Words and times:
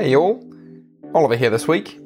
Hey, 0.00 0.12
y'all. 0.12 0.42
Oliver 1.14 1.36
here 1.36 1.50
this 1.50 1.68
week. 1.68 2.00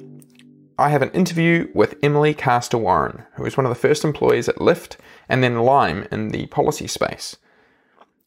I 0.77 0.89
have 0.89 1.03
an 1.03 1.12
interview 1.12 1.69
with 1.75 1.95
Emily 2.03 2.34
Castor 2.34 2.77
Warren, 2.77 3.23
who 3.34 3.47
is 3.47 3.57
one 3.57 3.67
of 3.67 3.70
the 3.70 3.77
first 3.77 4.03
employees 4.03 4.48
at 4.48 4.57
Lyft 4.57 4.97
and 5.29 5.45
then 5.45 5.61
Lime 5.61 6.09
in 6.11 6.30
the 6.30 6.47
policy 6.47 6.89
space. 6.89 7.37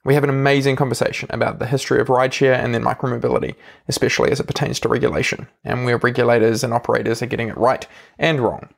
We 0.05 0.13
have 0.13 0.23
an 0.23 0.29
amazing 0.29 0.77
conversation 0.77 1.27
about 1.33 1.59
the 1.59 1.65
history 1.65 1.99
of 1.99 2.07
rideshare 2.07 2.55
and 2.55 2.73
then 2.73 2.81
micromobility, 2.81 3.55
especially 3.89 4.31
as 4.31 4.39
it 4.39 4.47
pertains 4.47 4.79
to 4.79 4.87
regulation, 4.87 5.49
and 5.65 5.83
where 5.83 5.97
regulators 5.97 6.63
and 6.63 6.73
operators 6.73 7.21
are 7.21 7.25
getting 7.25 7.49
it 7.49 7.57
right 7.57 7.85
and 8.17 8.39
wrong. 8.39 8.69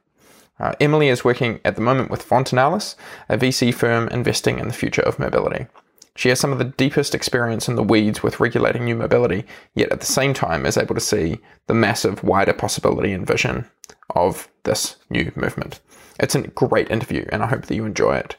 Uh, 0.59 0.73
Emily 0.79 1.09
is 1.09 1.23
working 1.23 1.59
at 1.63 1.75
the 1.75 1.83
moment 1.83 2.09
with 2.09 2.27
Fontinalis, 2.27 2.95
a 3.29 3.37
VC 3.37 3.71
firm 3.71 4.07
investing 4.07 4.57
in 4.57 4.67
the 4.67 4.73
future 4.73 5.03
of 5.03 5.19
mobility. 5.19 5.67
She 6.15 6.29
has 6.29 6.39
some 6.39 6.51
of 6.51 6.57
the 6.57 6.65
deepest 6.65 7.15
experience 7.15 7.67
in 7.67 7.75
the 7.75 7.83
weeds 7.83 8.21
with 8.21 8.39
regulating 8.39 8.83
new 8.83 8.95
mobility, 8.95 9.45
yet 9.73 9.91
at 9.91 9.99
the 9.99 10.05
same 10.05 10.33
time 10.33 10.65
is 10.65 10.77
able 10.77 10.95
to 10.95 11.01
see 11.01 11.39
the 11.67 11.73
massive, 11.73 12.23
wider 12.23 12.53
possibility 12.53 13.13
and 13.13 13.25
vision 13.25 13.69
of 14.15 14.49
this 14.63 14.97
new 15.09 15.31
movement. 15.35 15.79
It's 16.19 16.35
a 16.35 16.41
great 16.41 16.91
interview, 16.91 17.25
and 17.31 17.41
I 17.41 17.47
hope 17.47 17.65
that 17.65 17.75
you 17.75 17.85
enjoy 17.85 18.17
it. 18.17 18.35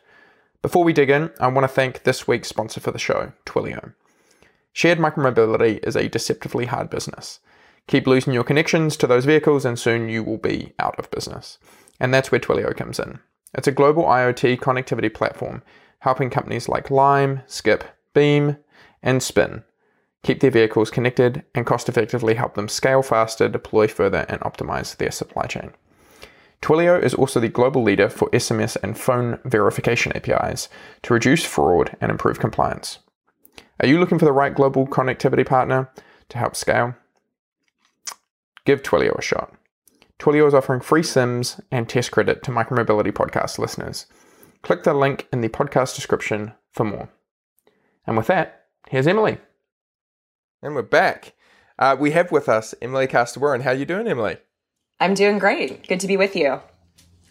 Before 0.62 0.85
we 0.85 0.93
dig 0.93 1.09
in, 1.09 1.31
I 1.41 1.49
want 1.49 1.65
to 1.65 1.75
thank 1.75 2.03
this 2.03 2.29
week's 2.29 2.49
sponsor 2.49 2.81
for 2.81 2.91
the 2.91 2.99
show, 2.99 3.33
Twilio. 3.47 3.95
Shared 4.73 4.99
micromobility 4.99 5.84
is 5.87 5.97
a 5.97 6.09
deceptively 6.09 6.67
hard 6.67 6.91
business. 6.91 7.41
Keep 7.87 8.07
losing 8.07 8.34
your 8.34 8.45
connections 8.45 8.97
to 8.99 9.07
those 9.07 9.25
vehicles, 9.25 9.65
and 9.65 9.79
soon 9.79 10.11
you 10.11 10.23
will 10.23 10.39
be 10.39 10.75
out 10.79 10.99
of 10.99 11.11
business. 11.11 11.59
And 11.99 12.12
that's 12.12 12.31
where 12.31 12.41
Twilio 12.41 12.77
comes 12.77 12.99
in. 12.99 13.21
It's 13.55 13.67
a 13.67 13.73
global 13.73 14.05
IoT 14.05 14.61
connectivity 14.61 15.12
platform 15.12 15.62
helping 16.01 16.31
companies 16.31 16.69
like 16.69 16.91
Lime, 16.91 17.43
Skip, 17.47 17.84
Beam, 18.15 18.56
and 19.03 19.23
Spin 19.23 19.65
keep 20.23 20.41
their 20.41 20.51
vehicles 20.51 20.91
connected 20.91 21.45
and 21.55 21.67
cost 21.67 21.89
effectively 21.89 22.34
help 22.34 22.55
them 22.55 22.69
scale 22.69 23.03
faster, 23.03 23.48
deploy 23.48 23.89
further, 23.89 24.27
and 24.28 24.41
optimize 24.41 24.97
their 24.97 25.11
supply 25.11 25.47
chain. 25.47 25.73
Twilio 26.61 27.03
is 27.03 27.15
also 27.15 27.41
the 27.41 27.48
global 27.48 27.83
leader 27.83 28.11
for 28.11 28.28
SMS 28.31 28.77
and 28.83 28.98
phone 28.98 29.39
verification 29.45 30.12
APIs 30.15 30.69
to 31.03 31.15
reduce 31.15 31.45
fraud 31.45 31.97
and 32.01 32.11
improve 32.11 32.39
compliance. 32.39 32.98
Are 33.81 33.87
you 33.87 33.98
looking 33.98 34.19
for 34.19 34.27
the 34.27 34.33
right 34.33 34.55
global 34.55 34.87
connectivity 34.87 35.47
partner 35.47 35.91
to 36.28 36.39
help 36.39 36.55
scale? 36.55 36.95
Give 38.67 38.83
Twilio 38.83 39.19
a 39.19 39.23
shot. 39.23 39.55
Twilio 40.19 40.47
is 40.47 40.53
offering 40.53 40.83
free 40.83 41.03
SIMs 41.03 41.62
and 41.71 41.89
test 41.89 42.11
credit 42.11 42.43
to 42.43 42.51
Micromobility 42.51 43.11
podcast 43.11 43.59
listeners. 43.59 44.05
Click 44.62 44.83
the 44.83 44.94
link 44.94 45.27
in 45.33 45.41
the 45.41 45.48
podcast 45.48 45.94
description 45.94 46.53
for 46.72 46.84
more. 46.84 47.08
And 48.06 48.16
with 48.16 48.27
that, 48.27 48.66
here's 48.89 49.06
Emily. 49.06 49.39
And 50.62 50.75
we're 50.75 50.83
back. 50.83 51.34
Uh, 51.78 51.97
we 51.98 52.11
have 52.11 52.30
with 52.30 52.48
us 52.48 52.75
Emily 52.83 53.06
Castor 53.06 53.41
Warren. 53.41 53.62
How 53.62 53.70
are 53.70 53.75
you 53.75 53.86
doing, 53.86 54.06
Emily? 54.06 54.36
I'm 55.00 55.14
doing 55.14 55.38
great. 55.38 55.88
Good 55.88 56.00
to 56.00 56.06
be 56.06 56.19
with 56.19 56.37
you. 56.37 56.60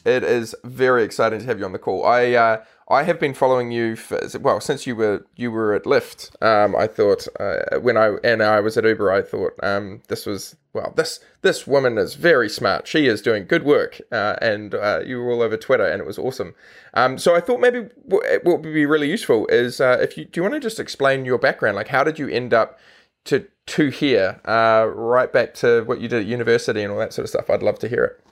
It 0.05 0.23
is 0.23 0.55
very 0.63 1.03
exciting 1.03 1.39
to 1.39 1.45
have 1.45 1.59
you 1.59 1.65
on 1.65 1.73
the 1.73 1.79
call. 1.79 2.05
I 2.05 2.31
uh, 2.33 2.63
I 2.87 3.03
have 3.03 3.19
been 3.19 3.33
following 3.33 3.71
you 3.71 3.95
for 3.95 4.19
well 4.39 4.59
since 4.59 4.87
you 4.87 4.95
were 4.95 5.25
you 5.35 5.51
were 5.51 5.73
at 5.73 5.83
Lyft. 5.83 6.41
Um, 6.43 6.75
I 6.75 6.87
thought 6.87 7.27
uh, 7.39 7.79
when 7.79 7.97
I 7.97 8.15
and 8.23 8.41
I 8.41 8.61
was 8.61 8.77
at 8.77 8.85
Uber, 8.85 9.11
I 9.11 9.21
thought 9.21 9.53
um, 9.61 10.01
this 10.07 10.25
was 10.25 10.55
well 10.73 10.93
this 10.95 11.19
this 11.41 11.67
woman 11.67 11.97
is 11.97 12.15
very 12.15 12.49
smart. 12.49 12.87
She 12.87 13.07
is 13.07 13.21
doing 13.21 13.45
good 13.45 13.63
work, 13.63 13.99
uh, 14.11 14.35
and 14.41 14.73
uh, 14.73 15.01
you 15.05 15.19
were 15.19 15.31
all 15.31 15.41
over 15.41 15.57
Twitter, 15.57 15.85
and 15.85 16.01
it 16.01 16.05
was 16.05 16.17
awesome. 16.17 16.55
Um, 16.93 17.17
so 17.17 17.35
I 17.35 17.41
thought 17.41 17.59
maybe 17.59 17.89
what 18.05 18.43
would 18.45 18.61
be 18.61 18.85
really 18.85 19.09
useful 19.09 19.47
is 19.47 19.81
uh, 19.81 19.97
if 20.01 20.17
you 20.17 20.25
do 20.25 20.39
you 20.39 20.43
want 20.43 20.55
to 20.55 20.59
just 20.59 20.79
explain 20.79 21.25
your 21.25 21.37
background, 21.37 21.75
like 21.75 21.89
how 21.89 22.03
did 22.03 22.17
you 22.17 22.29
end 22.29 22.53
up 22.53 22.79
to 23.25 23.47
to 23.67 23.89
here, 23.89 24.39
uh, 24.45 24.87
right 24.91 25.31
back 25.31 25.53
to 25.55 25.83
what 25.83 26.01
you 26.01 26.07
did 26.07 26.21
at 26.21 26.25
university 26.25 26.81
and 26.81 26.91
all 26.91 26.97
that 26.97 27.13
sort 27.13 27.25
of 27.25 27.29
stuff. 27.29 27.49
I'd 27.49 27.61
love 27.61 27.77
to 27.79 27.87
hear 27.87 28.03
it. 28.03 28.28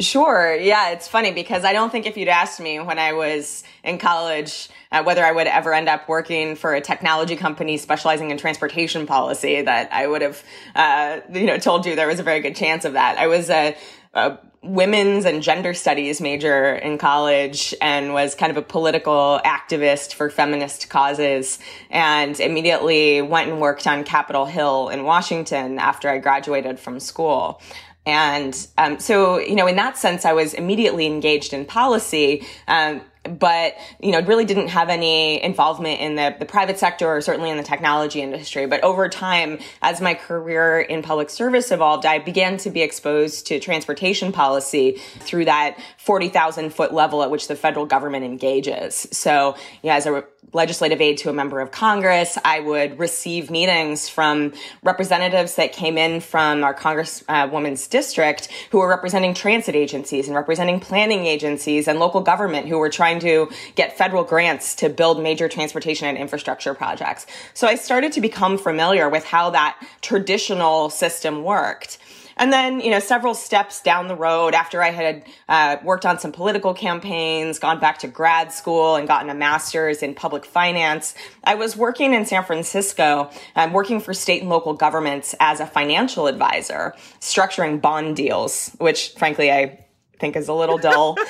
Sure. 0.00 0.56
Yeah, 0.56 0.90
it's 0.90 1.06
funny 1.06 1.32
because 1.32 1.64
I 1.64 1.72
don't 1.72 1.90
think 1.90 2.06
if 2.06 2.16
you'd 2.16 2.28
asked 2.28 2.58
me 2.58 2.80
when 2.80 2.98
I 2.98 3.12
was 3.12 3.62
in 3.84 3.98
college 3.98 4.68
uh, 4.94 5.02
whether 5.02 5.24
I 5.24 5.32
would 5.32 5.48
ever 5.48 5.74
end 5.74 5.88
up 5.88 6.08
working 6.08 6.54
for 6.54 6.74
a 6.74 6.80
technology 6.80 7.34
company 7.34 7.76
specializing 7.76 8.30
in 8.30 8.38
transportation 8.38 9.06
policy, 9.06 9.60
that 9.60 9.92
I 9.92 10.06
would 10.06 10.22
have, 10.22 10.42
uh, 10.76 11.20
you 11.32 11.46
know, 11.46 11.58
told 11.58 11.84
you 11.84 11.96
there 11.96 12.06
was 12.06 12.20
a 12.20 12.22
very 12.22 12.40
good 12.40 12.54
chance 12.54 12.84
of 12.84 12.92
that. 12.92 13.18
I 13.18 13.26
was 13.26 13.50
a, 13.50 13.76
a 14.14 14.38
women's 14.62 15.24
and 15.24 15.42
gender 15.42 15.74
studies 15.74 16.20
major 16.20 16.74
in 16.76 16.96
college 16.96 17.74
and 17.80 18.12
was 18.14 18.36
kind 18.36 18.50
of 18.50 18.56
a 18.56 18.62
political 18.62 19.40
activist 19.44 20.14
for 20.14 20.30
feminist 20.30 20.88
causes 20.88 21.58
and 21.90 22.38
immediately 22.38 23.20
went 23.20 23.50
and 23.50 23.60
worked 23.60 23.86
on 23.86 24.04
Capitol 24.04 24.46
Hill 24.46 24.90
in 24.90 25.02
Washington 25.02 25.78
after 25.78 26.08
I 26.08 26.18
graduated 26.18 26.78
from 26.78 27.00
school. 27.00 27.60
And 28.06 28.66
um, 28.76 28.98
so, 28.98 29.38
you 29.38 29.54
know, 29.54 29.66
in 29.66 29.76
that 29.76 29.96
sense, 29.96 30.24
I 30.24 30.32
was 30.32 30.54
immediately 30.54 31.06
engaged 31.06 31.52
in 31.52 31.64
policy. 31.64 32.46
Um, 32.68 33.00
but 33.28 33.74
you 34.00 34.12
know 34.12 34.20
really 34.22 34.44
didn't 34.44 34.68
have 34.68 34.88
any 34.88 35.42
involvement 35.42 36.00
in 36.00 36.14
the, 36.14 36.34
the 36.38 36.44
private 36.44 36.78
sector 36.78 37.08
or 37.08 37.20
certainly 37.20 37.50
in 37.50 37.56
the 37.56 37.62
technology 37.62 38.20
industry. 38.20 38.66
But 38.66 38.82
over 38.82 39.08
time 39.08 39.58
as 39.82 40.00
my 40.00 40.14
career 40.14 40.80
in 40.80 41.02
public 41.02 41.30
service 41.30 41.70
evolved 41.70 42.06
i 42.06 42.18
began 42.18 42.56
to 42.58 42.70
be 42.70 42.82
exposed 42.82 43.46
to 43.46 43.58
transportation 43.58 44.32
policy 44.32 44.92
through 45.20 45.46
that 45.46 45.78
40000 45.98 46.70
foot 46.70 46.92
level 46.92 47.22
at 47.22 47.30
which 47.30 47.48
the 47.48 47.56
federal 47.56 47.86
government 47.86 48.24
engages. 48.24 49.08
So 49.10 49.56
you 49.82 49.90
know, 49.90 49.96
as 49.96 50.06
a 50.06 50.24
legislative 50.52 51.00
aide 51.00 51.18
to 51.18 51.28
a 51.28 51.32
member 51.32 51.60
of 51.60 51.70
congress 51.70 52.38
i 52.44 52.60
would 52.60 52.98
receive 52.98 53.50
meetings 53.50 54.08
from 54.08 54.52
representatives 54.82 55.56
that 55.56 55.72
came 55.72 55.98
in 55.98 56.20
from 56.20 56.62
our 56.62 56.74
congresswoman's 56.74 57.86
uh, 57.86 57.90
district 57.90 58.48
who 58.70 58.78
were 58.78 58.88
representing 58.88 59.34
transit 59.34 59.74
agencies 59.74 60.26
and 60.26 60.36
representing 60.36 60.78
planning 60.78 61.26
agencies 61.26 61.88
and 61.88 61.98
local 61.98 62.20
government 62.20 62.68
who 62.68 62.78
were 62.78 62.88
trying 62.88 63.13
trying 63.20 63.48
to 63.48 63.54
get 63.74 63.96
federal 63.96 64.24
grants 64.24 64.74
to 64.76 64.88
build 64.88 65.22
major 65.22 65.48
transportation 65.48 66.06
and 66.08 66.18
infrastructure 66.18 66.74
projects. 66.74 67.26
So 67.54 67.66
I 67.66 67.76
started 67.76 68.12
to 68.12 68.20
become 68.20 68.58
familiar 68.58 69.08
with 69.08 69.24
how 69.24 69.50
that 69.50 69.78
traditional 70.00 70.90
system 70.90 71.42
worked. 71.42 71.98
And 72.36 72.52
then, 72.52 72.80
you 72.80 72.90
know, 72.90 72.98
several 72.98 73.32
steps 73.32 73.80
down 73.80 74.08
the 74.08 74.16
road 74.16 74.54
after 74.54 74.82
I 74.82 74.90
had 74.90 75.24
uh, 75.48 75.76
worked 75.84 76.04
on 76.04 76.18
some 76.18 76.32
political 76.32 76.74
campaigns, 76.74 77.60
gone 77.60 77.78
back 77.78 77.98
to 77.98 78.08
grad 78.08 78.50
school 78.50 78.96
and 78.96 79.06
gotten 79.06 79.30
a 79.30 79.34
master's 79.34 80.02
in 80.02 80.16
public 80.16 80.44
finance, 80.44 81.14
I 81.44 81.54
was 81.54 81.76
working 81.76 82.12
in 82.12 82.26
San 82.26 82.42
Francisco, 82.42 83.30
um, 83.54 83.72
working 83.72 84.00
for 84.00 84.12
state 84.12 84.40
and 84.40 84.50
local 84.50 84.74
governments 84.74 85.36
as 85.38 85.60
a 85.60 85.66
financial 85.66 86.26
advisor, 86.26 86.94
structuring 87.20 87.80
bond 87.80 88.16
deals, 88.16 88.74
which 88.78 89.10
frankly 89.10 89.52
I 89.52 89.83
think 90.18 90.36
is 90.36 90.48
a 90.48 90.54
little 90.54 90.78
dull. 90.78 91.16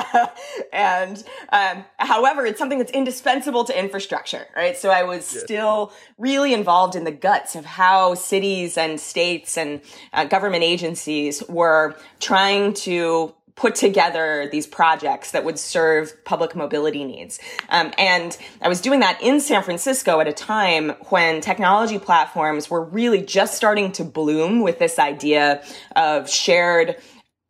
and 0.72 1.22
um, 1.50 1.84
however, 1.98 2.46
it's 2.46 2.58
something 2.58 2.78
that's 2.78 2.92
indispensable 2.92 3.64
to 3.64 3.78
infrastructure, 3.78 4.46
right? 4.56 4.76
So 4.76 4.90
I 4.90 5.02
was 5.02 5.32
yes. 5.32 5.42
still 5.42 5.92
really 6.18 6.54
involved 6.54 6.94
in 6.94 7.04
the 7.04 7.12
guts 7.12 7.54
of 7.54 7.64
how 7.64 8.14
cities 8.14 8.76
and 8.76 9.00
states 9.00 9.56
and 9.56 9.80
uh, 10.12 10.24
government 10.24 10.64
agencies 10.64 11.42
were 11.48 11.96
trying 12.20 12.74
to 12.74 13.34
put 13.54 13.74
together 13.74 14.48
these 14.50 14.66
projects 14.66 15.32
that 15.32 15.44
would 15.44 15.58
serve 15.58 16.24
public 16.24 16.56
mobility 16.56 17.04
needs. 17.04 17.38
Um, 17.68 17.92
and 17.98 18.36
I 18.62 18.68
was 18.68 18.80
doing 18.80 19.00
that 19.00 19.20
in 19.22 19.40
San 19.40 19.62
Francisco 19.62 20.20
at 20.20 20.28
a 20.28 20.32
time 20.32 20.90
when 21.10 21.42
technology 21.42 21.98
platforms 21.98 22.70
were 22.70 22.82
really 22.82 23.20
just 23.20 23.54
starting 23.54 23.92
to 23.92 24.04
bloom 24.04 24.62
with 24.62 24.78
this 24.78 24.98
idea 24.98 25.62
of 25.94 26.30
shared 26.30 26.96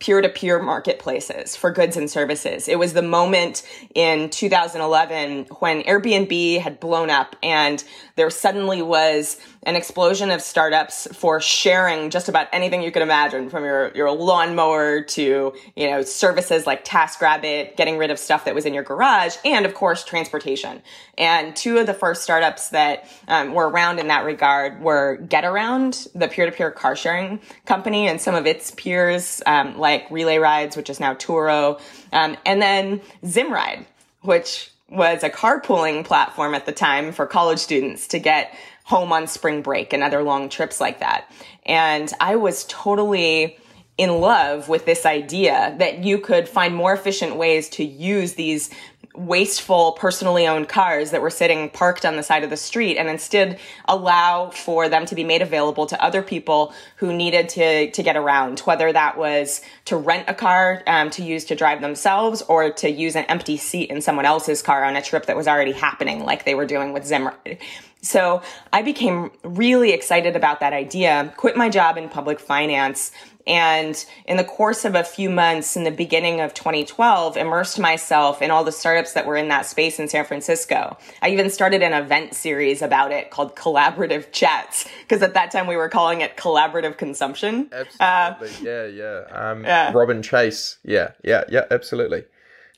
peer 0.02 0.20
to 0.20 0.28
peer 0.28 0.60
marketplaces 0.60 1.54
for 1.54 1.70
goods 1.70 1.96
and 1.96 2.10
services. 2.10 2.66
It 2.66 2.76
was 2.76 2.92
the 2.92 3.02
moment 3.02 3.62
in 3.94 4.30
2011 4.30 5.46
when 5.60 5.84
Airbnb 5.84 6.60
had 6.60 6.80
blown 6.80 7.08
up 7.08 7.36
and 7.40 7.84
there 8.16 8.28
suddenly 8.28 8.82
was 8.82 9.38
an 9.64 9.76
explosion 9.76 10.32
of 10.32 10.42
startups 10.42 11.06
for 11.12 11.40
sharing 11.40 12.10
just 12.10 12.28
about 12.28 12.48
anything 12.52 12.82
you 12.82 12.90
could 12.90 13.02
imagine 13.02 13.48
from 13.48 13.64
your, 13.64 13.92
your 13.94 14.10
lawnmower 14.10 15.02
to, 15.02 15.52
you 15.76 15.88
know, 15.88 16.02
services 16.02 16.66
like 16.66 16.84
TaskRabbit, 16.84 17.76
getting 17.76 17.96
rid 17.96 18.10
of 18.10 18.18
stuff 18.18 18.44
that 18.44 18.56
was 18.56 18.66
in 18.66 18.74
your 18.74 18.82
garage, 18.82 19.36
and 19.44 19.64
of 19.64 19.74
course, 19.74 20.04
transportation. 20.04 20.82
And 21.16 21.54
two 21.54 21.78
of 21.78 21.86
the 21.86 21.94
first 21.94 22.24
startups 22.24 22.70
that 22.70 23.08
um, 23.28 23.54
were 23.54 23.68
around 23.68 24.00
in 24.00 24.08
that 24.08 24.24
regard 24.24 24.80
were 24.80 25.18
GetAround, 25.28 26.08
the 26.12 26.26
peer-to-peer 26.26 26.72
car 26.72 26.96
sharing 26.96 27.40
company, 27.64 28.08
and 28.08 28.20
some 28.20 28.34
of 28.34 28.46
its 28.46 28.72
peers, 28.72 29.42
um, 29.46 29.78
like 29.78 29.91
RelayRides, 30.00 30.76
which 30.76 30.90
is 30.90 31.00
now 31.00 31.14
Turo, 31.14 31.80
um, 32.12 32.36
and 32.44 32.60
then 32.60 33.00
Zimride, 33.24 33.84
which 34.22 34.70
was 34.88 35.22
a 35.22 35.30
carpooling 35.30 36.04
platform 36.04 36.54
at 36.54 36.66
the 36.66 36.72
time 36.72 37.12
for 37.12 37.26
college 37.26 37.58
students 37.58 38.08
to 38.08 38.18
get 38.18 38.54
home 38.84 39.12
on 39.12 39.26
spring 39.26 39.62
break 39.62 39.92
and 39.92 40.02
other 40.02 40.22
long 40.22 40.48
trips 40.48 40.80
like 40.80 41.00
that. 41.00 41.30
And 41.64 42.12
I 42.20 42.36
was 42.36 42.64
totally 42.68 43.58
in 43.98 44.20
love 44.20 44.68
with 44.68 44.84
this 44.84 45.06
idea 45.06 45.74
that 45.78 46.02
you 46.02 46.18
could 46.18 46.48
find 46.48 46.74
more 46.74 46.92
efficient 46.92 47.36
ways 47.36 47.68
to 47.70 47.84
use 47.84 48.34
these 48.34 48.70
wasteful 49.14 49.92
personally 49.92 50.46
owned 50.46 50.68
cars 50.68 51.10
that 51.10 51.20
were 51.20 51.30
sitting 51.30 51.68
parked 51.70 52.04
on 52.04 52.16
the 52.16 52.22
side 52.22 52.44
of 52.44 52.50
the 52.50 52.56
street 52.56 52.96
and 52.96 53.08
instead 53.08 53.58
allow 53.86 54.50
for 54.50 54.88
them 54.88 55.04
to 55.06 55.14
be 55.14 55.24
made 55.24 55.42
available 55.42 55.86
to 55.86 56.02
other 56.02 56.22
people 56.22 56.72
who 56.96 57.12
needed 57.12 57.48
to, 57.48 57.90
to 57.90 58.02
get 58.02 58.16
around, 58.16 58.60
whether 58.60 58.92
that 58.92 59.18
was 59.18 59.60
to 59.84 59.96
rent 59.96 60.24
a 60.28 60.34
car 60.34 60.82
um, 60.86 61.10
to 61.10 61.22
use 61.22 61.44
to 61.44 61.54
drive 61.54 61.80
themselves 61.80 62.42
or 62.42 62.70
to 62.70 62.90
use 62.90 63.14
an 63.14 63.24
empty 63.26 63.56
seat 63.56 63.90
in 63.90 64.00
someone 64.00 64.24
else's 64.24 64.62
car 64.62 64.84
on 64.84 64.96
a 64.96 65.02
trip 65.02 65.26
that 65.26 65.36
was 65.36 65.46
already 65.46 65.72
happening 65.72 66.24
like 66.24 66.44
they 66.44 66.54
were 66.54 66.66
doing 66.66 66.92
with 66.92 67.04
Zimride. 67.04 67.58
So 68.04 68.42
I 68.72 68.82
became 68.82 69.30
really 69.44 69.92
excited 69.92 70.34
about 70.34 70.58
that 70.58 70.72
idea, 70.72 71.32
quit 71.36 71.56
my 71.56 71.68
job 71.68 71.96
in 71.96 72.08
public 72.08 72.40
finance, 72.40 73.12
and 73.46 74.04
in 74.26 74.36
the 74.36 74.44
course 74.44 74.84
of 74.84 74.94
a 74.94 75.04
few 75.04 75.30
months 75.30 75.76
in 75.76 75.84
the 75.84 75.90
beginning 75.90 76.40
of 76.40 76.54
2012, 76.54 77.36
immersed 77.36 77.78
myself 77.78 78.42
in 78.42 78.50
all 78.50 78.64
the 78.64 78.72
startups 78.72 79.12
that 79.12 79.26
were 79.26 79.36
in 79.36 79.48
that 79.48 79.66
space 79.66 79.98
in 79.98 80.08
San 80.08 80.24
Francisco. 80.24 80.96
I 81.20 81.30
even 81.30 81.50
started 81.50 81.82
an 81.82 81.92
event 81.92 82.34
series 82.34 82.82
about 82.82 83.12
it 83.12 83.30
called 83.30 83.56
Collaborative 83.56 84.32
Chats, 84.32 84.88
because 85.02 85.22
at 85.22 85.34
that 85.34 85.50
time 85.50 85.66
we 85.66 85.76
were 85.76 85.88
calling 85.88 86.20
it 86.20 86.36
collaborative 86.36 86.96
consumption. 86.98 87.68
Absolutely. 87.72 88.68
Uh, 88.70 88.72
yeah, 88.72 88.86
yeah. 88.86 89.50
Um, 89.50 89.64
yeah. 89.64 89.92
Robin 89.92 90.22
Chase. 90.22 90.78
Yeah, 90.84 91.12
yeah, 91.24 91.44
yeah, 91.48 91.64
absolutely. 91.70 92.24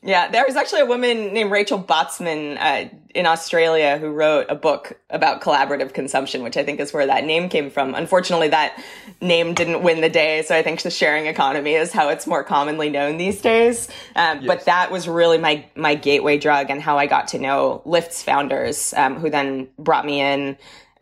Yeah, 0.05 0.29
there 0.29 0.45
was 0.45 0.55
actually 0.55 0.81
a 0.81 0.85
woman 0.85 1.33
named 1.33 1.49
Rachel 1.49 1.81
Botsman 1.81 2.57
uh, 2.59 2.89
in 3.15 3.25
Australia 3.25 3.97
who 3.97 4.11
wrote 4.11 4.45
a 4.49 4.55
book 4.55 4.99
about 5.09 5.41
collaborative 5.41 5.95
consumption, 5.95 6.43
which 6.43 6.57
I 6.57 6.63
think 6.63 6.79
is 6.79 6.93
where 6.93 7.07
that 7.07 7.25
name 7.25 7.49
came 7.49 7.71
from. 7.71 7.95
Unfortunately, 7.95 8.49
that 8.49 8.79
name 9.19 9.55
didn't 9.55 9.81
win 9.81 10.01
the 10.01 10.09
day, 10.09 10.43
so 10.43 10.55
I 10.55 10.61
think 10.61 10.83
the 10.83 10.91
sharing 10.91 11.25
economy 11.25 11.73
is 11.73 11.91
how 11.91 12.09
it's 12.09 12.27
more 12.27 12.43
commonly 12.43 12.91
known 12.91 13.17
these 13.17 13.41
days. 13.41 13.87
Um, 14.15 14.41
yes. 14.41 14.47
But 14.47 14.65
that 14.65 14.91
was 14.91 15.07
really 15.07 15.39
my 15.39 15.65
my 15.75 15.95
gateway 15.95 16.37
drug 16.37 16.69
and 16.69 16.79
how 16.79 16.99
I 16.99 17.07
got 17.07 17.29
to 17.29 17.39
know 17.39 17.81
Lyft's 17.83 18.21
founders, 18.21 18.93
um, 18.93 19.15
who 19.15 19.31
then 19.31 19.69
brought 19.79 20.05
me 20.05 20.21
in 20.21 20.55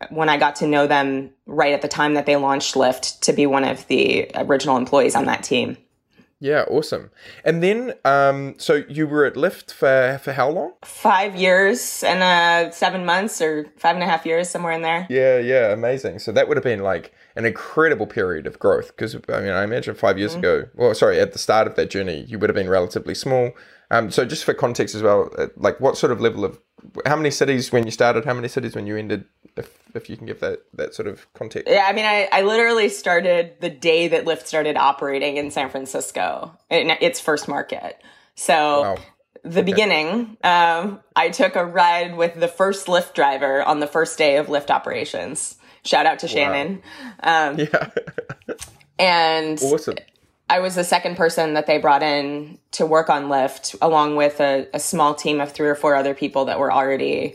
when 0.08 0.30
I 0.30 0.38
got 0.38 0.56
to 0.56 0.66
know 0.66 0.86
them 0.86 1.30
right 1.44 1.74
at 1.74 1.82
the 1.82 1.88
time 1.88 2.14
that 2.14 2.24
they 2.24 2.36
launched 2.36 2.74
Lyft 2.74 3.20
to 3.20 3.34
be 3.34 3.46
one 3.46 3.64
of 3.64 3.86
the 3.88 4.30
original 4.34 4.78
employees 4.78 5.14
on 5.14 5.26
that 5.26 5.42
team. 5.42 5.76
Yeah, 6.44 6.66
awesome. 6.68 7.10
And 7.42 7.62
then, 7.62 7.94
um, 8.04 8.56
so 8.58 8.82
you 8.86 9.06
were 9.06 9.24
at 9.24 9.32
Lyft 9.32 9.72
for 9.72 10.20
for 10.22 10.34
how 10.34 10.50
long? 10.50 10.74
Five 10.84 11.34
years 11.34 12.04
and 12.04 12.22
uh, 12.22 12.70
seven 12.70 13.06
months, 13.06 13.40
or 13.40 13.64
five 13.78 13.96
and 13.96 14.02
a 14.02 14.06
half 14.06 14.26
years, 14.26 14.50
somewhere 14.50 14.72
in 14.72 14.82
there. 14.82 15.06
Yeah, 15.08 15.38
yeah, 15.38 15.72
amazing. 15.72 16.18
So 16.18 16.32
that 16.32 16.46
would 16.46 16.58
have 16.58 16.64
been 16.64 16.82
like 16.82 17.14
an 17.34 17.46
incredible 17.46 18.06
period 18.06 18.46
of 18.46 18.58
growth. 18.58 18.88
Because 18.88 19.14
I 19.14 19.40
mean, 19.40 19.52
I 19.52 19.64
imagine 19.64 19.94
five 19.94 20.18
years 20.18 20.32
mm-hmm. 20.32 20.40
ago, 20.40 20.68
well, 20.74 20.94
sorry, 20.94 21.18
at 21.18 21.32
the 21.32 21.38
start 21.38 21.66
of 21.66 21.76
that 21.76 21.88
journey, 21.88 22.26
you 22.28 22.38
would 22.38 22.50
have 22.50 22.56
been 22.56 22.68
relatively 22.68 23.14
small. 23.14 23.52
Um, 23.90 24.10
so 24.10 24.26
just 24.26 24.44
for 24.44 24.52
context 24.52 24.94
as 24.94 25.00
well, 25.00 25.30
uh, 25.38 25.46
like 25.56 25.80
what 25.80 25.96
sort 25.96 26.12
of 26.12 26.20
level 26.20 26.44
of 26.44 26.58
how 27.06 27.16
many 27.16 27.30
cities 27.30 27.72
when 27.72 27.84
you 27.84 27.90
started? 27.90 28.24
How 28.24 28.34
many 28.34 28.48
cities 28.48 28.74
when 28.74 28.86
you 28.86 28.96
ended? 28.96 29.24
If 29.56 29.78
if 29.94 30.10
you 30.10 30.16
can 30.16 30.26
give 30.26 30.40
that 30.40 30.60
that 30.74 30.94
sort 30.94 31.08
of 31.08 31.32
context. 31.34 31.70
Yeah, 31.70 31.86
I 31.88 31.92
mean, 31.92 32.04
I, 32.04 32.28
I 32.32 32.42
literally 32.42 32.88
started 32.88 33.60
the 33.60 33.70
day 33.70 34.08
that 34.08 34.24
Lyft 34.24 34.46
started 34.46 34.76
operating 34.76 35.36
in 35.36 35.50
San 35.50 35.70
Francisco, 35.70 36.56
in 36.70 36.90
its 37.00 37.20
first 37.20 37.48
market. 37.48 38.02
So. 38.34 38.82
Wow. 38.82 38.96
The 39.46 39.60
okay. 39.60 39.72
beginning, 39.72 40.38
um, 40.42 41.00
I 41.14 41.28
took 41.28 41.54
a 41.54 41.66
ride 41.66 42.16
with 42.16 42.40
the 42.40 42.48
first 42.48 42.86
Lyft 42.86 43.12
driver 43.12 43.62
on 43.62 43.78
the 43.78 43.86
first 43.86 44.16
day 44.16 44.38
of 44.38 44.46
Lyft 44.46 44.70
operations. 44.70 45.56
Shout 45.84 46.06
out 46.06 46.20
to 46.20 46.28
Shannon. 46.28 46.82
Wow. 47.22 47.50
Um, 47.50 47.58
yeah. 47.58 47.90
and 48.98 49.62
awesome. 49.62 49.96
I 50.54 50.60
was 50.60 50.76
the 50.76 50.84
second 50.84 51.16
person 51.16 51.54
that 51.54 51.66
they 51.66 51.78
brought 51.78 52.04
in 52.04 52.60
to 52.72 52.86
work 52.86 53.10
on 53.10 53.24
Lyft, 53.24 53.76
along 53.82 54.14
with 54.14 54.38
a, 54.40 54.68
a 54.72 54.78
small 54.78 55.12
team 55.12 55.40
of 55.40 55.50
three 55.50 55.66
or 55.66 55.74
four 55.74 55.96
other 55.96 56.14
people 56.14 56.44
that 56.44 56.60
were 56.60 56.72
already 56.72 57.34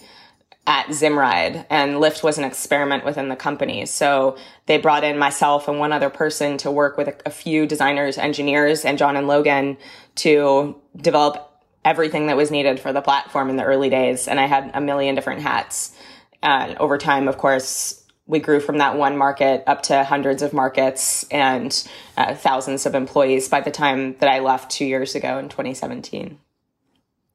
at 0.65 0.85
Zimride, 0.87 1.65
and 1.69 1.95
Lyft 1.95 2.23
was 2.23 2.37
an 2.37 2.45
experiment 2.45 3.03
within 3.03 3.27
the 3.27 3.35
company. 3.35 3.85
So 3.87 4.37
they 4.67 4.77
brought 4.77 5.03
in 5.03 5.17
myself 5.17 5.67
and 5.67 5.79
one 5.79 5.91
other 5.91 6.09
person 6.09 6.55
to 6.59 6.71
work 6.71 6.97
with 6.97 7.09
a, 7.09 7.15
a 7.25 7.29
few 7.29 7.67
designers, 7.67 8.17
engineers, 8.17 8.85
and 8.85 8.97
John 8.97 9.17
and 9.17 9.27
Logan 9.27 9.75
to 10.15 10.79
develop 10.95 11.61
everything 11.83 12.27
that 12.27 12.37
was 12.37 12.51
needed 12.51 12.79
for 12.79 12.93
the 12.93 13.01
platform 13.01 13.49
in 13.49 13.57
the 13.57 13.65
early 13.65 13.89
days. 13.89 14.29
And 14.29 14.39
I 14.39 14.45
had 14.45 14.71
a 14.73 14.79
million 14.79 15.13
different 15.13 15.41
hats. 15.41 15.93
Uh, 16.41 16.73
over 16.79 16.97
time, 16.97 17.27
of 17.27 17.37
course, 17.37 17.98
we 18.29 18.39
grew 18.39 18.59
from 18.59 18.77
that 18.77 18.95
one 18.95 19.17
market 19.17 19.63
up 19.65 19.81
to 19.81 20.03
hundreds 20.03 20.43
of 20.43 20.53
markets 20.53 21.25
and 21.31 21.85
uh, 22.15 22.35
thousands 22.35 22.85
of 22.85 22.93
employees 22.93 23.49
by 23.49 23.59
the 23.59 23.71
time 23.71 24.15
that 24.19 24.29
I 24.29 24.39
left 24.39 24.69
two 24.69 24.85
years 24.85 25.15
ago 25.15 25.39
in 25.39 25.49
2017. 25.49 26.37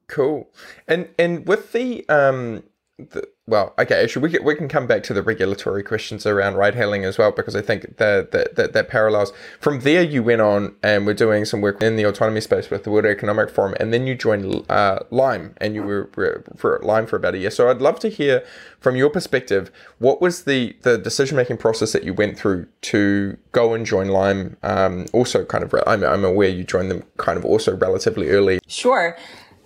Cool. 0.06 0.48
And 0.86 1.08
and 1.18 1.46
with 1.48 1.72
the 1.72 2.08
um 2.08 2.62
the, 2.98 3.28
well, 3.46 3.74
okay, 3.78 4.02
actually, 4.02 4.22
we 4.22 4.30
can, 4.30 4.44
we 4.44 4.54
can 4.54 4.68
come 4.68 4.86
back 4.86 5.02
to 5.02 5.12
the 5.12 5.22
regulatory 5.22 5.82
questions 5.82 6.24
around 6.26 6.54
ride 6.54 6.76
hailing 6.76 7.04
as 7.04 7.18
well, 7.18 7.32
because 7.32 7.56
I 7.56 7.60
think 7.60 7.96
that, 7.96 8.30
that, 8.30 8.54
that, 8.54 8.72
that 8.72 8.88
parallels. 8.88 9.32
From 9.60 9.80
there, 9.80 10.02
you 10.02 10.22
went 10.22 10.40
on 10.40 10.76
and 10.82 11.04
were 11.04 11.12
doing 11.12 11.44
some 11.44 11.60
work 11.60 11.82
in 11.82 11.96
the 11.96 12.04
autonomy 12.04 12.40
space 12.40 12.70
with 12.70 12.84
the 12.84 12.90
World 12.90 13.04
Economic 13.04 13.50
Forum, 13.50 13.74
and 13.80 13.92
then 13.92 14.06
you 14.06 14.14
joined 14.14 14.64
uh, 14.70 15.00
Lime, 15.10 15.54
and 15.58 15.74
you 15.74 15.82
were 15.82 16.08
for 16.56 16.80
Lime 16.84 17.06
for 17.06 17.16
about 17.16 17.34
a 17.34 17.38
year. 17.38 17.50
So 17.50 17.68
I'd 17.68 17.82
love 17.82 17.98
to 18.00 18.08
hear 18.08 18.44
from 18.78 18.96
your 18.96 19.10
perspective, 19.10 19.72
what 19.98 20.20
was 20.20 20.44
the, 20.44 20.76
the 20.82 20.96
decision 20.96 21.36
making 21.36 21.56
process 21.56 21.92
that 21.92 22.04
you 22.04 22.14
went 22.14 22.38
through 22.38 22.68
to 22.82 23.36
go 23.52 23.74
and 23.74 23.84
join 23.84 24.08
Lime? 24.08 24.56
Um, 24.62 25.06
also, 25.12 25.44
kind 25.44 25.64
of, 25.64 25.74
I'm, 25.86 26.04
I'm 26.04 26.24
aware 26.24 26.48
you 26.48 26.62
joined 26.64 26.90
them 26.90 27.02
kind 27.16 27.36
of 27.36 27.44
also 27.44 27.76
relatively 27.76 28.30
early. 28.30 28.60
Sure. 28.68 29.16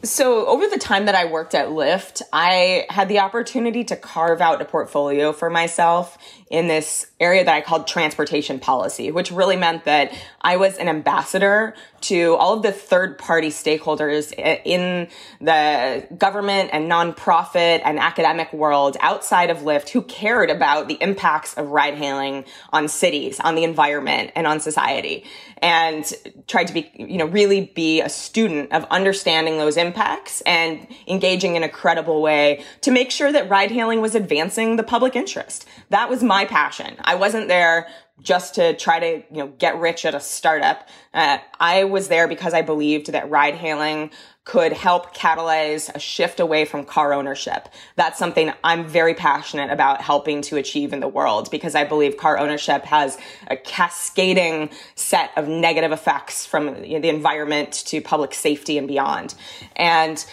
So, 0.05 0.47
over 0.47 0.69
the 0.69 0.79
time 0.79 1.07
that 1.07 1.17
I 1.17 1.25
worked 1.25 1.57
at 1.57 1.69
Lyft, 1.69 2.23
I 2.33 2.87
had 2.89 3.09
the 3.09 3.19
opportunity 3.19 3.83
to 3.85 3.97
carve 3.97 4.41
out 4.41 4.63
a 4.63 4.65
portfolio 4.65 5.33
for 5.33 5.51
myself 5.51 6.17
in 6.51 6.67
this 6.67 7.07
area 7.21 7.45
that 7.45 7.55
I 7.55 7.61
called 7.61 7.87
transportation 7.87 8.59
policy, 8.59 9.11
which 9.11 9.31
really 9.31 9.57
meant 9.57 9.85
that 9.85 10.13
I 10.41 10.57
was 10.57 10.77
an 10.79 10.89
ambassador 10.89 11.75
to 12.03 12.35
all 12.37 12.55
of 12.55 12.63
the 12.63 12.73
third 12.73 13.19
party 13.19 13.49
stakeholders 13.49 14.33
in 14.65 15.09
the 15.41 16.07
government 16.17 16.71
and 16.73 16.91
nonprofit 16.91 17.83
and 17.85 17.99
academic 17.99 18.53
world 18.53 18.97
outside 19.01 19.51
of 19.51 19.59
Lyft 19.59 19.91
who 19.91 20.03
cared 20.03 20.49
about 20.49 20.89
the 20.89 20.95
impacts 20.95 21.55
of 21.55 21.69
ride 21.69 21.95
hailing 21.95 22.45
on 22.73 22.89
cities, 22.89 23.41
on 23.41 23.55
the 23.55 23.65
environment, 23.65 24.31
and 24.35 24.47
on 24.47 24.61
society 24.61 25.25
and 25.63 26.13
tried 26.47 26.67
to 26.69 26.73
be, 26.73 26.91
you 26.95 27.19
know, 27.19 27.27
really 27.27 27.73
be 27.75 28.01
a 28.01 28.09
student 28.09 28.73
of 28.73 28.85
understanding 28.91 29.59
those 29.59 29.77
impacts 29.77 30.41
and 30.43 30.87
engaging 31.07 31.57
in 31.57 31.63
a 31.63 31.69
credible 31.69 32.23
way 32.23 32.65
to 32.81 32.91
make 32.91 33.11
sure 33.11 33.33
that 33.33 33.49
ride 33.49 33.71
hailing 33.71 34.01
was 34.01 34.15
advancing 34.15 34.77
the 34.77 34.83
public 34.83 35.17
interest. 35.17 35.67
That 35.91 36.09
was 36.09 36.23
my 36.23 36.38
passion. 36.45 36.97
I 37.01 37.15
wasn't 37.15 37.49
there 37.49 37.89
just 38.21 38.57
to 38.57 38.75
try 38.77 38.99
to 38.99 39.23
you 39.31 39.45
know 39.45 39.49
get 39.59 39.79
rich 39.79 40.05
at 40.05 40.15
a 40.15 40.21
startup. 40.21 40.89
Uh, 41.15 41.39
I 41.61 41.85
was 41.85 42.09
there 42.09 42.27
because 42.29 42.55
I 42.55 42.63
believed 42.63 43.13
that 43.13 43.31
ride 43.31 43.55
hailing 43.55 44.11
could 44.45 44.73
help 44.73 45.15
catalyze 45.15 45.95
a 45.95 45.99
shift 45.99 46.41
away 46.41 46.65
from 46.65 46.85
car 46.85 47.13
ownership. 47.13 47.69
That's 47.97 48.19
something 48.19 48.51
I'm 48.65 48.87
very 48.87 49.13
passionate 49.13 49.71
about 49.71 50.01
helping 50.01 50.41
to 50.43 50.57
achieve 50.57 50.95
in 50.95 51.01
the 51.01 51.09
world 51.09 51.51
because 51.51 51.75
I 51.75 51.85
believe 51.85 52.17
car 52.17 52.39
ownership 52.39 52.85
has 52.87 53.19
a 53.49 53.57
cascading 53.57 54.71
set 54.95 55.33
of 55.37 55.49
negative 55.49 55.93
effects 55.93 56.47
from 56.47 56.83
you 56.83 56.95
know, 56.95 57.01
the 57.01 57.11
environment 57.11 57.73
to 57.89 58.01
public 58.01 58.33
safety 58.33 58.79
and 58.79 58.89
beyond. 58.89 59.35
And 59.77 60.25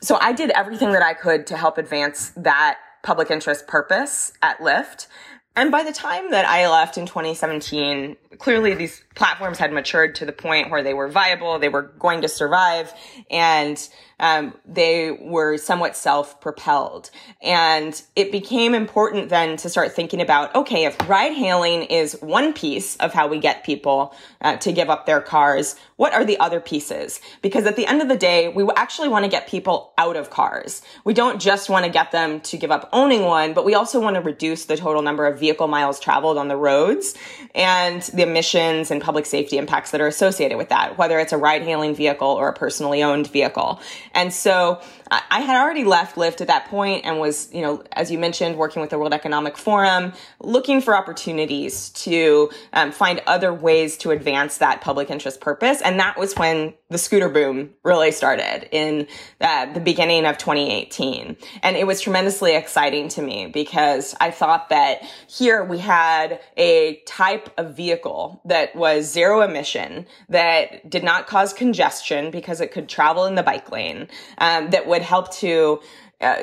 so 0.00 0.16
I 0.20 0.32
did 0.32 0.50
everything 0.50 0.92
that 0.92 1.02
I 1.02 1.14
could 1.14 1.48
to 1.48 1.56
help 1.56 1.76
advance 1.76 2.30
that 2.36 2.78
public 3.02 3.32
interest 3.32 3.66
purpose 3.66 4.32
at 4.42 4.58
Lyft 4.58 5.08
And 5.56 5.70
by 5.70 5.82
the 5.82 5.92
time 5.92 6.30
that 6.32 6.44
I 6.44 6.68
left 6.68 6.98
in 6.98 7.06
2017, 7.06 8.16
clearly 8.38 8.74
these 8.74 9.02
platforms 9.14 9.56
had 9.56 9.72
matured 9.72 10.14
to 10.16 10.26
the 10.26 10.32
point 10.32 10.70
where 10.70 10.82
they 10.82 10.92
were 10.92 11.08
viable, 11.08 11.58
they 11.58 11.70
were 11.70 11.94
going 11.98 12.20
to 12.20 12.28
survive, 12.28 12.92
and 13.30 13.88
um, 14.18 14.54
they 14.64 15.10
were 15.10 15.56
somewhat 15.58 15.96
self-propelled. 15.96 17.10
And 17.42 18.00
it 18.14 18.32
became 18.32 18.74
important 18.74 19.28
then 19.28 19.56
to 19.58 19.68
start 19.68 19.92
thinking 19.92 20.20
about, 20.20 20.54
okay, 20.54 20.84
if 20.84 20.96
ride 21.08 21.32
hailing 21.32 21.82
is 21.84 22.14
one 22.20 22.52
piece 22.52 22.96
of 22.96 23.12
how 23.12 23.28
we 23.28 23.38
get 23.38 23.64
people 23.64 24.14
uh, 24.40 24.56
to 24.56 24.72
give 24.72 24.88
up 24.88 25.06
their 25.06 25.20
cars, 25.20 25.76
what 25.96 26.12
are 26.12 26.24
the 26.24 26.38
other 26.38 26.60
pieces? 26.60 27.20
Because 27.42 27.66
at 27.66 27.76
the 27.76 27.86
end 27.86 28.02
of 28.02 28.08
the 28.08 28.16
day, 28.16 28.48
we 28.48 28.66
actually 28.76 29.08
want 29.08 29.24
to 29.24 29.30
get 29.30 29.48
people 29.48 29.92
out 29.98 30.16
of 30.16 30.30
cars. 30.30 30.82
We 31.04 31.14
don't 31.14 31.40
just 31.40 31.68
want 31.68 31.84
to 31.84 31.90
get 31.90 32.12
them 32.12 32.40
to 32.40 32.56
give 32.56 32.70
up 32.70 32.88
owning 32.92 33.22
one, 33.22 33.54
but 33.54 33.64
we 33.64 33.74
also 33.74 34.00
want 34.00 34.14
to 34.16 34.22
reduce 34.22 34.64
the 34.64 34.76
total 34.76 35.02
number 35.02 35.26
of 35.26 35.38
vehicle 35.38 35.68
miles 35.68 36.00
traveled 36.00 36.38
on 36.38 36.48
the 36.48 36.56
roads 36.56 37.14
and 37.54 38.02
the 38.02 38.22
emissions 38.22 38.90
and 38.90 39.00
public 39.00 39.26
safety 39.26 39.58
impacts 39.58 39.90
that 39.90 40.00
are 40.00 40.06
associated 40.06 40.58
with 40.58 40.68
that, 40.68 40.98
whether 40.98 41.18
it's 41.18 41.32
a 41.32 41.38
ride 41.38 41.62
hailing 41.62 41.94
vehicle 41.94 42.28
or 42.28 42.48
a 42.48 42.52
personally 42.52 43.02
owned 43.02 43.28
vehicle. 43.28 43.80
And 44.16 44.32
so 44.32 44.80
I 45.10 45.40
had 45.40 45.60
already 45.60 45.84
left 45.84 46.16
Lyft 46.16 46.40
at 46.40 46.48
that 46.48 46.66
point 46.66 47.04
and 47.04 47.20
was, 47.20 47.52
you 47.52 47.62
know, 47.62 47.82
as 47.92 48.10
you 48.10 48.18
mentioned, 48.18 48.56
working 48.56 48.80
with 48.80 48.90
the 48.90 48.98
World 48.98 49.14
Economic 49.14 49.56
Forum, 49.56 50.12
looking 50.40 50.80
for 50.80 50.96
opportunities 50.96 51.90
to 51.90 52.50
um, 52.72 52.92
find 52.92 53.22
other 53.26 53.52
ways 53.52 53.96
to 53.98 54.10
advance 54.10 54.58
that 54.58 54.80
public 54.80 55.10
interest 55.10 55.40
purpose. 55.40 55.80
And 55.80 56.00
that 56.00 56.18
was 56.18 56.34
when 56.34 56.74
the 56.88 56.98
scooter 56.98 57.28
boom 57.28 57.70
really 57.82 58.12
started 58.12 58.68
in 58.70 59.08
uh, 59.40 59.72
the 59.72 59.80
beginning 59.80 60.24
of 60.24 60.38
2018. 60.38 61.36
And 61.62 61.76
it 61.76 61.86
was 61.86 62.00
tremendously 62.00 62.54
exciting 62.54 63.08
to 63.08 63.22
me 63.22 63.46
because 63.46 64.14
I 64.20 64.30
thought 64.30 64.68
that 64.68 65.02
here 65.28 65.64
we 65.64 65.78
had 65.78 66.40
a 66.56 67.02
type 67.06 67.52
of 67.58 67.76
vehicle 67.76 68.40
that 68.44 68.76
was 68.76 69.10
zero 69.10 69.40
emission, 69.40 70.06
that 70.28 70.88
did 70.88 71.02
not 71.02 71.26
cause 71.26 71.52
congestion 71.52 72.30
because 72.30 72.60
it 72.60 72.70
could 72.70 72.88
travel 72.88 73.24
in 73.24 73.34
the 73.34 73.42
bike 73.42 73.72
lane, 73.72 74.06
um, 74.38 74.70
that 74.70 74.86
would 74.96 75.02
help 75.02 75.32
to 75.36 75.80
uh, 76.20 76.42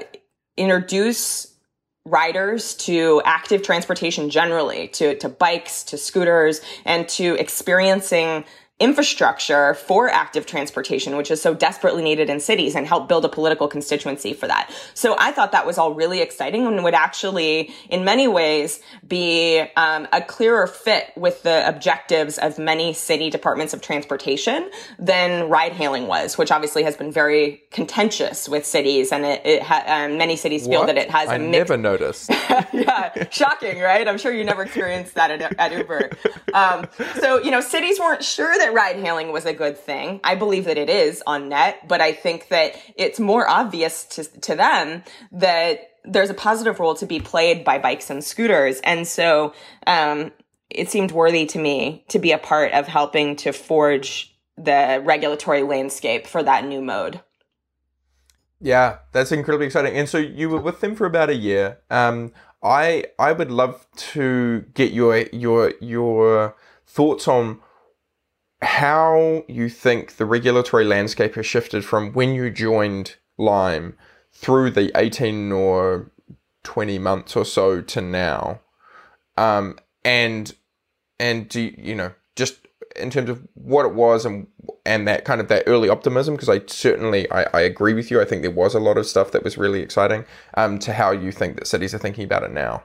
introduce 0.57 1.53
riders 2.05 2.75
to 2.75 3.21
active 3.25 3.63
transportation 3.63 4.29
generally, 4.29 4.89
to, 4.89 5.15
to 5.17 5.29
bikes, 5.29 5.83
to 5.83 5.97
scooters, 5.97 6.61
and 6.85 7.07
to 7.07 7.35
experiencing 7.35 8.43
infrastructure 8.79 9.75
for 9.75 10.09
active 10.09 10.45
transportation, 10.45 11.15
which 11.15 11.29
is 11.29 11.41
so 11.41 11.53
desperately 11.53 12.03
needed 12.03 12.29
in 12.29 12.39
cities 12.39 12.75
and 12.75 12.87
help 12.87 13.07
build 13.07 13.23
a 13.23 13.29
political 13.29 13.67
constituency 13.67 14.33
for 14.33 14.47
that. 14.47 14.69
So 14.93 15.15
I 15.19 15.31
thought 15.31 15.51
that 15.51 15.65
was 15.65 15.77
all 15.77 15.93
really 15.93 16.21
exciting 16.21 16.65
and 16.65 16.83
would 16.83 16.95
actually, 16.95 17.71
in 17.89 18.03
many 18.03 18.27
ways, 18.27 18.81
be 19.07 19.59
um, 19.77 20.07
a 20.11 20.21
clearer 20.21 20.65
fit 20.65 21.11
with 21.15 21.43
the 21.43 21.65
objectives 21.67 22.39
of 22.39 22.57
many 22.57 22.93
city 22.93 23.29
departments 23.29 23.73
of 23.73 23.81
transportation 23.81 24.69
than 24.97 25.49
ride 25.49 25.73
hailing 25.73 26.07
was, 26.07 26.37
which 26.37 26.51
obviously 26.51 26.83
has 26.83 26.97
been 26.97 27.11
very 27.11 27.61
contentious 27.71 28.49
with 28.49 28.65
cities 28.65 29.11
and 29.11 29.23
it, 29.23 29.45
it 29.45 29.61
ha- 29.61 29.83
um, 29.85 30.17
many 30.17 30.35
cities 30.35 30.67
feel 30.67 30.81
What? 30.81 30.87
that 30.87 30.97
it 30.97 31.11
has 31.11 31.29
I 31.29 31.35
a 31.35 31.39
mixed 31.39 31.69
never 31.69 31.77
noticed. 31.77 32.29
yeah, 32.73 33.29
shocking, 33.29 33.79
right? 33.79 34.07
I'm 34.07 34.17
sure 34.17 34.33
you 34.33 34.43
never 34.43 34.63
experienced 34.63 35.13
that 35.13 35.29
at, 35.29 35.59
at 35.59 35.71
Uber. 35.71 36.09
Um, 36.53 36.87
so, 37.19 37.39
you 37.41 37.51
know, 37.51 37.61
cities 37.61 37.99
weren't 37.99 38.23
sure 38.23 38.57
that 38.63 38.73
ride 38.73 38.95
hailing 38.97 39.31
was 39.31 39.45
a 39.45 39.53
good 39.53 39.77
thing. 39.77 40.19
I 40.23 40.35
believe 40.35 40.65
that 40.65 40.77
it 40.77 40.89
is 40.89 41.21
on 41.27 41.49
net, 41.49 41.87
but 41.87 42.01
I 42.01 42.13
think 42.13 42.47
that 42.49 42.75
it's 42.95 43.19
more 43.19 43.47
obvious 43.47 44.05
to, 44.05 44.23
to 44.41 44.55
them 44.55 45.03
that 45.31 45.91
there's 46.05 46.29
a 46.29 46.33
positive 46.33 46.79
role 46.79 46.95
to 46.95 47.05
be 47.05 47.19
played 47.19 47.63
by 47.63 47.77
bikes 47.77 48.09
and 48.09 48.23
scooters. 48.23 48.79
And 48.83 49.07
so, 49.07 49.53
um, 49.87 50.31
it 50.69 50.89
seemed 50.89 51.11
worthy 51.11 51.45
to 51.45 51.59
me 51.59 52.03
to 52.09 52.19
be 52.19 52.31
a 52.31 52.37
part 52.37 52.71
of 52.71 52.87
helping 52.87 53.35
to 53.37 53.53
forge 53.53 54.35
the 54.57 55.01
regulatory 55.03 55.63
landscape 55.63 56.27
for 56.27 56.41
that 56.43 56.65
new 56.65 56.81
mode. 56.81 57.21
Yeah, 58.59 58.99
that's 59.11 59.31
incredibly 59.31 59.67
exciting. 59.67 59.95
And 59.95 60.07
so 60.07 60.17
you 60.17 60.49
were 60.49 60.61
with 60.61 60.79
them 60.79 60.95
for 60.95 61.05
about 61.05 61.29
a 61.29 61.35
year. 61.35 61.79
Um, 61.89 62.31
I 62.63 63.05
I 63.19 63.33
would 63.33 63.51
love 63.51 63.85
to 64.13 64.61
get 64.73 64.93
your 64.93 65.17
your 65.33 65.73
your 65.81 66.55
thoughts 66.87 67.27
on 67.27 67.59
how 68.63 69.43
you 69.47 69.69
think 69.69 70.17
the 70.17 70.25
regulatory 70.25 70.85
landscape 70.85 71.35
has 71.35 71.45
shifted 71.45 71.85
from 71.85 72.13
when 72.13 72.33
you 72.33 72.49
joined 72.49 73.15
Lime 73.37 73.95
through 74.31 74.71
the 74.71 74.91
18 74.95 75.51
or 75.51 76.11
20 76.63 76.97
months 76.99 77.35
or 77.35 77.45
so 77.45 77.81
to 77.81 78.01
now. 78.01 78.61
Um, 79.37 79.77
and 80.03 80.53
and 81.19 81.47
do 81.47 81.61
you, 81.61 81.75
you 81.77 81.95
know 81.95 82.11
just 82.35 82.67
in 82.95 83.09
terms 83.09 83.29
of 83.29 83.47
what 83.53 83.85
it 83.85 83.93
was 83.93 84.25
and 84.25 84.47
and 84.85 85.07
that 85.07 85.25
kind 85.25 85.41
of 85.41 85.47
that 85.47 85.63
early 85.65 85.89
optimism 85.89 86.35
because 86.35 86.49
I 86.49 86.61
certainly 86.67 87.29
I, 87.31 87.43
I 87.53 87.61
agree 87.61 87.93
with 87.93 88.11
you 88.11 88.21
I 88.21 88.25
think 88.25 88.41
there 88.41 88.51
was 88.51 88.75
a 88.75 88.79
lot 88.79 88.97
of 88.97 89.07
stuff 89.07 89.31
that 89.31 89.43
was 89.43 89.57
really 89.57 89.81
exciting 89.81 90.25
um, 90.55 90.77
to 90.79 90.93
how 90.93 91.11
you 91.11 91.31
think 91.31 91.55
that 91.55 91.67
cities 91.67 91.93
are 91.93 91.99
thinking 91.99 92.25
about 92.25 92.43
it 92.43 92.51
now 92.51 92.83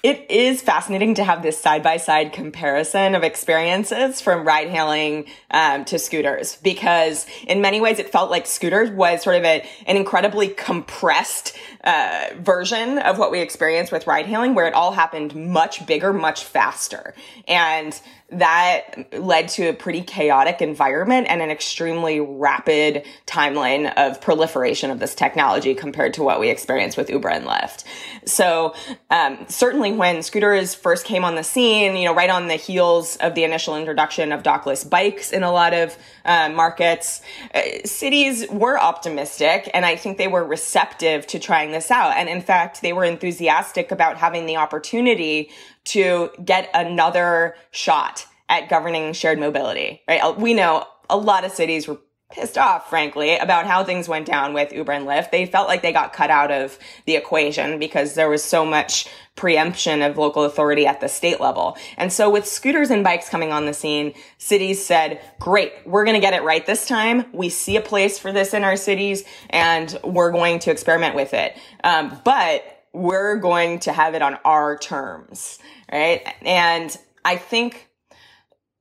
It 0.00 0.30
is 0.30 0.62
fascinating 0.62 1.14
to 1.16 1.24
have 1.24 1.42
this 1.42 1.58
side 1.58 1.82
by 1.82 1.96
side 1.96 2.32
comparison 2.32 3.16
of 3.16 3.24
experiences 3.24 4.20
from 4.20 4.46
ride 4.46 4.68
hailing 4.68 5.26
um, 5.50 5.84
to 5.86 5.98
scooters 5.98 6.54
because 6.62 7.26
in 7.48 7.60
many 7.60 7.80
ways 7.80 7.98
it 7.98 8.10
felt 8.10 8.30
like 8.30 8.46
scooters 8.46 8.90
was 8.90 9.22
sort 9.22 9.34
of 9.34 9.44
a, 9.44 9.66
an 9.88 9.96
incredibly 9.96 10.48
compressed 10.48 11.56
uh, 11.82 12.28
version 12.38 12.98
of 12.98 13.18
what 13.18 13.32
we 13.32 13.40
experienced 13.40 13.90
with 13.90 14.06
ride 14.06 14.26
hailing 14.26 14.54
where 14.54 14.68
it 14.68 14.74
all 14.74 14.92
happened 14.92 15.34
much 15.34 15.84
bigger, 15.84 16.12
much 16.12 16.44
faster. 16.44 17.12
And 17.48 18.00
that 18.30 19.08
led 19.18 19.48
to 19.48 19.68
a 19.68 19.72
pretty 19.72 20.02
chaotic 20.02 20.60
environment 20.60 21.26
and 21.30 21.40
an 21.40 21.50
extremely 21.50 22.20
rapid 22.20 23.06
timeline 23.26 23.90
of 23.96 24.20
proliferation 24.20 24.90
of 24.90 24.98
this 24.98 25.14
technology 25.14 25.74
compared 25.74 26.12
to 26.12 26.22
what 26.22 26.38
we 26.38 26.50
experienced 26.50 26.98
with 26.98 27.08
Uber 27.08 27.30
and 27.30 27.46
Lyft. 27.46 27.84
So, 28.26 28.74
um, 29.10 29.46
certainly 29.48 29.92
when 29.92 30.22
scooters 30.22 30.74
first 30.74 31.06
came 31.06 31.24
on 31.24 31.36
the 31.36 31.42
scene, 31.42 31.96
you 31.96 32.04
know, 32.04 32.14
right 32.14 32.28
on 32.28 32.48
the 32.48 32.56
heels 32.56 33.16
of 33.16 33.34
the 33.34 33.44
initial 33.44 33.76
introduction 33.76 34.30
of 34.30 34.42
dockless 34.42 34.88
bikes 34.88 35.32
in 35.32 35.42
a 35.42 35.50
lot 35.50 35.72
of 35.72 35.96
uh, 36.26 36.50
markets, 36.50 37.22
uh, 37.54 37.62
cities 37.86 38.46
were 38.50 38.78
optimistic 38.78 39.70
and 39.72 39.86
I 39.86 39.96
think 39.96 40.18
they 40.18 40.28
were 40.28 40.44
receptive 40.44 41.26
to 41.28 41.38
trying 41.38 41.72
this 41.72 41.90
out. 41.90 42.14
And 42.14 42.28
in 42.28 42.42
fact, 42.42 42.82
they 42.82 42.92
were 42.92 43.04
enthusiastic 43.04 43.90
about 43.90 44.18
having 44.18 44.44
the 44.44 44.56
opportunity 44.56 45.50
to 45.88 46.30
get 46.44 46.70
another 46.74 47.54
shot 47.70 48.26
at 48.48 48.68
governing 48.68 49.12
shared 49.12 49.38
mobility, 49.38 50.02
right? 50.08 50.22
Uh, 50.22 50.34
We 50.36 50.54
know 50.54 50.86
a 51.10 51.16
lot 51.16 51.44
of 51.44 51.52
cities 51.52 51.86
were 51.86 51.98
pissed 52.30 52.58
off, 52.58 52.90
frankly, 52.90 53.36
about 53.36 53.66
how 53.66 53.82
things 53.82 54.06
went 54.06 54.26
down 54.26 54.52
with 54.52 54.70
Uber 54.72 54.92
and 54.92 55.06
Lyft. 55.06 55.30
They 55.30 55.46
felt 55.46 55.66
like 55.66 55.80
they 55.80 55.92
got 55.92 56.12
cut 56.12 56.30
out 56.30 56.50
of 56.50 56.78
the 57.06 57.16
equation 57.16 57.78
because 57.78 58.14
there 58.14 58.28
was 58.28 58.44
so 58.44 58.66
much 58.66 59.08
preemption 59.34 60.02
of 60.02 60.18
local 60.18 60.44
authority 60.44 60.86
at 60.86 61.00
the 61.00 61.08
state 61.08 61.40
level. 61.40 61.78
And 61.96 62.12
so 62.12 62.28
with 62.28 62.46
scooters 62.46 62.90
and 62.90 63.02
bikes 63.02 63.30
coming 63.30 63.50
on 63.50 63.64
the 63.64 63.72
scene, 63.72 64.12
cities 64.36 64.84
said, 64.84 65.20
great, 65.38 65.72
we're 65.86 66.04
going 66.04 66.16
to 66.16 66.20
get 66.20 66.34
it 66.34 66.42
right 66.42 66.66
this 66.66 66.86
time. 66.86 67.24
We 67.32 67.48
see 67.48 67.76
a 67.76 67.80
place 67.80 68.18
for 68.18 68.30
this 68.30 68.52
in 68.52 68.62
our 68.62 68.76
cities 68.76 69.24
and 69.48 69.98
we're 70.04 70.32
going 70.32 70.58
to 70.60 70.70
experiment 70.70 71.14
with 71.14 71.32
it. 71.32 71.56
Um, 71.82 72.20
but 72.24 72.77
we're 72.92 73.36
going 73.36 73.80
to 73.80 73.92
have 73.92 74.14
it 74.14 74.22
on 74.22 74.38
our 74.44 74.76
terms, 74.78 75.58
right? 75.90 76.26
And 76.42 76.96
I 77.24 77.36
think 77.36 77.88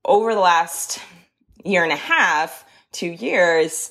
over 0.05 0.33
the 0.33 0.39
last 0.39 0.99
year 1.63 1.83
and 1.83 1.91
a 1.91 1.97
half, 1.97 2.65
two 2.91 3.09
years, 3.09 3.89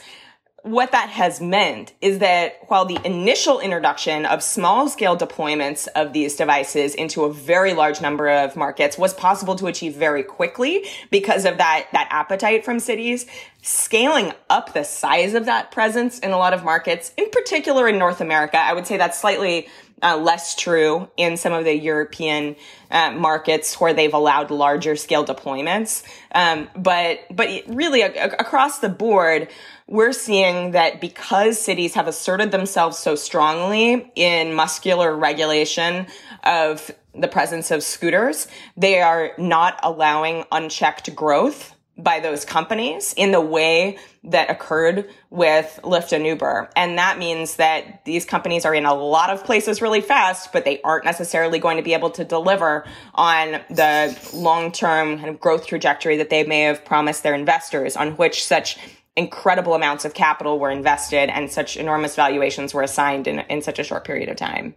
what 0.66 0.90
that 0.90 1.10
has 1.10 1.40
meant 1.40 1.92
is 2.00 2.18
that 2.18 2.58
while 2.66 2.84
the 2.84 2.98
initial 3.06 3.60
introduction 3.60 4.26
of 4.26 4.42
small 4.42 4.88
scale 4.88 5.16
deployments 5.16 5.86
of 5.94 6.12
these 6.12 6.34
devices 6.34 6.92
into 6.96 7.22
a 7.22 7.32
very 7.32 7.72
large 7.72 8.00
number 8.00 8.28
of 8.28 8.56
markets 8.56 8.98
was 8.98 9.14
possible 9.14 9.54
to 9.54 9.68
achieve 9.68 9.94
very 9.94 10.24
quickly 10.24 10.84
because 11.12 11.44
of 11.44 11.58
that, 11.58 11.86
that 11.92 12.08
appetite 12.10 12.64
from 12.64 12.80
cities, 12.80 13.26
scaling 13.62 14.32
up 14.50 14.74
the 14.74 14.82
size 14.82 15.34
of 15.34 15.44
that 15.46 15.70
presence 15.70 16.18
in 16.18 16.32
a 16.32 16.36
lot 16.36 16.52
of 16.52 16.64
markets, 16.64 17.12
in 17.16 17.30
particular 17.30 17.86
in 17.86 17.96
North 17.96 18.20
America, 18.20 18.58
I 18.58 18.72
would 18.72 18.88
say 18.88 18.96
that's 18.96 19.20
slightly 19.20 19.68
uh, 20.02 20.16
less 20.16 20.54
true 20.54 21.08
in 21.16 21.36
some 21.36 21.52
of 21.52 21.64
the 21.64 21.74
European 21.74 22.56
uh, 22.90 23.10
markets 23.12 23.80
where 23.80 23.92
they've 23.92 24.12
allowed 24.12 24.50
larger 24.50 24.96
scale 24.96 25.24
deployments. 25.24 26.02
Um, 26.32 26.68
but 26.76 27.20
but 27.30 27.48
really 27.66 28.02
a- 28.02 28.34
across 28.36 28.80
the 28.80 28.88
board, 28.88 29.48
we're 29.86 30.12
seeing 30.12 30.72
that 30.72 31.00
because 31.00 31.60
cities 31.60 31.94
have 31.94 32.08
asserted 32.08 32.50
themselves 32.50 32.98
so 32.98 33.14
strongly 33.14 34.10
in 34.14 34.52
muscular 34.52 35.14
regulation 35.14 36.06
of 36.44 36.90
the 37.14 37.28
presence 37.28 37.70
of 37.70 37.82
scooters, 37.82 38.46
they 38.76 39.00
are 39.00 39.32
not 39.38 39.80
allowing 39.82 40.44
unchecked 40.52 41.14
growth 41.14 41.75
by 41.98 42.20
those 42.20 42.44
companies 42.44 43.14
in 43.16 43.32
the 43.32 43.40
way 43.40 43.98
that 44.22 44.50
occurred 44.50 45.08
with 45.30 45.80
Lyft 45.82 46.12
and 46.12 46.26
Uber. 46.26 46.68
And 46.76 46.98
that 46.98 47.18
means 47.18 47.56
that 47.56 48.04
these 48.04 48.24
companies 48.24 48.64
are 48.64 48.74
in 48.74 48.84
a 48.84 48.92
lot 48.92 49.30
of 49.30 49.44
places 49.44 49.80
really 49.80 50.02
fast, 50.02 50.52
but 50.52 50.64
they 50.64 50.80
aren't 50.82 51.04
necessarily 51.04 51.58
going 51.58 51.78
to 51.78 51.82
be 51.82 51.94
able 51.94 52.10
to 52.10 52.24
deliver 52.24 52.84
on 53.14 53.60
the 53.70 54.18
long-term 54.34 55.18
kind 55.18 55.30
of 55.30 55.40
growth 55.40 55.66
trajectory 55.66 56.18
that 56.18 56.28
they 56.28 56.44
may 56.44 56.62
have 56.62 56.84
promised 56.84 57.22
their 57.22 57.34
investors 57.34 57.96
on 57.96 58.12
which 58.12 58.44
such 58.44 58.78
incredible 59.16 59.74
amounts 59.74 60.04
of 60.04 60.12
capital 60.12 60.58
were 60.58 60.70
invested 60.70 61.30
and 61.30 61.50
such 61.50 61.76
enormous 61.78 62.14
valuations 62.14 62.74
were 62.74 62.82
assigned 62.82 63.26
in, 63.26 63.38
in 63.48 63.62
such 63.62 63.78
a 63.78 63.84
short 63.84 64.04
period 64.04 64.28
of 64.28 64.36
time. 64.36 64.74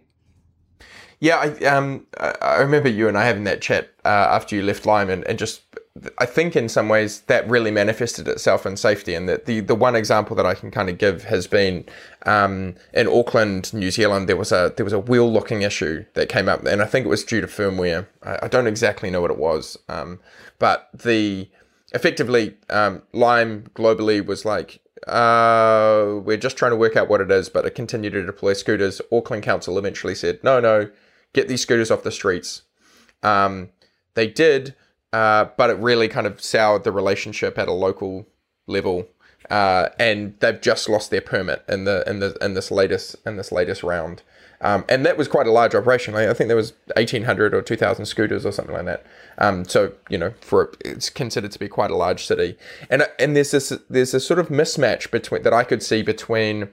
Yeah, 1.18 1.36
I, 1.36 1.64
um, 1.66 2.06
I 2.18 2.56
remember 2.60 2.88
you 2.88 3.06
and 3.06 3.18
I 3.18 3.24
having 3.26 3.44
that 3.44 3.60
chat 3.60 3.90
uh, 4.06 4.08
after 4.08 4.56
you 4.56 4.62
left 4.62 4.86
Lime, 4.86 5.10
and, 5.10 5.22
and 5.26 5.38
just 5.38 5.60
I 6.18 6.26
think 6.26 6.56
in 6.56 6.68
some 6.68 6.88
ways 6.88 7.22
that 7.22 7.48
really 7.48 7.70
manifested 7.70 8.28
itself 8.28 8.66
in 8.66 8.76
safety. 8.76 9.14
And 9.14 9.28
that 9.28 9.46
the, 9.46 9.60
the 9.60 9.74
one 9.74 9.96
example 9.96 10.36
that 10.36 10.46
I 10.46 10.54
can 10.54 10.70
kind 10.70 10.88
of 10.88 10.98
give 10.98 11.24
has 11.24 11.46
been 11.46 11.84
um, 12.26 12.74
in 12.92 13.06
Auckland, 13.06 13.72
New 13.74 13.90
Zealand. 13.90 14.28
There 14.28 14.36
was 14.36 14.52
a 14.52 14.72
there 14.76 14.84
was 14.84 14.92
a 14.92 14.98
wheel 14.98 15.30
locking 15.30 15.62
issue 15.62 16.04
that 16.14 16.28
came 16.28 16.48
up, 16.48 16.64
and 16.64 16.82
I 16.82 16.86
think 16.86 17.06
it 17.06 17.10
was 17.10 17.24
due 17.24 17.40
to 17.40 17.46
firmware. 17.46 18.06
I, 18.22 18.38
I 18.42 18.48
don't 18.48 18.66
exactly 18.66 19.10
know 19.10 19.20
what 19.20 19.30
it 19.30 19.38
was, 19.38 19.78
um, 19.88 20.20
but 20.58 20.88
the 20.94 21.48
effectively 21.92 22.56
um, 22.68 23.02
Lime 23.12 23.64
globally 23.74 24.24
was 24.24 24.44
like 24.44 24.80
uh, 25.06 26.20
we're 26.24 26.36
just 26.36 26.56
trying 26.56 26.72
to 26.72 26.76
work 26.76 26.96
out 26.96 27.08
what 27.08 27.20
it 27.20 27.30
is, 27.30 27.48
but 27.48 27.64
it 27.64 27.74
continued 27.74 28.12
to 28.12 28.24
deploy 28.24 28.52
scooters. 28.52 29.00
Auckland 29.12 29.42
Council 29.42 29.78
eventually 29.78 30.14
said, 30.14 30.42
no, 30.44 30.60
no, 30.60 30.90
get 31.32 31.48
these 31.48 31.62
scooters 31.62 31.90
off 31.90 32.02
the 32.02 32.12
streets. 32.12 32.62
Um, 33.22 33.70
they 34.14 34.26
did, 34.26 34.74
uh, 35.12 35.46
but 35.56 35.70
it 35.70 35.76
really 35.78 36.08
kind 36.08 36.26
of 36.26 36.40
soured 36.40 36.84
the 36.84 36.92
relationship 36.92 37.58
at 37.58 37.68
a 37.68 37.72
local 37.72 38.26
level. 38.66 39.06
Uh, 39.48 39.88
and 39.98 40.38
they've 40.38 40.60
just 40.60 40.88
lost 40.88 41.10
their 41.10 41.20
permit 41.20 41.64
in 41.68 41.84
the 41.84 42.08
in 42.08 42.20
the 42.20 42.36
in 42.40 42.54
this 42.54 42.70
latest 42.70 43.16
in 43.26 43.36
this 43.36 43.50
latest 43.50 43.82
round, 43.82 44.22
um, 44.60 44.84
and 44.88 45.04
that 45.04 45.16
was 45.16 45.26
quite 45.26 45.46
a 45.46 45.50
large 45.50 45.74
operation. 45.74 46.14
I 46.14 46.32
think 46.34 46.46
there 46.46 46.56
was 46.56 46.72
eighteen 46.96 47.24
hundred 47.24 47.52
or 47.52 47.62
two 47.62 47.74
thousand 47.74 48.06
scooters 48.06 48.46
or 48.46 48.52
something 48.52 48.74
like 48.74 48.84
that. 48.84 49.04
Um, 49.38 49.64
so 49.64 49.92
you 50.08 50.18
know, 50.18 50.34
for 50.40 50.72
it's 50.84 51.10
considered 51.10 51.50
to 51.50 51.58
be 51.58 51.68
quite 51.68 51.90
a 51.90 51.96
large 51.96 52.26
city, 52.26 52.56
and 52.90 53.08
and 53.18 53.34
there's 53.34 53.50
this 53.50 53.72
there's 53.88 54.14
a 54.14 54.20
sort 54.20 54.38
of 54.38 54.50
mismatch 54.50 55.10
between 55.10 55.42
that 55.42 55.54
I 55.54 55.64
could 55.64 55.82
see 55.82 56.02
between, 56.02 56.68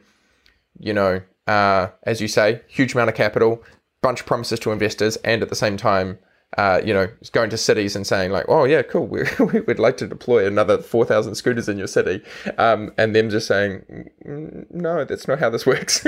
you 0.78 0.94
know, 0.94 1.22
uh, 1.48 1.88
as 2.04 2.22
you 2.22 2.28
say, 2.28 2.62
huge 2.68 2.94
amount 2.94 3.10
of 3.10 3.16
capital, 3.16 3.64
bunch 4.02 4.20
of 4.20 4.28
promises 4.28 4.60
to 4.60 4.72
investors, 4.72 5.16
and 5.24 5.42
at 5.42 5.50
the 5.50 5.56
same 5.56 5.78
time, 5.78 6.20
uh, 6.56 6.82
you 6.84 6.94
know, 6.94 7.10
going 7.34 7.50
to 7.50 7.58
cities 7.58 7.96
and 7.96 8.08
saying 8.08 8.32
like, 8.32 8.46
"Oh 8.48 8.64
yeah, 8.64 8.82
cool, 8.82 9.06
we 9.08 9.26
would 9.62 9.80
like 9.80 9.98
to 9.98 10.08
deploy 10.08 10.48
another 10.48 10.78
four 10.78 11.04
thousand 11.06 11.36
scooters 11.36 11.68
in 11.68 11.78
your 11.78 11.88
city," 11.88 12.24
um, 12.58 12.94
and 12.98 13.14
them 13.14 13.30
just 13.30 13.48
saying, 13.48 14.10
mm, 14.26 14.66
"No, 14.72 15.04
that's 15.04 15.28
not 15.28 15.40
how 15.40 15.50
this 15.50 15.66
works." 15.66 16.06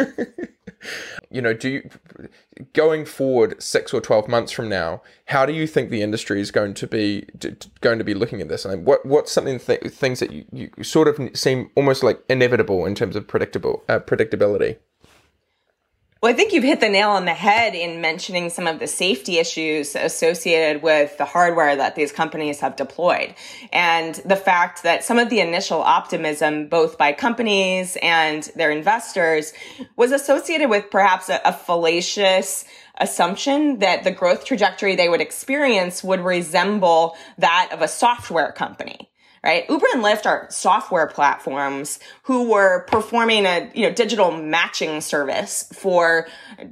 you 1.29 1.41
know, 1.41 1.53
do 1.53 1.69
you 1.69 1.89
going 2.71 3.03
forward 3.03 3.61
six 3.61 3.93
or 3.93 3.99
twelve 3.99 4.29
months 4.29 4.53
from 4.53 4.69
now? 4.69 5.01
How 5.25 5.45
do 5.45 5.51
you 5.51 5.67
think 5.67 5.89
the 5.89 6.01
industry 6.01 6.39
is 6.39 6.51
going 6.51 6.73
to 6.75 6.87
be 6.87 7.27
going 7.81 7.97
to 7.97 8.05
be 8.05 8.13
looking 8.13 8.39
at 8.39 8.47
this? 8.47 8.63
And 8.63 8.85
what 8.85 9.05
what's 9.05 9.33
something 9.33 9.59
th- 9.59 9.81
things 9.87 10.21
that 10.21 10.31
you, 10.31 10.45
you 10.53 10.83
sort 10.83 11.09
of 11.09 11.37
seem 11.37 11.69
almost 11.75 12.01
like 12.01 12.23
inevitable 12.29 12.85
in 12.85 12.95
terms 12.95 13.17
of 13.17 13.27
predictable 13.27 13.83
uh, 13.89 13.99
predictability? 13.99 14.77
Well, 16.21 16.33
I 16.33 16.35
think 16.35 16.51
you've 16.51 16.65
hit 16.65 16.81
the 16.81 16.89
nail 16.89 17.11
on 17.11 17.23
the 17.23 17.33
head 17.33 17.75
in 17.75 18.01
mentioning 18.01 18.49
some 18.49 18.67
of 18.67 18.79
the 18.79 18.87
safety 18.87 19.37
issues 19.37 19.95
associated 19.95 20.83
with 20.83 21.17
the 21.17 21.23
hardware 21.23 21.77
that 21.77 21.95
these 21.95 22.11
companies 22.11 22.59
have 22.59 22.75
deployed. 22.75 23.35
And 23.71 24.15
the 24.25 24.35
fact 24.35 24.83
that 24.83 25.05
some 25.05 25.17
of 25.17 25.29
the 25.29 25.39
initial 25.39 25.81
optimism, 25.81 26.67
both 26.67 26.97
by 26.97 27.13
companies 27.13 27.97
and 28.01 28.43
their 28.57 28.69
investors, 28.69 29.53
was 29.95 30.11
associated 30.11 30.69
with 30.69 30.91
perhaps 30.91 31.29
a, 31.29 31.39
a 31.45 31.53
fallacious 31.53 32.65
assumption 32.97 33.79
that 33.79 34.03
the 34.03 34.11
growth 34.11 34.43
trajectory 34.43 34.97
they 34.97 35.07
would 35.07 35.21
experience 35.21 36.03
would 36.03 36.19
resemble 36.19 37.15
that 37.37 37.69
of 37.71 37.81
a 37.81 37.87
software 37.87 38.51
company 38.51 39.09
right? 39.43 39.69
Uber 39.69 39.85
and 39.93 40.03
Lyft 40.03 40.25
are 40.25 40.47
software 40.49 41.07
platforms 41.07 41.99
who 42.23 42.49
were 42.49 42.83
performing 42.85 43.45
a, 43.45 43.71
you 43.73 43.87
know, 43.87 43.93
digital 43.93 44.31
matching 44.31 45.01
service 45.01 45.69
for 45.73 46.27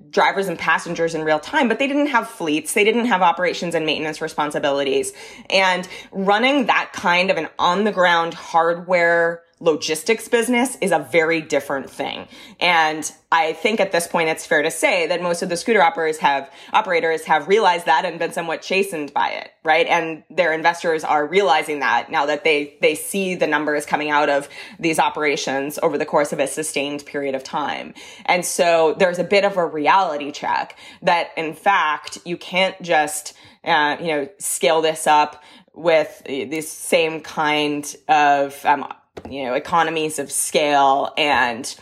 drivers 0.10 0.48
and 0.48 0.60
passengers 0.60 1.16
in 1.16 1.24
real 1.24 1.40
time, 1.40 1.68
but 1.68 1.80
they 1.80 1.88
didn't 1.88 2.08
have 2.08 2.30
fleets. 2.30 2.74
They 2.74 2.84
didn't 2.84 3.06
have 3.06 3.22
operations 3.22 3.76
and 3.76 3.86
maintenance 3.86 4.22
responsibilities. 4.22 5.14
And 5.50 5.88
running 6.12 6.66
that 6.68 6.92
kind 6.94 7.32
of 7.32 7.38
an 7.38 7.48
on 7.58 7.84
the 7.84 7.92
ground 7.92 8.34
hardware 8.34 9.44
logistics 9.60 10.28
business 10.28 10.78
is 10.82 10.92
a 10.92 11.00
very 11.12 11.42
different 11.42 11.90
thing. 11.90 12.28
And 12.60 13.12
I 13.32 13.54
think 13.54 13.80
at 13.80 13.92
this 13.92 14.08
point 14.08 14.30
it's 14.30 14.46
fair 14.46 14.62
to 14.62 14.70
say 14.70 15.08
that 15.08 15.22
most 15.22 15.42
of 15.42 15.50
the 15.50 15.58
scooter 15.58 15.82
operators 15.82 16.18
have 16.20 16.52
operators 16.72 17.24
have 17.26 17.48
realized 17.48 17.88
that 17.88 18.06
and 18.06 18.20
been 18.20 18.32
somewhat 18.32 18.62
chastened 18.62 19.14
by 19.14 19.30
it, 19.30 19.52
right? 19.63 19.88
And 19.88 20.24
their 20.30 20.54
investors 20.54 21.04
are 21.04 21.26
realizing 21.26 21.80
that 21.80 22.12
now 22.12 22.28
that 22.28 22.43
they 22.43 22.78
they 22.82 22.93
see 22.93 23.34
the 23.34 23.48
numbers 23.48 23.86
coming 23.86 24.12
out 24.12 24.30
of 24.30 24.48
these 24.80 25.00
operations 25.00 25.80
over 25.82 25.98
the 25.98 26.06
course 26.06 26.32
of 26.32 26.39
a 26.39 26.48
sustained 26.48 27.06
period 27.06 27.34
of 27.34 27.43
time. 27.43 27.96
And 28.26 28.46
so 28.46 28.96
there's 29.00 29.20
a 29.20 29.24
bit 29.24 29.43
of 29.43 29.58
a 29.58 29.65
reality 29.65 30.32
check 30.32 30.78
that 31.02 31.32
in 31.36 31.54
fact 31.54 32.20
you 32.26 32.38
can't 32.38 32.80
just 32.82 33.34
uh, 33.63 33.98
you 34.00 34.08
know 34.08 34.30
scale 34.38 34.82
this 34.82 35.08
up 35.08 35.43
with 35.74 36.24
this 36.26 36.72
same 36.72 37.22
kind 37.22 37.96
of 38.08 38.65
um, 38.65 38.91
you 39.30 39.43
know, 39.43 39.53
economies 39.53 40.19
of 40.19 40.32
scale 40.32 41.13
and 41.17 41.75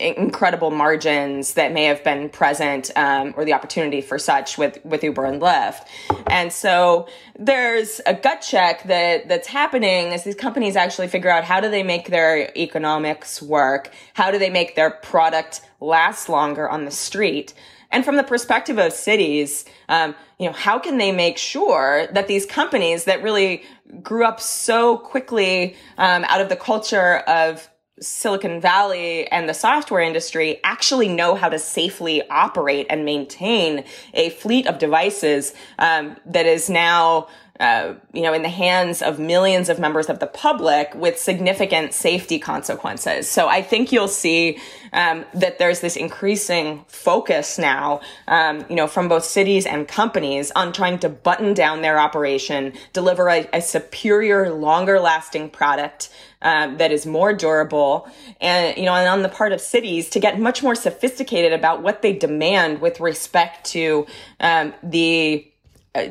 incredible 0.00 0.70
margins 0.70 1.54
that 1.54 1.72
may 1.72 1.84
have 1.84 2.02
been 2.02 2.28
present 2.28 2.90
um, 2.96 3.32
or 3.36 3.44
the 3.44 3.52
opportunity 3.52 4.00
for 4.00 4.18
such 4.18 4.58
with 4.58 4.84
with 4.84 5.02
Uber 5.02 5.24
and 5.24 5.40
Lyft. 5.40 5.86
And 6.26 6.52
so 6.52 7.08
there's 7.38 8.00
a 8.04 8.14
gut 8.14 8.40
check 8.40 8.82
that 8.84 9.28
that's 9.28 9.46
happening 9.46 10.12
as 10.12 10.24
these 10.24 10.34
companies 10.34 10.76
actually 10.76 11.08
figure 11.08 11.30
out 11.30 11.44
how 11.44 11.60
do 11.60 11.70
they 11.70 11.82
make 11.82 12.08
their 12.10 12.50
economics 12.56 13.40
work? 13.40 13.92
How 14.14 14.30
do 14.30 14.38
they 14.38 14.50
make 14.50 14.74
their 14.74 14.90
product 14.90 15.60
last 15.80 16.28
longer 16.28 16.68
on 16.68 16.84
the 16.84 16.90
street? 16.90 17.54
And 17.92 18.04
from 18.04 18.16
the 18.16 18.24
perspective 18.24 18.78
of 18.78 18.92
cities, 18.92 19.64
um, 19.88 20.14
you 20.38 20.46
know, 20.46 20.52
how 20.52 20.78
can 20.78 20.98
they 20.98 21.12
make 21.12 21.38
sure 21.38 22.08
that 22.08 22.26
these 22.26 22.44
companies 22.44 23.04
that 23.04 23.22
really 23.22 23.62
grew 24.02 24.24
up 24.24 24.40
so 24.40 24.98
quickly 24.98 25.76
um, 25.98 26.24
out 26.24 26.40
of 26.40 26.48
the 26.48 26.56
culture 26.56 27.18
of 27.18 27.68
Silicon 28.00 28.60
Valley 28.60 29.26
and 29.28 29.48
the 29.48 29.54
software 29.54 30.02
industry 30.02 30.60
actually 30.64 31.08
know 31.08 31.34
how 31.34 31.48
to 31.48 31.58
safely 31.58 32.28
operate 32.28 32.86
and 32.90 33.04
maintain 33.04 33.84
a 34.12 34.30
fleet 34.30 34.66
of 34.66 34.78
devices 34.78 35.54
um, 35.78 36.16
that 36.26 36.44
is 36.44 36.68
now 36.68 37.28
uh, 37.60 37.94
you 38.12 38.22
know, 38.22 38.32
in 38.32 38.42
the 38.42 38.48
hands 38.48 39.02
of 39.02 39.18
millions 39.18 39.68
of 39.68 39.78
members 39.78 40.08
of 40.08 40.18
the 40.18 40.26
public 40.26 40.94
with 40.94 41.18
significant 41.18 41.94
safety 41.94 42.38
consequences. 42.38 43.28
So 43.28 43.48
I 43.48 43.62
think 43.62 43.92
you'll 43.92 44.08
see 44.08 44.58
um, 44.92 45.24
that 45.34 45.58
there's 45.58 45.80
this 45.80 45.96
increasing 45.96 46.84
focus 46.88 47.58
now, 47.58 48.00
um, 48.28 48.64
you 48.68 48.76
know, 48.76 48.86
from 48.86 49.08
both 49.08 49.24
cities 49.24 49.66
and 49.66 49.88
companies 49.88 50.50
on 50.54 50.72
trying 50.72 50.98
to 51.00 51.08
button 51.08 51.54
down 51.54 51.82
their 51.82 51.98
operation, 51.98 52.72
deliver 52.92 53.28
a, 53.28 53.48
a 53.52 53.60
superior, 53.60 54.52
longer 54.52 55.00
lasting 55.00 55.50
product 55.50 56.10
um, 56.42 56.76
that 56.76 56.92
is 56.92 57.06
more 57.06 57.32
durable, 57.32 58.08
and 58.40 58.76
you 58.76 58.84
know, 58.84 58.94
and 58.94 59.08
on 59.08 59.22
the 59.22 59.28
part 59.28 59.52
of 59.52 59.60
cities 59.60 60.10
to 60.10 60.20
get 60.20 60.38
much 60.38 60.62
more 60.62 60.74
sophisticated 60.74 61.52
about 61.52 61.82
what 61.82 62.02
they 62.02 62.12
demand 62.12 62.80
with 62.80 63.00
respect 63.00 63.66
to 63.66 64.06
um, 64.40 64.74
the 64.82 65.50
uh, 65.94 66.08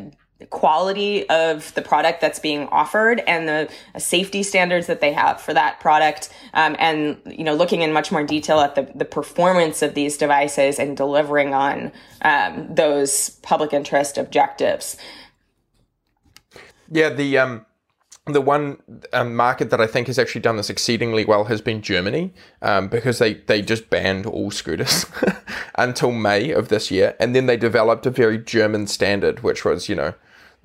quality 0.50 1.28
of 1.30 1.74
the 1.76 1.82
product 1.82 2.20
that's 2.20 2.40
being 2.40 2.68
offered 2.68 3.22
and 3.26 3.48
the 3.48 3.70
safety 4.00 4.44
standards 4.44 4.88
that 4.88 5.00
they 5.00 5.14
have 5.14 5.40
for 5.40 5.54
that 5.54 5.80
product 5.80 6.30
um, 6.54 6.76
and 6.78 7.18
you 7.26 7.44
know 7.44 7.54
looking 7.54 7.82
in 7.82 7.94
much 7.94 8.12
more 8.12 8.24
detail 8.24 8.60
at 8.60 8.76
the, 8.76 8.90
the 8.96 9.06
performance 9.06 9.82
of 9.82 9.94
these 9.94 10.18
devices 10.18 10.78
and 10.78 10.98
delivering 10.98 11.54
on 11.54 11.92
um, 12.24 12.68
those 12.74 13.30
public 13.42 13.72
interest 13.72 14.18
objectives. 14.18 14.98
Yeah 16.92 17.10
the 17.10 17.38
um 17.38 17.66
the 18.28 18.42
one 18.42 18.78
um, 19.14 19.36
market 19.36 19.70
that 19.70 19.80
I 19.80 19.86
think 19.86 20.08
has 20.08 20.18
actually 20.18 20.42
done 20.42 20.58
this 20.58 20.70
exceedingly 20.70 21.26
well 21.26 21.44
has 21.44 21.62
been 21.62 21.84
Germany, 21.84 22.34
um, 22.64 22.88
because 22.88 23.20
they, 23.20 23.36
they 23.36 23.62
just 23.62 23.92
banned 23.92 24.26
all 24.26 24.50
scooters 24.50 25.06
until 25.76 26.12
May 26.12 26.50
of 26.50 26.70
this 26.70 26.90
year, 26.90 27.16
and 27.20 27.36
then 27.36 27.46
they 27.46 27.56
developed 27.56 28.06
a 28.08 28.10
very 28.10 28.40
German 28.40 28.88
standard, 28.88 29.44
which 29.44 29.64
was 29.64 29.88
you 29.90 29.96
know 29.96 30.16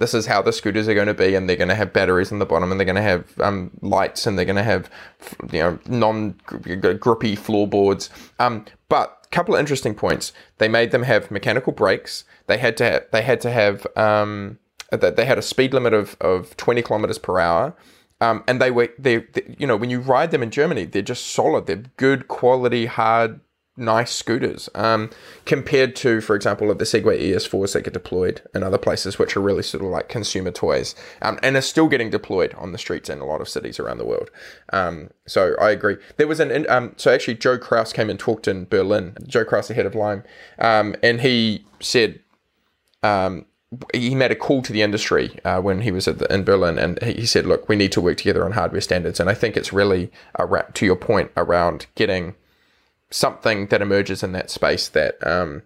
this 0.01 0.15
is 0.15 0.27
how 0.27 0.41
the 0.43 0.53
scooters 0.53 0.89
are 0.89 0.95
going 0.95 1.07
to 1.07 1.15
be, 1.15 1.35
and 1.35 1.49
they're 1.49 1.57
going 1.57 1.69
to 1.69 1.75
have 1.75 1.93
batteries 1.93 2.33
in 2.33 2.39
the 2.39 2.47
bottom, 2.47 2.71
and 2.71 2.81
they're 2.81 2.87
going 2.87 2.97
to 2.97 3.03
have 3.03 3.39
um, 3.41 3.71
lights, 3.83 4.27
and 4.27 4.37
they're 4.37 4.47
going 4.47 4.57
to 4.57 4.63
have 4.63 4.91
you 5.53 5.61
know 5.61 5.79
non 5.87 6.33
grippy 6.99 7.37
floorboards. 7.37 8.09
Um, 8.39 8.65
but 8.89 9.19
a 9.25 9.29
couple 9.29 9.55
of 9.55 9.61
interesting 9.61 9.95
points. 9.95 10.33
They 10.59 10.69
made 10.69 10.91
them 10.91 11.03
have 11.03 11.31
mechanical 11.31 11.73
brakes. 11.73 12.25
They 12.47 12.59
had 12.59 12.77
to 12.79 12.85
have, 12.85 13.05
they 13.13 13.23
had 13.23 13.41
to 13.43 13.51
have 13.51 13.87
um, 13.97 14.59
they 14.91 15.25
had 15.25 15.39
a 15.39 15.43
speed 15.43 15.73
limit 15.73 15.93
of, 15.93 16.17
of 16.21 16.57
20 16.57 16.83
kilometers 16.83 17.19
per 17.19 17.39
hour 17.39 17.75
Um, 18.21 18.43
and 18.49 18.61
they 18.61 18.71
were 18.71 18.91
they, 18.99 19.19
they, 19.19 19.55
you 19.59 19.67
know, 19.67 19.77
when 19.77 19.91
you 19.91 20.01
ride 20.01 20.31
them 20.31 20.43
in 20.43 20.51
Germany, 20.51 20.85
they're 20.85 21.03
just 21.03 21.27
solid. 21.27 21.67
They're 21.67 21.85
good 21.97 22.29
quality, 22.29 22.87
hard 22.87 23.41
nice 23.81 24.13
scooters 24.13 24.69
um, 24.75 25.11
compared 25.47 25.97
to, 25.97 26.21
for 26.21 26.37
example, 26.37 26.71
of 26.71 26.79
the 26.79 26.85
Segway 26.85 27.21
ES4s 27.21 27.73
that 27.73 27.83
get 27.83 27.93
deployed 27.93 28.43
in 28.55 28.63
other 28.63 28.79
places, 28.79 29.19
which 29.19 29.37
are 29.37 29.41
really 29.41 29.63
sort 29.63 29.83
of 29.83 29.91
like 29.91 30.09
consumer 30.09 30.51
toys 30.51 30.95
um, 31.23 31.39
and 31.43 31.57
are 31.57 31.63
still 31.63 31.89
getting 31.89 32.11
deployed 32.11 32.55
on 32.55 32.73
the 32.73 32.79
streets 32.79 33.09
in 33.09 33.21
a 33.21 33.25
lot 33.25 33.41
of 33.41 33.49
cities 33.49 33.81
around 33.81 33.99
the 33.99 34.05
world. 34.05 34.31
Um, 34.73 35.11
so 35.27 35.57
I 35.61 35.71
agree. 35.71 35.97
There 36.17 36.29
was 36.29 36.41
an, 36.41 36.67
um, 36.69 36.93
so 36.97 37.13
actually 37.13 37.35
Joe 37.35 37.59
Kraus 37.59 37.93
came 37.93 38.11
and 38.11 38.19
talked 38.19 38.47
in 38.47 38.67
Berlin, 38.67 39.17
Joe 39.27 39.45
Kraus, 39.45 39.69
the 39.69 39.75
head 39.75 39.87
of 39.87 39.95
Lime, 39.95 40.23
um, 40.59 40.95
and 41.03 41.21
he 41.21 41.65
said, 41.81 42.21
um, 43.03 43.47
he 43.95 44.15
made 44.15 44.33
a 44.33 44.37
call 44.37 44.63
to 44.63 44.73
the 44.73 44.83
industry 44.83 45.39
uh, 45.45 45.61
when 45.61 45.83
he 45.83 45.93
was 45.93 46.07
the, 46.07 46.27
in 46.33 46.43
Berlin, 46.43 46.77
and 46.77 47.01
he 47.03 47.25
said, 47.25 47.47
"Look, 47.47 47.69
we 47.69 47.77
need 47.77 47.93
to 47.93 48.01
work 48.01 48.17
together 48.17 48.45
on 48.45 48.53
hardware 48.53 48.81
standards." 48.81 49.21
And 49.21 49.31
I 49.31 49.35
think 49.35 49.57
it's 49.57 49.73
really 49.73 50.11
a, 50.35 50.65
to 50.75 50.85
your 50.85 50.97
point 50.97 51.31
around 51.37 51.87
getting 51.95 52.35
something 53.11 53.67
that 53.67 53.83
emerges 53.83 54.23
in 54.23 54.33
that 54.33 54.51
space 54.51 54.89
that 54.89 55.25
um, 55.27 55.63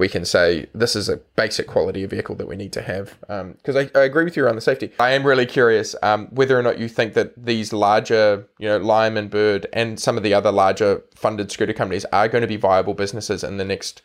we 0.00 0.08
can 0.08 0.24
say 0.24 0.66
this 0.74 0.96
is 0.96 1.10
a 1.10 1.18
basic 1.36 1.66
quality 1.66 2.02
of 2.02 2.10
vehicle 2.10 2.34
that 2.34 2.48
we 2.48 2.56
need 2.56 2.72
to 2.72 2.80
have. 2.80 3.18
Because 3.20 3.76
um, 3.76 3.90
I, 3.94 3.98
I, 3.98 4.04
agree 4.04 4.24
with 4.24 4.34
you 4.34 4.44
around 4.44 4.54
the 4.54 4.62
safety. 4.62 4.90
I 4.98 5.10
am 5.10 5.26
really 5.26 5.44
curious 5.44 5.94
um, 6.02 6.28
whether 6.28 6.58
or 6.58 6.62
not 6.62 6.78
you 6.78 6.88
think 6.88 7.12
that 7.14 7.34
these 7.36 7.72
larger, 7.72 8.46
you 8.58 8.66
know, 8.66 8.78
Lime 8.78 9.18
and 9.18 9.30
Bird 9.30 9.66
and 9.74 10.00
some 10.00 10.16
of 10.16 10.22
the 10.22 10.32
other 10.32 10.50
larger 10.50 11.02
funded 11.14 11.52
scooter 11.52 11.74
companies 11.74 12.06
are 12.06 12.28
going 12.28 12.40
to 12.40 12.48
be 12.48 12.56
viable 12.56 12.94
businesses 12.94 13.44
in 13.44 13.58
the 13.58 13.64
next. 13.64 14.02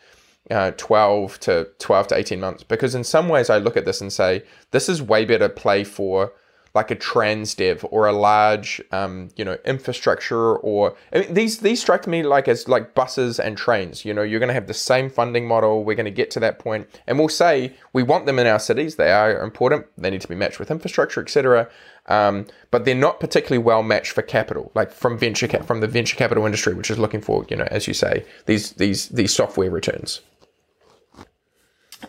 Uh, 0.51 0.69
12 0.77 1.39
to 1.39 1.67
12 1.79 2.09
to 2.09 2.15
18 2.15 2.39
months 2.39 2.61
because 2.61 2.93
in 2.93 3.03
some 3.03 3.27
ways 3.27 3.49
I 3.49 3.57
look 3.57 3.75
at 3.75 3.85
this 3.85 3.99
and 3.99 4.13
say 4.13 4.43
this 4.69 4.87
is 4.87 5.01
way 5.01 5.25
better 5.25 5.49
play 5.49 5.83
for 5.83 6.33
like 6.75 6.91
a 6.91 6.95
Transdev 6.95 7.87
or 7.89 8.05
a 8.05 8.11
large, 8.11 8.81
um, 8.91 9.29
you 9.37 9.45
know, 9.45 9.57
infrastructure 9.65 10.57
or 10.57 10.95
I 11.13 11.19
mean, 11.19 11.33
these 11.33 11.59
these 11.59 11.81
strike 11.81 12.05
me 12.05 12.21
like 12.21 12.49
as 12.49 12.67
like 12.67 12.93
buses 12.93 13.39
and 13.39 13.57
trains. 13.57 14.03
You 14.03 14.13
know, 14.13 14.21
you're 14.21 14.41
going 14.41 14.49
to 14.49 14.53
have 14.53 14.67
the 14.67 14.73
same 14.73 15.09
funding 15.09 15.47
model. 15.47 15.85
We're 15.85 15.95
going 15.95 16.05
to 16.05 16.11
get 16.11 16.29
to 16.31 16.39
that 16.41 16.59
point, 16.59 16.87
and 17.07 17.17
we'll 17.17 17.29
say 17.29 17.73
we 17.93 18.03
want 18.03 18.25
them 18.25 18.37
in 18.37 18.45
our 18.45 18.59
cities. 18.59 18.97
They 18.97 19.11
are 19.11 19.41
important. 19.41 19.85
They 19.97 20.09
need 20.09 20.21
to 20.21 20.27
be 20.27 20.35
matched 20.35 20.59
with 20.59 20.69
infrastructure, 20.69 21.21
etc. 21.21 21.69
Um, 22.07 22.45
but 22.69 22.85
they're 22.85 22.93
not 22.93 23.19
particularly 23.19 23.63
well 23.63 23.81
matched 23.81 24.11
for 24.11 24.21
capital, 24.21 24.71
like 24.75 24.91
from 24.91 25.17
venture 25.17 25.47
cap- 25.47 25.65
from 25.65 25.79
the 25.79 25.87
venture 25.87 26.15
capital 26.15 26.45
industry, 26.45 26.73
which 26.73 26.91
is 26.91 26.99
looking 26.99 27.21
for, 27.21 27.45
you 27.49 27.55
know, 27.55 27.67
as 27.71 27.87
you 27.87 27.93
say, 27.93 28.25
these 28.45 28.73
these 28.73 29.09
these 29.09 29.33
software 29.33 29.71
returns. 29.71 30.21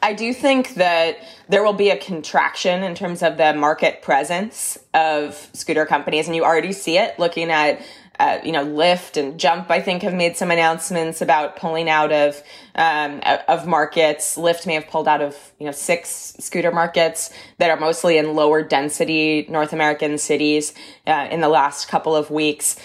I 0.02 0.12
do 0.12 0.32
think 0.32 0.74
that 0.74 1.18
there 1.48 1.62
will 1.62 1.72
be 1.72 1.90
a 1.90 1.96
contraction 1.96 2.82
in 2.82 2.94
terms 2.94 3.22
of 3.22 3.36
the 3.36 3.54
market 3.54 4.02
presence 4.02 4.78
of 4.94 5.48
scooter 5.52 5.86
companies, 5.86 6.26
and 6.26 6.34
you 6.36 6.44
already 6.44 6.72
see 6.72 6.98
it 6.98 7.18
looking 7.18 7.50
at. 7.50 7.80
Uh, 8.18 8.40
you 8.42 8.50
know, 8.50 8.64
Lyft 8.64 9.22
and 9.22 9.38
Jump, 9.38 9.70
I 9.70 9.78
think, 9.82 10.00
have 10.00 10.14
made 10.14 10.38
some 10.38 10.50
announcements 10.50 11.20
about 11.20 11.56
pulling 11.56 11.90
out 11.90 12.12
of 12.12 12.42
um, 12.74 13.20
of 13.46 13.66
markets. 13.66 14.38
Lyft 14.38 14.66
may 14.66 14.72
have 14.72 14.88
pulled 14.88 15.06
out 15.06 15.20
of 15.20 15.36
you 15.58 15.66
know 15.66 15.72
six 15.72 16.34
scooter 16.40 16.72
markets 16.72 17.30
that 17.58 17.68
are 17.68 17.78
mostly 17.78 18.16
in 18.16 18.34
lower 18.34 18.62
density 18.62 19.46
North 19.50 19.74
American 19.74 20.16
cities 20.16 20.72
uh, 21.06 21.28
in 21.30 21.42
the 21.42 21.50
last 21.50 21.88
couple 21.88 22.16
of 22.16 22.30
weeks 22.30 22.76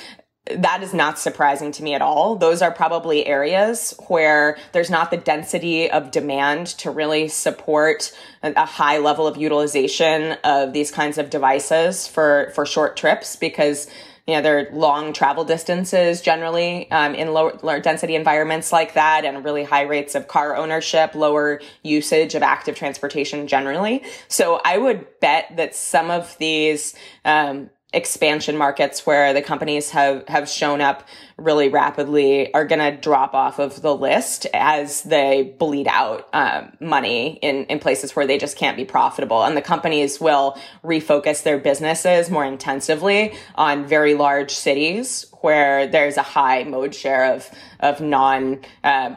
that 0.45 0.81
is 0.81 0.93
not 0.93 1.19
surprising 1.19 1.71
to 1.71 1.83
me 1.83 1.93
at 1.93 2.01
all. 2.01 2.35
Those 2.35 2.63
are 2.63 2.71
probably 2.71 3.27
areas 3.27 3.93
where 4.07 4.57
there's 4.71 4.89
not 4.89 5.11
the 5.11 5.17
density 5.17 5.89
of 5.89 6.09
demand 6.09 6.67
to 6.79 6.89
really 6.89 7.27
support 7.27 8.11
a 8.41 8.65
high 8.65 8.97
level 8.97 9.27
of 9.27 9.37
utilization 9.37 10.37
of 10.43 10.73
these 10.73 10.89
kinds 10.89 11.19
of 11.19 11.29
devices 11.29 12.07
for, 12.07 12.51
for 12.55 12.65
short 12.65 12.97
trips 12.97 13.35
because 13.35 13.87
you 14.27 14.35
know, 14.35 14.41
they're 14.41 14.69
long 14.71 15.13
travel 15.13 15.43
distances 15.43 16.21
generally 16.21 16.89
um, 16.91 17.15
in 17.15 17.33
lower, 17.33 17.57
lower, 17.63 17.79
density 17.79 18.15
environments 18.15 18.71
like 18.71 18.93
that, 18.93 19.25
and 19.25 19.43
really 19.43 19.63
high 19.63 19.81
rates 19.81 20.13
of 20.13 20.27
car 20.27 20.55
ownership, 20.55 21.15
lower 21.15 21.59
usage 21.81 22.35
of 22.35 22.43
active 22.43 22.75
transportation 22.75 23.47
generally. 23.47 24.03
So 24.27 24.61
I 24.63 24.77
would 24.77 25.07
bet 25.19 25.57
that 25.57 25.75
some 25.75 26.11
of 26.11 26.37
these 26.37 26.95
um, 27.25 27.71
expansion 27.93 28.55
markets 28.55 29.05
where 29.05 29.33
the 29.33 29.41
companies 29.41 29.89
have 29.89 30.25
have 30.29 30.47
shown 30.47 30.79
up 30.79 31.05
really 31.37 31.67
rapidly 31.67 32.53
are 32.53 32.65
going 32.65 32.79
to 32.79 32.97
drop 33.01 33.33
off 33.33 33.59
of 33.59 33.81
the 33.81 33.93
list 33.93 34.47
as 34.53 35.03
they 35.03 35.53
bleed 35.59 35.87
out 35.87 36.29
um, 36.31 36.71
money 36.79 37.37
in 37.41 37.65
in 37.65 37.79
places 37.79 38.15
where 38.15 38.25
they 38.25 38.37
just 38.37 38.57
can't 38.57 38.77
be 38.77 38.85
profitable. 38.85 39.43
And 39.43 39.57
the 39.57 39.61
companies 39.61 40.21
will 40.21 40.57
refocus 40.83 41.43
their 41.43 41.57
businesses 41.57 42.29
more 42.29 42.45
intensively 42.45 43.33
on 43.55 43.85
very 43.85 44.13
large 44.13 44.51
cities 44.51 45.25
where 45.41 45.87
there's 45.87 46.15
a 46.15 46.23
high 46.23 46.63
mode 46.63 46.95
share 46.95 47.33
of 47.33 47.49
of 47.81 47.99
non 47.99 48.61
uh, 48.85 49.15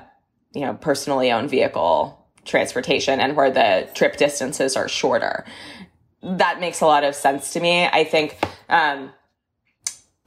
you 0.52 0.62
know 0.62 0.74
personally 0.74 1.30
owned 1.30 1.48
vehicle 1.48 2.20
transportation 2.44 3.20
and 3.20 3.36
where 3.36 3.50
the 3.50 3.88
trip 3.94 4.16
distances 4.16 4.76
are 4.76 4.88
shorter 4.88 5.44
that 6.24 6.60
makes 6.60 6.80
a 6.80 6.86
lot 6.86 7.04
of 7.04 7.14
sense 7.14 7.52
to 7.52 7.60
me. 7.60 7.86
I 7.86 8.04
think 8.04 8.38
um, 8.68 9.12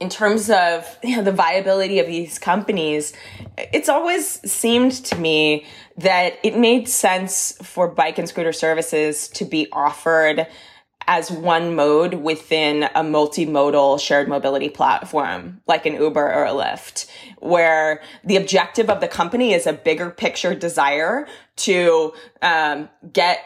in 0.00 0.08
terms 0.08 0.48
of 0.48 0.98
you 1.02 1.16
know, 1.16 1.22
the 1.22 1.32
viability 1.32 1.98
of 1.98 2.06
these 2.06 2.38
companies, 2.38 3.12
it's 3.56 3.88
always 3.88 4.40
seemed 4.50 4.92
to 5.06 5.16
me 5.16 5.66
that 5.96 6.38
it 6.42 6.56
made 6.56 6.88
sense 6.88 7.58
for 7.62 7.88
bike 7.88 8.18
and 8.18 8.28
scooter 8.28 8.52
services 8.52 9.28
to 9.28 9.44
be 9.44 9.66
offered 9.72 10.46
as 11.08 11.30
one 11.30 11.74
mode 11.74 12.14
within 12.14 12.84
a 12.84 13.02
multimodal 13.02 13.98
shared 13.98 14.28
mobility 14.28 14.68
platform 14.68 15.60
like 15.66 15.86
an 15.86 15.94
Uber 15.94 16.32
or 16.32 16.44
a 16.44 16.50
Lyft, 16.50 17.08
where 17.38 18.02
the 18.24 18.36
objective 18.36 18.90
of 18.90 19.00
the 19.00 19.08
company 19.08 19.54
is 19.54 19.66
a 19.66 19.72
bigger 19.72 20.10
picture 20.10 20.54
desire 20.54 21.26
to 21.56 22.12
um, 22.42 22.90
get 23.10 23.40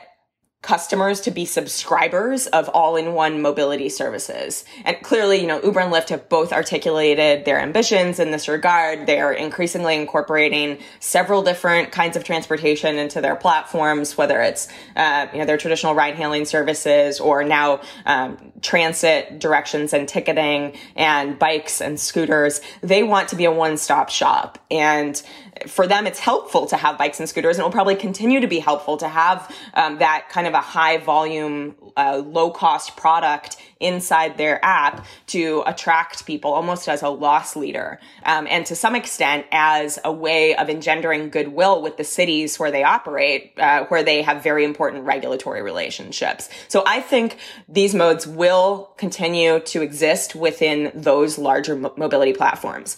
customers 0.63 1.21
to 1.21 1.31
be 1.33 1.45
subscribers 1.45 2.47
of 2.47 2.69
all-in-one 2.69 3.43
mobility 3.43 3.89
services. 3.89 4.65
And 4.85 4.97
clearly, 5.03 5.41
you 5.41 5.47
know, 5.49 5.61
Uber 5.61 5.81
and 5.81 5.93
Lyft 5.93 6.11
have 6.11 6.29
both 6.29 6.53
articulated 6.53 7.45
their 7.45 7.59
ambitions 7.59 8.21
in 8.21 8.31
this 8.31 8.47
regard. 8.47 9.07
They 9.07 9.19
are 9.19 9.33
increasingly 9.33 9.97
incorporating 9.97 10.79
several 11.01 11.43
different 11.43 11.91
kinds 11.91 12.17
of 12.17 12.23
transportation 12.23 12.97
into 12.97 13.21
their 13.21 13.35
platforms, 13.35 14.17
whether 14.17 14.41
it's, 14.41 14.69
uh, 14.95 15.27
you 15.33 15.41
know, 15.41 15.47
their 15.47 15.59
traditional 15.59 15.97
ride-hailing 15.97 16.45
services 16.45 17.19
or 17.19 17.43
now 17.43 17.81
um, 18.07 18.53
transit 18.63 19.41
directions 19.41 19.93
and 19.93 20.09
ticketing 20.09 20.77
and 20.95 21.41
bikes 21.41 21.81
and 21.81 21.99
scooters. 21.99 22.61
They 22.83 23.03
want 23.03 23.29
to 23.31 23.37
be 23.37 23.47
a 23.47 23.53
one-stop 23.53 24.11
shop. 24.11 24.59
And 24.71 25.21
for 25.67 25.87
them, 25.87 26.07
it's 26.07 26.19
helpful 26.19 26.67
to 26.67 26.77
have 26.77 26.99
bikes 26.99 27.21
and 27.21 27.29
scooters, 27.29 27.57
and 27.57 27.63
it 27.63 27.65
will 27.65 27.73
probably 27.73 27.95
continue 27.95 28.41
to 28.41 28.47
be 28.47 28.59
helpful 28.59 28.97
to 28.97 29.09
have 29.09 29.55
um, 29.75 29.99
that 29.99 30.29
kind 30.31 30.47
of 30.47 30.55
a 30.55 30.61
high 30.61 30.97
volume, 30.97 31.75
uh, 31.97 32.23
low 32.25 32.51
cost 32.51 32.97
product 32.97 33.57
inside 33.79 34.39
their 34.39 34.65
app 34.65 35.05
to 35.27 35.63
attract 35.67 36.25
people 36.25 36.53
almost 36.53 36.89
as 36.89 37.03
a 37.03 37.09
loss 37.09 37.55
leader. 37.55 38.01
Um, 38.25 38.47
and 38.49 38.65
to 38.67 38.77
some 38.77 38.95
extent, 38.95 39.47
as 39.53 39.99
a 40.05 40.13
way 40.13 40.55
of 40.55 40.71
engendering 40.71 41.29
goodwill 41.29 41.83
with 41.83 41.97
the 41.97 42.05
cities 42.05 42.59
where 42.59 42.71
they 42.71 42.85
operate, 42.85 43.53
uh, 43.59 43.85
where 43.87 44.03
they 44.03 44.23
have 44.23 44.43
very 44.43 44.65
important 44.65 45.05
regulatory 45.05 45.63
relationships. 45.63 46.49
So 46.69 46.83
I 46.87 47.01
think 47.01 47.37
these 47.69 47.95
modes 47.95 48.27
will 48.27 48.93
continue 48.97 49.61
to 49.61 49.83
exist 49.83 50.35
within 50.35 50.93
those 50.95 51.37
larger 51.37 51.77
mobility 51.77 52.33
platforms. 52.33 52.97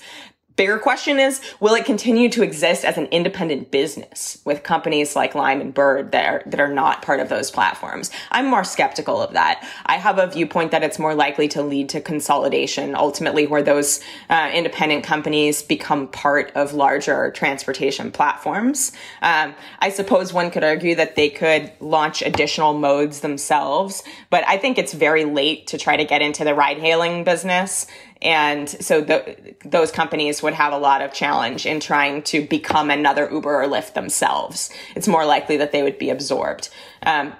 Bigger 0.56 0.78
question 0.78 1.18
is, 1.18 1.40
will 1.58 1.74
it 1.74 1.84
continue 1.84 2.28
to 2.28 2.44
exist 2.44 2.84
as 2.84 2.96
an 2.96 3.06
independent 3.06 3.72
business 3.72 4.38
with 4.44 4.62
companies 4.62 5.16
like 5.16 5.34
Lime 5.34 5.60
and 5.60 5.74
Bird 5.74 6.12
that 6.12 6.26
are, 6.28 6.42
that 6.46 6.60
are 6.60 6.72
not 6.72 7.02
part 7.02 7.18
of 7.18 7.28
those 7.28 7.50
platforms? 7.50 8.12
I'm 8.30 8.46
more 8.46 8.62
skeptical 8.62 9.20
of 9.20 9.32
that. 9.32 9.68
I 9.84 9.96
have 9.96 10.20
a 10.20 10.28
viewpoint 10.28 10.70
that 10.70 10.84
it's 10.84 10.96
more 10.96 11.12
likely 11.12 11.48
to 11.48 11.62
lead 11.62 11.88
to 11.88 12.00
consolidation, 12.00 12.94
ultimately 12.94 13.48
where 13.48 13.64
those 13.64 14.00
uh, 14.30 14.52
independent 14.54 15.02
companies 15.02 15.60
become 15.60 16.06
part 16.06 16.52
of 16.54 16.72
larger 16.72 17.32
transportation 17.32 18.12
platforms. 18.12 18.92
Um, 19.22 19.56
I 19.80 19.90
suppose 19.90 20.32
one 20.32 20.52
could 20.52 20.62
argue 20.62 20.94
that 20.94 21.16
they 21.16 21.30
could 21.30 21.72
launch 21.80 22.22
additional 22.22 22.74
modes 22.74 23.20
themselves, 23.20 24.04
but 24.30 24.46
I 24.46 24.58
think 24.58 24.78
it's 24.78 24.94
very 24.94 25.24
late 25.24 25.66
to 25.68 25.78
try 25.78 25.96
to 25.96 26.04
get 26.04 26.22
into 26.22 26.44
the 26.44 26.54
ride 26.54 26.78
hailing 26.78 27.24
business. 27.24 27.88
And 28.24 28.68
so 28.68 29.02
the, 29.02 29.54
those 29.64 29.92
companies 29.92 30.42
would 30.42 30.54
have 30.54 30.72
a 30.72 30.78
lot 30.78 31.02
of 31.02 31.12
challenge 31.12 31.66
in 31.66 31.78
trying 31.78 32.22
to 32.24 32.46
become 32.46 32.90
another 32.90 33.28
Uber 33.30 33.62
or 33.62 33.68
Lyft 33.68 33.92
themselves. 33.92 34.70
It's 34.96 35.06
more 35.06 35.26
likely 35.26 35.58
that 35.58 35.72
they 35.72 35.82
would 35.82 35.98
be 35.98 36.08
absorbed. 36.08 36.70
Um, 37.02 37.34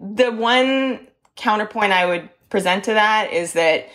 the 0.00 0.32
one 0.32 1.06
counterpoint 1.36 1.92
I 1.92 2.06
would 2.06 2.30
present 2.48 2.84
to 2.84 2.94
that 2.94 3.32
is 3.32 3.52
that 3.52 3.88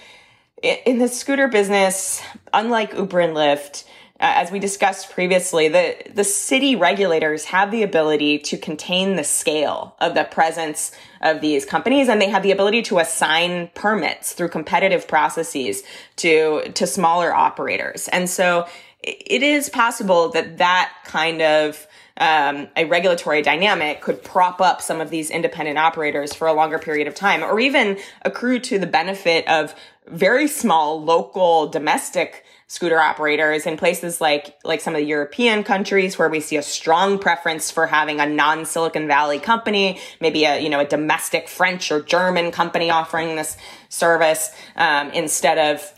in 0.61 0.99
the 0.99 1.07
scooter 1.07 1.47
business, 1.47 2.21
unlike 2.53 2.93
Uber 2.93 3.19
and 3.19 3.35
Lyft, 3.35 3.83
as 4.19 4.51
we 4.51 4.59
discussed 4.59 5.11
previously, 5.11 5.67
the, 5.67 5.95
the 6.13 6.23
city 6.23 6.75
regulators 6.75 7.45
have 7.45 7.69
the 7.71 7.83
ability 7.83 8.39
to 8.39 8.57
contain 8.57 9.15
the 9.15 9.23
scale 9.23 9.95
of 9.99 10.15
the 10.15 10.23
presence 10.23 10.91
of 11.21 11.41
these 11.41 11.65
companies 11.65 12.09
and 12.09 12.21
they 12.21 12.29
have 12.29 12.43
the 12.43 12.51
ability 12.51 12.81
to 12.81 12.99
assign 12.99 13.69
permits 13.75 14.33
through 14.33 14.49
competitive 14.49 15.07
processes 15.07 15.83
to, 16.15 16.63
to 16.73 16.87
smaller 16.87 17.33
operators. 17.33 18.07
And 18.07 18.29
so 18.29 18.67
it 19.03 19.43
is 19.43 19.69
possible 19.69 20.29
that 20.29 20.57
that 20.57 20.91
kind 21.05 21.41
of 21.41 21.87
um, 22.19 22.67
a 22.75 22.85
regulatory 22.85 23.43
dynamic 23.43 24.01
could 24.01 24.23
prop 24.23 24.59
up 24.59 24.81
some 24.81 24.99
of 24.99 25.11
these 25.11 25.29
independent 25.29 25.77
operators 25.77 26.33
for 26.33 26.47
a 26.47 26.53
longer 26.53 26.79
period 26.79 27.07
of 27.07 27.13
time, 27.13 27.43
or 27.43 27.59
even 27.59 27.99
accrue 28.23 28.59
to 28.59 28.79
the 28.79 28.87
benefit 28.87 29.47
of 29.47 29.75
very 30.07 30.47
small 30.47 31.01
local 31.01 31.67
domestic 31.67 32.43
scooter 32.67 32.99
operators 32.99 33.65
in 33.65 33.77
places 33.77 34.19
like 34.19 34.57
like 34.63 34.81
some 34.81 34.93
of 34.93 34.99
the 34.99 35.05
European 35.07 35.63
countries 35.63 36.19
where 36.19 36.29
we 36.29 36.41
see 36.41 36.57
a 36.57 36.61
strong 36.61 37.17
preference 37.17 37.71
for 37.71 37.87
having 37.87 38.19
a 38.19 38.25
non 38.25 38.65
Silicon 38.65 39.07
Valley 39.07 39.39
company, 39.39 39.99
maybe 40.19 40.43
a 40.43 40.59
you 40.59 40.69
know 40.69 40.79
a 40.79 40.85
domestic 40.85 41.47
French 41.47 41.91
or 41.91 42.01
German 42.01 42.51
company 42.51 42.89
offering 42.89 43.35
this 43.35 43.57
service 43.89 44.51
um, 44.75 45.09
instead 45.11 45.57
of 45.57 45.96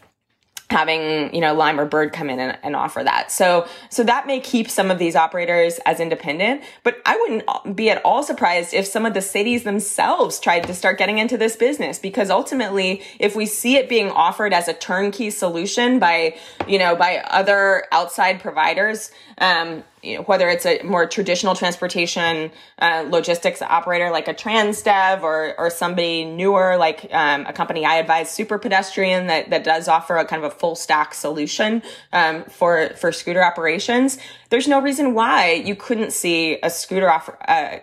having 0.69 1.33
you 1.33 1.41
know 1.41 1.53
lime 1.53 1.79
or 1.79 1.85
bird 1.85 2.13
come 2.13 2.29
in 2.29 2.39
and, 2.39 2.57
and, 2.63 2.75
offer 2.75 3.03
that. 3.03 3.31
So 3.31 3.67
so 3.89 4.03
that 4.03 4.27
may 4.27 4.39
keep 4.39 4.69
some 4.69 4.91
of 4.91 4.99
these 4.99 5.15
operators 5.15 5.79
as 5.85 5.99
independent 5.99 6.61
but 6.83 6.97
i 7.05 7.17
wouldn't 7.17 7.75
be 7.75 7.89
at 7.89 8.01
all 8.03 8.23
surprised 8.23 8.73
if 8.73 8.85
some 8.85 9.05
of 9.05 9.13
the 9.13 9.21
cities 9.21 9.63
themselves 9.63 10.39
tried 10.39 10.61
to 10.61 10.73
start 10.73 10.97
getting 10.97 11.17
into 11.17 11.37
this 11.37 11.55
business 11.55 11.99
because 11.99 12.29
ultimately 12.29 13.01
if 13.19 13.35
we 13.35 13.45
see 13.45 13.75
it 13.75 13.89
being 13.89 14.09
offered 14.11 14.53
as 14.53 14.67
a 14.67 14.73
turnkey 14.73 15.29
solution 15.29 15.99
by 15.99 16.35
you 16.67 16.77
know 16.77 16.95
by 16.95 17.17
other 17.29 17.85
outside 17.91 18.39
providers 18.39 19.11
um, 19.39 19.83
you 20.01 20.17
know, 20.17 20.23
whether 20.23 20.47
it's 20.49 20.65
a 20.65 20.81
more 20.83 21.05
traditional 21.05 21.55
transportation 21.55 22.51
uh, 22.79 23.05
logistics 23.09 23.61
operator 23.61 24.11
like 24.11 24.27
a 24.27 24.33
Transdev 24.33 25.23
or 25.23 25.55
or 25.57 25.69
somebody 25.69 26.25
newer 26.25 26.77
like 26.77 27.07
um, 27.11 27.45
a 27.45 27.53
company 27.53 27.85
I 27.85 27.95
advise, 27.95 28.29
Superpedestrian, 28.29 29.27
that 29.27 29.49
that 29.49 29.63
does 29.63 29.87
offer 29.87 30.17
a 30.17 30.25
kind 30.25 30.43
of 30.43 30.51
a 30.51 30.55
full 30.55 30.75
stack 30.75 31.13
solution 31.13 31.81
um, 32.13 32.43
for 32.45 32.91
for 32.95 33.11
scooter 33.11 33.43
operations. 33.43 34.17
There's 34.49 34.67
no 34.67 34.81
reason 34.81 35.13
why 35.13 35.53
you 35.53 35.75
couldn't 35.75 36.13
see 36.13 36.59
a 36.63 36.69
scooter 36.69 37.09
offer. 37.09 37.37
Uh, 37.47 37.79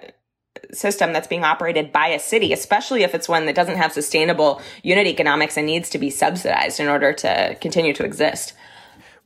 system 0.73 1.13
that's 1.13 1.29
being 1.29 1.45
operated 1.45 1.93
by 1.93 2.09
a 2.09 2.19
city, 2.19 2.53
especially 2.53 3.03
if 3.03 3.15
it's 3.15 3.29
one 3.29 3.47
that 3.47 3.55
doesn't 3.55 3.77
have 3.77 3.93
sustainable 3.93 4.61
unit 4.83 5.07
economics 5.07 5.57
and 5.57 5.67
needs 5.67 5.91
to 5.91 5.99
be 5.99 6.11
subsidized 6.11 6.81
in 6.81 6.89
order 6.89 7.13
to 7.13 7.57
continue 7.61 7.93
to 7.93 8.05
exist. 8.05 8.53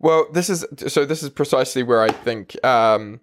Well, 0.00 0.26
this 0.32 0.48
is 0.48 0.64
so. 0.88 1.04
This 1.04 1.22
is 1.22 1.28
precisely 1.28 1.82
where 1.82 2.02
I 2.02 2.10
think 2.10 2.62
um, 2.64 3.20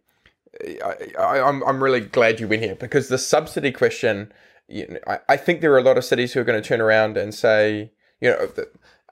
I, 0.63 1.39
am 1.39 1.43
I'm, 1.43 1.63
I'm 1.63 1.83
really 1.83 2.01
glad 2.01 2.39
you 2.39 2.47
went 2.47 2.61
here 2.61 2.75
because 2.75 3.09
the 3.09 3.17
subsidy 3.17 3.71
question. 3.71 4.31
You 4.69 4.87
know, 4.87 4.99
I, 5.07 5.19
I 5.29 5.37
think 5.37 5.61
there 5.61 5.73
are 5.73 5.79
a 5.79 5.83
lot 5.83 5.97
of 5.97 6.05
cities 6.05 6.33
who 6.33 6.39
are 6.41 6.43
going 6.43 6.61
to 6.61 6.67
turn 6.67 6.81
around 6.81 7.17
and 7.17 7.33
say, 7.33 7.91
you 8.21 8.29
know, 8.29 8.49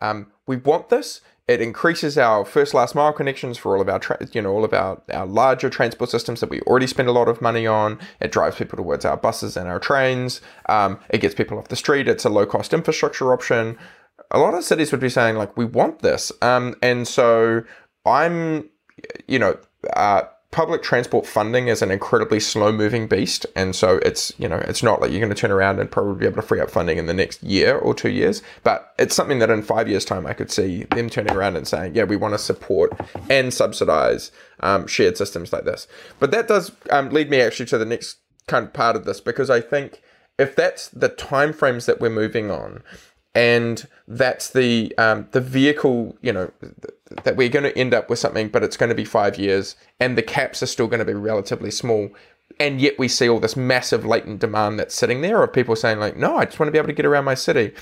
um, 0.01 0.31
we 0.45 0.57
want 0.57 0.89
this. 0.89 1.21
It 1.47 1.61
increases 1.61 2.17
our 2.17 2.43
first 2.43 2.73
last 2.73 2.93
mile 2.93 3.13
connections 3.13 3.57
for 3.57 3.75
all 3.75 3.81
of 3.81 3.87
our, 3.87 3.99
tra- 3.99 4.27
you 4.33 4.41
know, 4.41 4.51
all 4.51 4.65
of 4.65 4.73
our, 4.73 5.01
our 5.13 5.27
larger 5.27 5.69
transport 5.69 6.09
systems 6.09 6.39
that 6.41 6.49
we 6.49 6.59
already 6.61 6.87
spend 6.87 7.07
a 7.07 7.11
lot 7.11 7.29
of 7.29 7.39
money 7.39 7.65
on. 7.67 7.99
It 8.19 8.31
drives 8.31 8.57
people 8.57 8.77
towards 8.77 9.05
our 9.05 9.15
buses 9.15 9.55
and 9.55 9.69
our 9.69 9.79
trains. 9.79 10.41
Um, 10.67 10.99
it 11.09 11.21
gets 11.21 11.35
people 11.35 11.57
off 11.57 11.67
the 11.67 11.75
street. 11.75 12.07
It's 12.07 12.25
a 12.25 12.29
low 12.29 12.47
cost 12.47 12.73
infrastructure 12.73 13.31
option 13.31 13.77
a 14.31 14.39
lot 14.39 14.53
of 14.53 14.63
cities 14.63 14.91
would 14.91 15.01
be 15.01 15.09
saying 15.09 15.35
like 15.35 15.55
we 15.57 15.65
want 15.65 15.99
this. 15.99 16.31
Um, 16.41 16.75
and 16.81 17.07
so 17.07 17.63
i'm 18.05 18.69
you 19.27 19.39
know 19.39 19.57
uh, 19.93 20.21
public 20.55 20.81
transport 20.81 21.27
funding 21.27 21.67
is 21.67 21.81
an 21.81 21.91
incredibly 21.91 22.39
slow 22.39 22.71
moving 22.71 23.07
beast. 23.07 23.45
And 23.57 23.75
so 23.75 23.97
it's 24.05 24.31
you 24.37 24.47
know 24.47 24.57
it's 24.59 24.81
not 24.81 25.01
like 25.01 25.11
you're 25.11 25.19
going 25.19 25.33
to 25.33 25.35
turn 25.35 25.51
around 25.51 25.79
and 25.79 25.91
probably 25.91 26.15
be 26.15 26.25
able 26.25 26.37
to 26.37 26.47
free 26.47 26.61
up 26.61 26.69
funding 26.69 26.97
in 26.97 27.07
the 27.07 27.13
next 27.13 27.43
year 27.43 27.77
or 27.77 27.93
two 27.93 28.09
years. 28.09 28.41
But 28.63 28.93
it's 28.97 29.13
something 29.13 29.39
that 29.39 29.49
in 29.49 29.63
five 29.63 29.89
years 29.89 30.05
time 30.05 30.25
i 30.25 30.33
could 30.33 30.49
see 30.49 30.83
them 30.85 31.09
turning 31.09 31.33
around 31.33 31.57
and 31.57 31.67
saying 31.67 31.93
yeah 31.93 32.05
we 32.05 32.15
want 32.15 32.33
to 32.33 32.37
support 32.37 32.97
and 33.29 33.53
subsidize 33.53 34.31
um, 34.61 34.87
shared 34.87 35.17
systems 35.17 35.51
like 35.51 35.65
this. 35.65 35.87
But 36.19 36.31
that 36.31 36.47
does 36.47 36.71
um, 36.89 37.09
lead 37.09 37.29
me 37.29 37.41
actually 37.41 37.65
to 37.67 37.77
the 37.77 37.85
next 37.85 38.19
kind 38.47 38.65
of 38.65 38.73
part 38.73 38.95
of 38.95 39.05
this 39.05 39.19
because 39.19 39.49
i 39.49 39.59
think 39.59 40.01
if 40.37 40.55
that's 40.55 40.89
the 40.89 41.09
timeframes 41.09 41.85
that 41.85 41.99
we're 41.99 42.09
moving 42.09 42.51
on 42.51 42.83
and 43.35 43.87
that's 44.07 44.49
the 44.51 44.97
um, 44.97 45.27
the 45.31 45.41
vehicle 45.41 46.17
you 46.21 46.31
know 46.31 46.49
th- 46.61 47.23
that 47.23 47.35
we're 47.35 47.49
going 47.49 47.63
to 47.63 47.77
end 47.77 47.93
up 47.93 48.09
with 48.09 48.17
something 48.17 48.47
but 48.47 48.63
it's 48.63 48.77
going 48.77 48.89
to 48.89 48.95
be 48.95 49.05
five 49.05 49.37
years 49.37 49.75
and 49.99 50.17
the 50.17 50.23
caps 50.23 50.63
are 50.63 50.67
still 50.67 50.87
going 50.87 50.99
to 50.99 51.05
be 51.05 51.13
relatively 51.13 51.69
small. 51.69 52.09
And 52.59 52.79
yet 52.79 52.97
we 52.97 53.09
see 53.09 53.27
all 53.27 53.39
this 53.39 53.57
massive 53.57 54.05
latent 54.05 54.39
demand 54.39 54.79
that's 54.79 54.95
sitting 54.95 55.21
there 55.21 55.43
of 55.43 55.51
people 55.51 55.75
saying 55.75 55.99
like 55.99 56.15
no 56.15 56.37
i 56.37 56.45
just 56.45 56.59
want 56.59 56.69
to 56.69 56.71
be 56.71 56.77
able 56.77 56.87
to 56.87 56.93
get 56.93 57.05
around 57.05 57.25
my 57.25 57.35
city. 57.35 57.73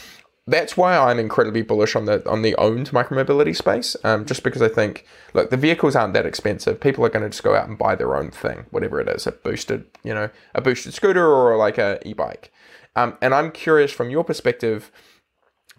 That's 0.45 0.75
why 0.75 0.97
i'm 0.97 1.19
incredibly 1.19 1.61
bullish 1.61 1.95
on 1.95 2.05
the 2.05 2.27
on 2.27 2.41
the 2.41 2.55
owned 2.55 2.89
micromobility 2.89 3.55
space 3.55 3.95
um, 4.03 4.25
just 4.25 4.43
because 4.43 4.61
i 4.61 4.67
think 4.67 5.05
look 5.33 5.51
the 5.51 5.57
vehicles 5.57 5.95
aren't 5.95 6.13
that 6.15 6.25
expensive. 6.25 6.81
People 6.81 7.05
are 7.05 7.09
going 7.09 7.23
to 7.23 7.29
just 7.29 7.43
go 7.43 7.55
out 7.55 7.69
and 7.69 7.77
buy 7.77 7.95
their 7.95 8.15
own 8.15 8.31
thing 8.31 8.65
whatever 8.71 8.99
it 8.99 9.07
is 9.07 9.27
a 9.27 9.31
boosted 9.31 9.85
you 10.03 10.13
know 10.13 10.29
a 10.55 10.61
boosted 10.61 10.93
scooter 10.93 11.25
or 11.25 11.55
like 11.55 11.77
a 11.77 11.99
e-bike. 12.05 12.51
Um, 12.95 13.17
and 13.21 13.33
i'm 13.33 13.51
curious 13.51 13.91
from 13.91 14.09
your 14.09 14.23
perspective 14.23 14.91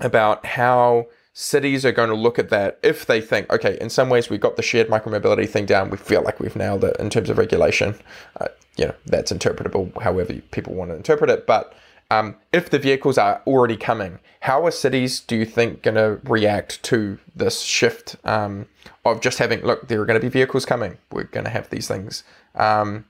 about 0.00 0.44
how 0.44 1.06
cities 1.32 1.84
are 1.84 1.92
going 1.92 2.08
to 2.08 2.14
look 2.14 2.38
at 2.38 2.50
that 2.50 2.78
if 2.82 3.06
they 3.06 3.20
think, 3.20 3.50
okay, 3.52 3.76
in 3.80 3.90
some 3.90 4.08
ways 4.08 4.30
we've 4.30 4.40
got 4.40 4.56
the 4.56 4.62
shared 4.62 4.88
micromobility 4.88 5.48
thing 5.48 5.66
down, 5.66 5.90
we 5.90 5.96
feel 5.96 6.22
like 6.22 6.38
we've 6.40 6.56
nailed 6.56 6.84
it 6.84 6.96
in 6.98 7.10
terms 7.10 7.28
of 7.28 7.38
regulation. 7.38 7.94
Uh, 8.40 8.48
you 8.76 8.86
know, 8.86 8.94
that's 9.06 9.32
interpretable 9.32 10.00
however 10.02 10.34
people 10.52 10.74
want 10.74 10.90
to 10.90 10.96
interpret 10.96 11.30
it. 11.30 11.46
But 11.46 11.74
um, 12.10 12.36
if 12.52 12.70
the 12.70 12.78
vehicles 12.78 13.18
are 13.18 13.42
already 13.46 13.76
coming, 13.76 14.20
how 14.40 14.64
are 14.64 14.70
cities, 14.70 15.20
do 15.20 15.36
you 15.36 15.44
think, 15.44 15.82
going 15.82 15.96
to 15.96 16.20
react 16.24 16.82
to 16.84 17.18
this 17.34 17.62
shift 17.62 18.16
um, 18.24 18.66
of 19.04 19.20
just 19.20 19.38
having, 19.38 19.62
look, 19.62 19.88
there 19.88 20.00
are 20.00 20.06
going 20.06 20.20
to 20.20 20.24
be 20.24 20.30
vehicles 20.30 20.64
coming. 20.64 20.98
We're 21.10 21.24
going 21.24 21.44
to 21.44 21.50
have 21.50 21.70
these 21.70 21.88
things 21.88 22.22
um, 22.54 23.06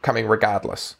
coming 0.00 0.26
regardless. 0.26 0.96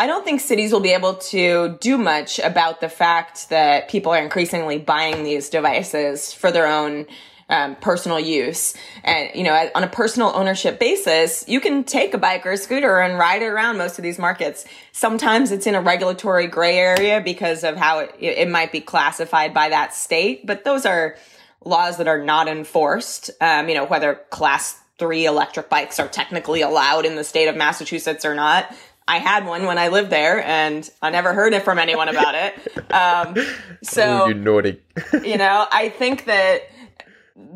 I 0.00 0.06
don't 0.06 0.24
think 0.24 0.40
cities 0.40 0.72
will 0.72 0.80
be 0.80 0.94
able 0.94 1.16
to 1.16 1.76
do 1.78 1.98
much 1.98 2.38
about 2.38 2.80
the 2.80 2.88
fact 2.88 3.50
that 3.50 3.90
people 3.90 4.12
are 4.12 4.22
increasingly 4.22 4.78
buying 4.78 5.24
these 5.24 5.50
devices 5.50 6.32
for 6.32 6.50
their 6.50 6.66
own 6.66 7.04
um, 7.50 7.76
personal 7.76 8.18
use. 8.18 8.72
And, 9.04 9.28
you 9.34 9.42
know, 9.42 9.68
on 9.74 9.84
a 9.84 9.88
personal 9.88 10.32
ownership 10.34 10.78
basis, 10.78 11.44
you 11.46 11.60
can 11.60 11.84
take 11.84 12.14
a 12.14 12.18
bike 12.18 12.46
or 12.46 12.52
a 12.52 12.56
scooter 12.56 12.98
and 12.98 13.18
ride 13.18 13.42
it 13.42 13.48
around 13.48 13.76
most 13.76 13.98
of 13.98 14.02
these 14.02 14.18
markets. 14.18 14.64
Sometimes 14.92 15.52
it's 15.52 15.66
in 15.66 15.74
a 15.74 15.82
regulatory 15.82 16.46
gray 16.46 16.78
area 16.78 17.20
because 17.20 17.62
of 17.62 17.76
how 17.76 17.98
it, 17.98 18.14
it 18.18 18.48
might 18.48 18.72
be 18.72 18.80
classified 18.80 19.52
by 19.52 19.68
that 19.68 19.94
state, 19.94 20.46
but 20.46 20.64
those 20.64 20.86
are 20.86 21.16
laws 21.62 21.98
that 21.98 22.08
are 22.08 22.24
not 22.24 22.48
enforced. 22.48 23.30
Um, 23.42 23.68
you 23.68 23.74
know, 23.74 23.84
whether 23.84 24.14
class 24.30 24.80
three 25.00 25.24
electric 25.24 25.68
bikes 25.68 25.98
are 25.98 26.08
technically 26.08 26.60
allowed 26.60 27.06
in 27.06 27.16
the 27.16 27.24
state 27.24 27.48
of 27.48 27.56
Massachusetts 27.56 28.24
or 28.24 28.34
not. 28.34 28.74
I 29.10 29.18
had 29.18 29.44
one 29.44 29.66
when 29.66 29.76
I 29.76 29.88
lived 29.88 30.10
there, 30.10 30.40
and 30.44 30.88
I 31.02 31.10
never 31.10 31.34
heard 31.34 31.52
it 31.52 31.64
from 31.64 31.80
anyone 31.80 32.08
about 32.08 32.36
it. 32.36 32.92
Um, 32.92 33.34
so 33.82 34.26
Ooh, 34.26 34.28
you 34.28 34.34
naughty. 34.34 34.80
you 35.24 35.36
know, 35.36 35.66
I 35.72 35.88
think 35.88 36.26
that 36.26 36.62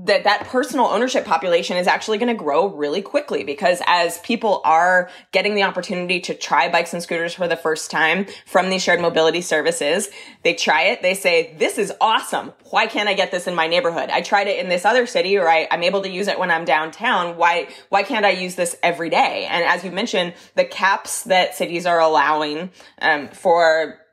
that 0.05 0.25
that 0.25 0.47
personal 0.49 0.87
ownership 0.87 1.25
population 1.25 1.77
is 1.77 1.87
actually 1.87 2.19
going 2.19 2.29
to 2.29 2.35
grow 2.35 2.67
really 2.67 3.01
quickly 3.01 3.43
because 3.43 3.81
as 3.87 4.19
people 4.19 4.61
are 4.65 5.09
getting 5.33 5.55
the 5.55 5.63
opportunity 5.63 6.21
to 6.21 6.35
try 6.35 6.71
bikes 6.71 6.93
and 6.93 7.03
scooters 7.03 7.35
for 7.35 7.49
the 7.49 7.57
first 7.57 7.91
time 7.91 8.27
from 8.47 8.69
these 8.69 8.83
shared 8.83 9.01
mobility 9.01 9.41
services, 9.41 10.09
they 10.43 10.55
try 10.55 10.83
it. 10.83 11.01
They 11.01 11.15
say, 11.15 11.55
this 11.59 11.79
is 11.79 11.93
awesome. 12.01 12.53
Why 12.71 12.87
can't 12.87 13.09
I 13.09 13.15
get 13.15 13.31
this 13.31 13.47
in 13.47 13.55
my 13.55 13.67
neighborhood? 13.67 14.11
I 14.11 14.21
tried 14.21 14.47
it 14.47 14.59
in 14.59 14.69
this 14.69 14.85
other 14.85 15.07
city 15.07 15.39
or 15.39 15.49
I, 15.49 15.67
I'm 15.71 15.83
able 15.83 16.03
to 16.03 16.11
use 16.11 16.29
it 16.29 16.39
when 16.39 16.51
I'm 16.51 16.65
downtown. 16.65 17.37
Why, 17.37 17.69
why 17.89 18.03
can't 18.03 18.27
I 18.27 18.31
use 18.31 18.57
this 18.57 18.77
every 18.83 19.09
day? 19.09 19.47
And 19.51 19.65
as 19.65 19.85
you 19.85 19.91
mentioned, 19.91 20.35
the 20.55 20.65
caps 20.65 21.23
that 21.25 21.55
cities 21.55 21.87
are 21.87 22.01
allowing, 22.01 22.71
um, 23.01 23.29
for 23.29 24.04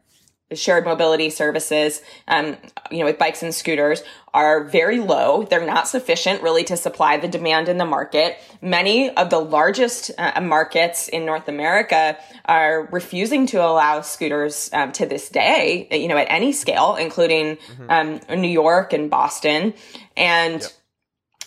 shared 0.53 0.85
mobility 0.85 1.29
services, 1.29 2.01
um, 2.27 2.57
you 2.89 2.99
know, 2.99 3.05
with 3.05 3.17
bikes 3.17 3.43
and 3.43 3.53
scooters 3.53 4.03
are 4.33 4.63
very 4.63 4.99
low. 4.99 5.43
They're 5.43 5.65
not 5.65 5.87
sufficient 5.87 6.41
really 6.41 6.63
to 6.65 6.77
supply 6.77 7.17
the 7.17 7.27
demand 7.27 7.67
in 7.67 7.77
the 7.77 7.85
market. 7.85 8.37
Many 8.61 9.09
of 9.09 9.29
the 9.29 9.39
largest 9.39 10.11
uh, 10.17 10.39
markets 10.41 11.07
in 11.07 11.25
North 11.25 11.47
America 11.47 12.17
are 12.45 12.87
refusing 12.91 13.45
to 13.47 13.57
allow 13.57 14.01
scooters 14.01 14.69
um, 14.73 14.91
to 14.93 15.05
this 15.05 15.29
day, 15.29 15.87
you 15.91 16.07
know, 16.07 16.17
at 16.17 16.27
any 16.29 16.53
scale, 16.53 16.95
including 16.95 17.57
mm-hmm. 17.57 18.21
um, 18.29 18.41
New 18.41 18.47
York 18.49 18.93
and 18.93 19.09
Boston. 19.09 19.73
And 20.15 20.61
yep. 20.61 20.71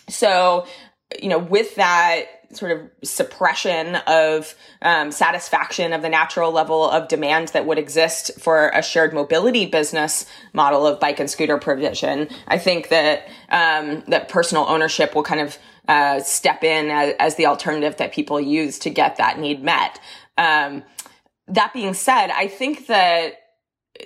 so, 0.08 0.66
you 1.20 1.28
know, 1.28 1.38
with 1.38 1.76
that, 1.76 2.26
sort 2.52 2.72
of 2.72 2.80
suppression 3.02 3.96
of 4.07 4.54
um, 4.83 5.11
satisfaction 5.11 5.92
of 5.92 6.02
the 6.02 6.09
natural 6.09 6.52
level 6.52 6.88
of 6.88 7.09
demand 7.09 7.48
that 7.48 7.66
would 7.66 7.78
exist 7.78 8.38
for 8.38 8.68
a 8.70 8.83
shared 8.83 9.12
mobility 9.12 9.66
business 9.66 10.26
model 10.52 10.87
of 10.87 11.00
bike 11.00 11.20
and 11.20 11.30
scooter 11.30 11.59
provision. 11.59 12.28
I 12.48 12.59
think 12.59 12.88
that 12.88 13.28
um, 13.50 14.02
that 14.09 14.28
personal 14.28 14.64
ownership 14.68 15.14
will 15.14 15.22
kind 15.22 15.40
of 15.40 15.59
uh, 15.88 16.20
step 16.20 16.64
in 16.64 16.90
as, 16.90 17.14
as, 17.18 17.35
the 17.37 17.46
alternative 17.46 17.96
that 17.96 18.12
people 18.12 18.40
use 18.40 18.78
to 18.78 18.90
get 18.90 19.16
that 19.16 19.38
need 19.38 19.62
met. 19.62 20.00
Um, 20.38 20.83
that 21.48 21.74
being 21.74 21.92
said, 21.92 22.30
I 22.30 22.48
think 22.48 22.87
that 22.87 23.43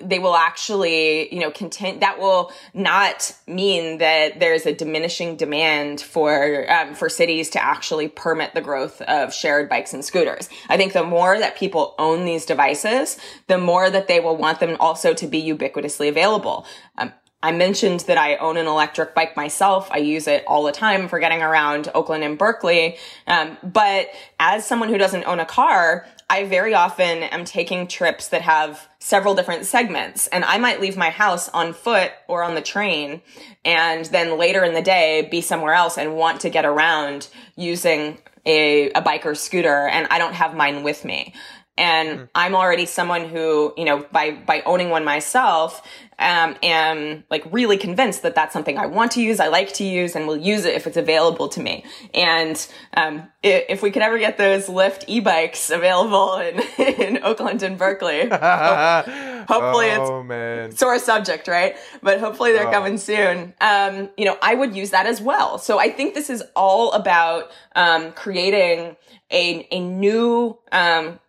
they 0.03 0.19
will 0.19 0.35
actually, 0.35 1.33
you 1.33 1.39
know, 1.39 1.49
content 1.49 2.01
that 2.01 2.19
will 2.19 2.51
not 2.73 3.35
mean 3.47 3.97
that 3.97 4.39
there's 4.39 4.65
a 4.65 4.73
diminishing 4.73 5.35
demand 5.35 5.99
for 5.99 6.71
um, 6.71 6.93
for 6.93 7.09
cities 7.09 7.49
to 7.51 7.63
actually 7.63 8.07
permit 8.07 8.53
the 8.53 8.61
growth 8.61 9.01
of 9.01 9.33
shared 9.33 9.67
bikes 9.67 9.93
and 9.93 10.05
scooters. 10.05 10.47
I 10.69 10.77
think 10.77 10.93
the 10.93 11.03
more 11.03 11.39
that 11.39 11.57
people 11.57 11.95
own 11.97 12.25
these 12.25 12.45
devices, 12.45 13.17
the 13.47 13.57
more 13.57 13.89
that 13.89 14.07
they 14.07 14.19
will 14.19 14.37
want 14.37 14.59
them 14.59 14.77
also 14.79 15.13
to 15.13 15.27
be 15.27 15.41
ubiquitously 15.41 16.07
available. 16.07 16.65
Um, 16.97 17.11
I 17.41 17.53
mentioned 17.53 18.01
that 18.01 18.17
I 18.17 18.35
own 18.35 18.57
an 18.57 18.67
electric 18.67 19.15
bike 19.15 19.37
myself. 19.37 19.87
I 19.91 19.99
use 19.99 20.27
it 20.27 20.43
all 20.45 20.63
the 20.63 20.73
time 20.73 21.07
for 21.07 21.19
getting 21.19 21.41
around 21.41 21.89
Oakland 21.95 22.23
and 22.23 22.37
Berkeley. 22.37 22.97
Um, 23.27 23.57
but 23.63 24.09
as 24.41 24.67
someone 24.67 24.89
who 24.89 24.97
doesn't 24.97 25.23
own 25.23 25.39
a 25.39 25.45
car, 25.45 26.05
I 26.29 26.43
very 26.43 26.73
often 26.73 27.23
am 27.23 27.45
taking 27.45 27.87
trips 27.87 28.27
that 28.27 28.41
have 28.41 28.88
several 28.99 29.33
different 29.33 29.65
segments 29.65 30.27
and 30.27 30.43
I 30.43 30.57
might 30.57 30.81
leave 30.81 30.97
my 30.97 31.09
house 31.09 31.47
on 31.49 31.73
foot 31.73 32.11
or 32.27 32.43
on 32.43 32.55
the 32.55 32.61
train 32.61 33.21
and 33.63 34.05
then 34.05 34.37
later 34.37 34.63
in 34.63 34.73
the 34.73 34.81
day 34.81 35.27
be 35.31 35.39
somewhere 35.39 35.73
else 35.73 35.97
and 35.97 36.15
want 36.15 36.41
to 36.41 36.49
get 36.49 36.65
around 36.65 37.29
using 37.55 38.17
a, 38.45 38.91
a 38.91 39.01
bike 39.01 39.25
or 39.25 39.35
scooter 39.35 39.87
and 39.87 40.07
I 40.09 40.17
don't 40.17 40.33
have 40.33 40.53
mine 40.53 40.83
with 40.83 41.05
me. 41.05 41.33
And 41.77 42.09
mm-hmm. 42.09 42.25
I'm 42.35 42.55
already 42.55 42.85
someone 42.85 43.29
who, 43.29 43.73
you 43.77 43.85
know, 43.85 44.05
by, 44.11 44.31
by 44.31 44.61
owning 44.65 44.89
one 44.89 45.05
myself, 45.05 45.81
um, 46.19 46.55
am 46.61 47.23
like 47.29 47.45
really 47.51 47.77
convinced 47.77 48.23
that 48.23 48.35
that's 48.35 48.51
something 48.51 48.77
I 48.77 48.85
want 48.87 49.13
to 49.13 49.21
use, 49.21 49.39
I 49.39 49.47
like 49.47 49.73
to 49.75 49.85
use, 49.85 50.15
and 50.15 50.27
will 50.27 50.37
use 50.37 50.65
it 50.65 50.75
if 50.75 50.85
it's 50.85 50.97
available 50.97 51.47
to 51.49 51.61
me. 51.61 51.85
And 52.13 52.67
um, 52.95 53.29
if, 53.41 53.81
we 53.81 53.91
could 53.91 54.01
ever 54.01 54.19
get 54.19 54.37
those 54.37 54.67
Lyft 54.67 55.05
e-bikes 55.07 55.69
available 55.69 56.35
in, 56.35 56.59
in 56.77 57.23
Oakland 57.23 57.63
and 57.63 57.77
Berkeley, 57.77 58.21
hopefully 58.29 59.89
oh, 59.91 60.19
it's 60.19 60.27
man. 60.27 60.71
sore 60.73 60.99
subject, 60.99 61.47
right? 61.47 61.77
But 62.03 62.19
hopefully 62.19 62.51
they're 62.51 62.67
oh. 62.67 62.71
coming 62.71 62.97
soon. 62.97 63.53
Um, 63.61 64.09
you 64.17 64.25
know, 64.25 64.37
I 64.41 64.55
would 64.55 64.75
use 64.75 64.89
that 64.89 65.05
as 65.05 65.21
well. 65.21 65.57
So 65.57 65.79
I 65.79 65.89
think 65.89 66.15
this 66.15 66.29
is 66.29 66.43
all 66.53 66.91
about 66.91 67.49
um, 67.75 68.11
creating 68.11 68.97
a, 69.31 69.67
a 69.71 69.79
new 69.79 70.57
um, 70.73 71.19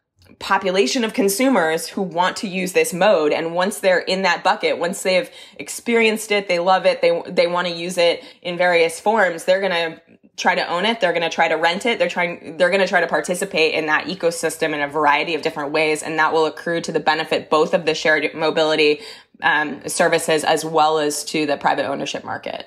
population 0.40 1.04
of 1.04 1.12
consumers 1.12 1.86
who 1.86 2.02
want 2.02 2.36
to 2.38 2.48
use 2.48 2.72
this 2.72 2.92
mode. 2.92 3.32
And 3.32 3.54
once 3.54 3.78
they're 3.78 4.00
in 4.00 4.22
that 4.22 4.42
bucket, 4.42 4.78
once 4.78 5.02
they've 5.02 5.30
experienced 5.58 6.32
it, 6.32 6.48
they 6.48 6.58
love 6.58 6.86
it, 6.86 7.02
they, 7.02 7.22
they 7.26 7.46
want 7.46 7.68
to 7.68 7.72
use 7.72 7.98
it 7.98 8.24
in 8.42 8.56
various 8.56 8.98
forms, 8.98 9.44
they're 9.44 9.60
going 9.60 9.70
to 9.70 10.00
try 10.36 10.54
to 10.54 10.66
own 10.68 10.86
it. 10.86 11.00
They're 11.00 11.12
going 11.12 11.22
to 11.22 11.28
try 11.28 11.48
to 11.48 11.56
rent 11.56 11.84
it. 11.84 11.98
They're 11.98 12.08
trying, 12.08 12.56
they're 12.56 12.70
going 12.70 12.80
to 12.80 12.88
try 12.88 13.02
to 13.02 13.06
participate 13.06 13.74
in 13.74 13.86
that 13.86 14.06
ecosystem 14.06 14.72
in 14.72 14.80
a 14.80 14.88
variety 14.88 15.34
of 15.34 15.42
different 15.42 15.72
ways. 15.72 16.02
And 16.02 16.18
that 16.18 16.32
will 16.32 16.46
accrue 16.46 16.80
to 16.80 16.92
the 16.92 17.00
benefit 17.00 17.50
both 17.50 17.74
of 17.74 17.84
the 17.84 17.94
shared 17.94 18.32
mobility 18.34 19.00
um, 19.42 19.86
services 19.86 20.42
as 20.42 20.64
well 20.64 20.98
as 20.98 21.24
to 21.26 21.44
the 21.44 21.58
private 21.58 21.86
ownership 21.86 22.24
market. 22.24 22.66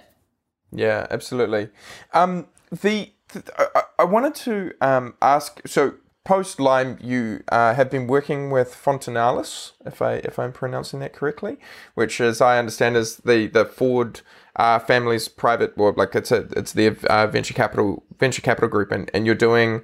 Yeah, 0.72 1.08
absolutely. 1.10 1.70
Um, 2.14 2.48
the, 2.70 3.12
I, 3.58 3.84
I, 4.00 4.04
wanted 4.04 4.36
to 4.36 4.74
um, 4.82 5.16
ask 5.22 5.62
so 5.68 5.96
post 6.24 6.60
Lime, 6.60 6.98
you 7.02 7.44
uh, 7.50 7.74
have 7.74 7.90
been 7.90 8.08
working 8.08 8.50
with 8.50 8.74
Fontinalis, 8.74 9.74
if 9.86 10.02
I 10.02 10.14
if 10.16 10.40
I'm 10.40 10.52
pronouncing 10.52 11.00
that 11.00 11.14
correctly, 11.14 11.58
which, 11.96 12.22
as 12.22 12.42
I 12.42 12.60
understand, 12.60 12.96
is 12.96 13.18
the 13.18 13.48
the 13.48 13.66
Ford 13.66 14.22
uh, 14.56 14.80
family's 14.80 15.28
private 15.28 15.74
or 15.78 15.94
like 15.94 16.16
it's 16.16 16.32
a 16.32 16.48
it's 16.56 16.74
their 16.74 16.96
uh, 17.10 17.28
venture 17.28 17.54
capital 17.54 18.04
venture 18.20 18.42
capital 18.42 18.70
group, 18.70 18.92
and 18.92 19.10
and 19.14 19.26
you're 19.26 19.36
doing. 19.36 19.82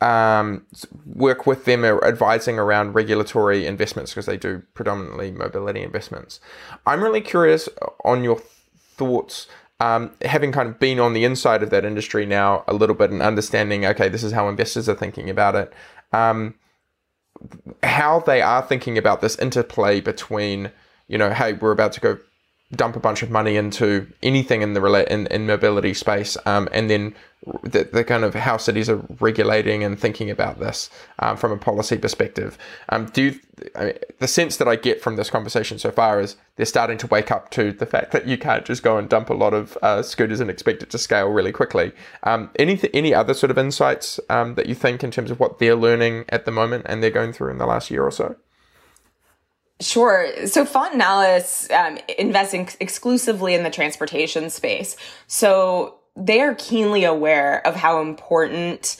Um, 0.00 0.66
work 1.06 1.46
with 1.46 1.64
them 1.64 1.84
advising 1.84 2.58
around 2.58 2.94
regulatory 2.94 3.68
investments 3.68 4.10
because 4.10 4.26
they 4.26 4.36
do 4.36 4.64
predominantly 4.74 5.30
mobility 5.30 5.80
investments. 5.80 6.40
I'm 6.84 7.04
really 7.04 7.20
curious 7.20 7.68
on 8.04 8.24
your 8.24 8.42
thoughts 8.96 9.46
um, 9.82 10.12
having 10.22 10.52
kind 10.52 10.68
of 10.68 10.78
been 10.78 11.00
on 11.00 11.12
the 11.12 11.24
inside 11.24 11.60
of 11.60 11.70
that 11.70 11.84
industry 11.84 12.24
now 12.24 12.62
a 12.68 12.72
little 12.72 12.94
bit 12.94 13.10
and 13.10 13.20
understanding, 13.20 13.84
okay, 13.84 14.08
this 14.08 14.22
is 14.22 14.30
how 14.30 14.48
investors 14.48 14.88
are 14.88 14.94
thinking 14.94 15.28
about 15.28 15.56
it, 15.56 15.72
um, 16.12 16.54
how 17.82 18.20
they 18.20 18.40
are 18.40 18.62
thinking 18.62 18.96
about 18.96 19.20
this 19.20 19.36
interplay 19.40 20.00
between, 20.00 20.70
you 21.08 21.18
know, 21.18 21.30
hey, 21.30 21.54
we're 21.54 21.72
about 21.72 21.92
to 21.94 22.00
go 22.00 22.16
dump 22.74 22.96
a 22.96 23.00
bunch 23.00 23.22
of 23.22 23.30
money 23.30 23.56
into 23.56 24.06
anything 24.22 24.62
in 24.62 24.72
the 24.72 25.12
in, 25.12 25.26
in 25.26 25.46
mobility 25.46 25.94
space, 25.94 26.36
um, 26.46 26.68
and 26.72 26.88
then 26.88 27.14
the, 27.62 27.88
the, 27.92 28.04
kind 28.04 28.24
of 28.24 28.34
how 28.34 28.56
cities 28.56 28.88
are 28.88 29.04
regulating 29.20 29.82
and 29.82 29.98
thinking 29.98 30.30
about 30.30 30.60
this 30.60 30.88
um, 31.18 31.36
from 31.36 31.50
a 31.50 31.56
policy 31.56 31.98
perspective. 31.98 32.56
Um, 32.88 33.06
do 33.06 33.22
you, 33.22 33.40
I 33.74 33.84
mean, 33.84 33.94
the 34.20 34.28
sense 34.28 34.56
that 34.58 34.68
I 34.68 34.76
get 34.76 35.02
from 35.02 35.16
this 35.16 35.28
conversation 35.28 35.78
so 35.78 35.90
far 35.90 36.20
is 36.20 36.36
they're 36.56 36.66
starting 36.66 36.98
to 36.98 37.06
wake 37.08 37.30
up 37.30 37.50
to 37.50 37.72
the 37.72 37.86
fact 37.86 38.12
that 38.12 38.26
you 38.26 38.38
can't 38.38 38.64
just 38.64 38.82
go 38.82 38.96
and 38.96 39.08
dump 39.08 39.28
a 39.28 39.34
lot 39.34 39.54
of 39.54 39.76
uh, 39.82 40.02
scooters 40.02 40.40
and 40.40 40.50
expect 40.50 40.82
it 40.82 40.90
to 40.90 40.98
scale 40.98 41.28
really 41.28 41.52
quickly. 41.52 41.92
Um, 42.22 42.50
any 42.56 42.80
any 42.94 43.12
other 43.12 43.34
sort 43.34 43.50
of 43.50 43.58
insights 43.58 44.20
um, 44.30 44.54
that 44.54 44.66
you 44.66 44.74
think 44.74 45.02
in 45.02 45.10
terms 45.10 45.30
of 45.30 45.40
what 45.40 45.58
they're 45.58 45.76
learning 45.76 46.26
at 46.28 46.44
the 46.44 46.52
moment 46.52 46.86
and 46.88 47.02
they're 47.02 47.10
going 47.10 47.32
through 47.32 47.50
in 47.50 47.58
the 47.58 47.66
last 47.66 47.90
year 47.90 48.04
or 48.04 48.12
so? 48.12 48.36
Sure. 49.80 50.46
So 50.46 50.64
Fontinalis 50.64 51.70
um, 51.72 51.98
investing 52.18 52.68
exclusively 52.78 53.54
in 53.54 53.64
the 53.64 53.70
transportation 53.70 54.48
space. 54.50 54.96
So 55.26 55.98
they 56.16 56.40
are 56.40 56.54
keenly 56.54 57.04
aware 57.04 57.66
of 57.66 57.74
how 57.74 58.00
important 58.00 58.96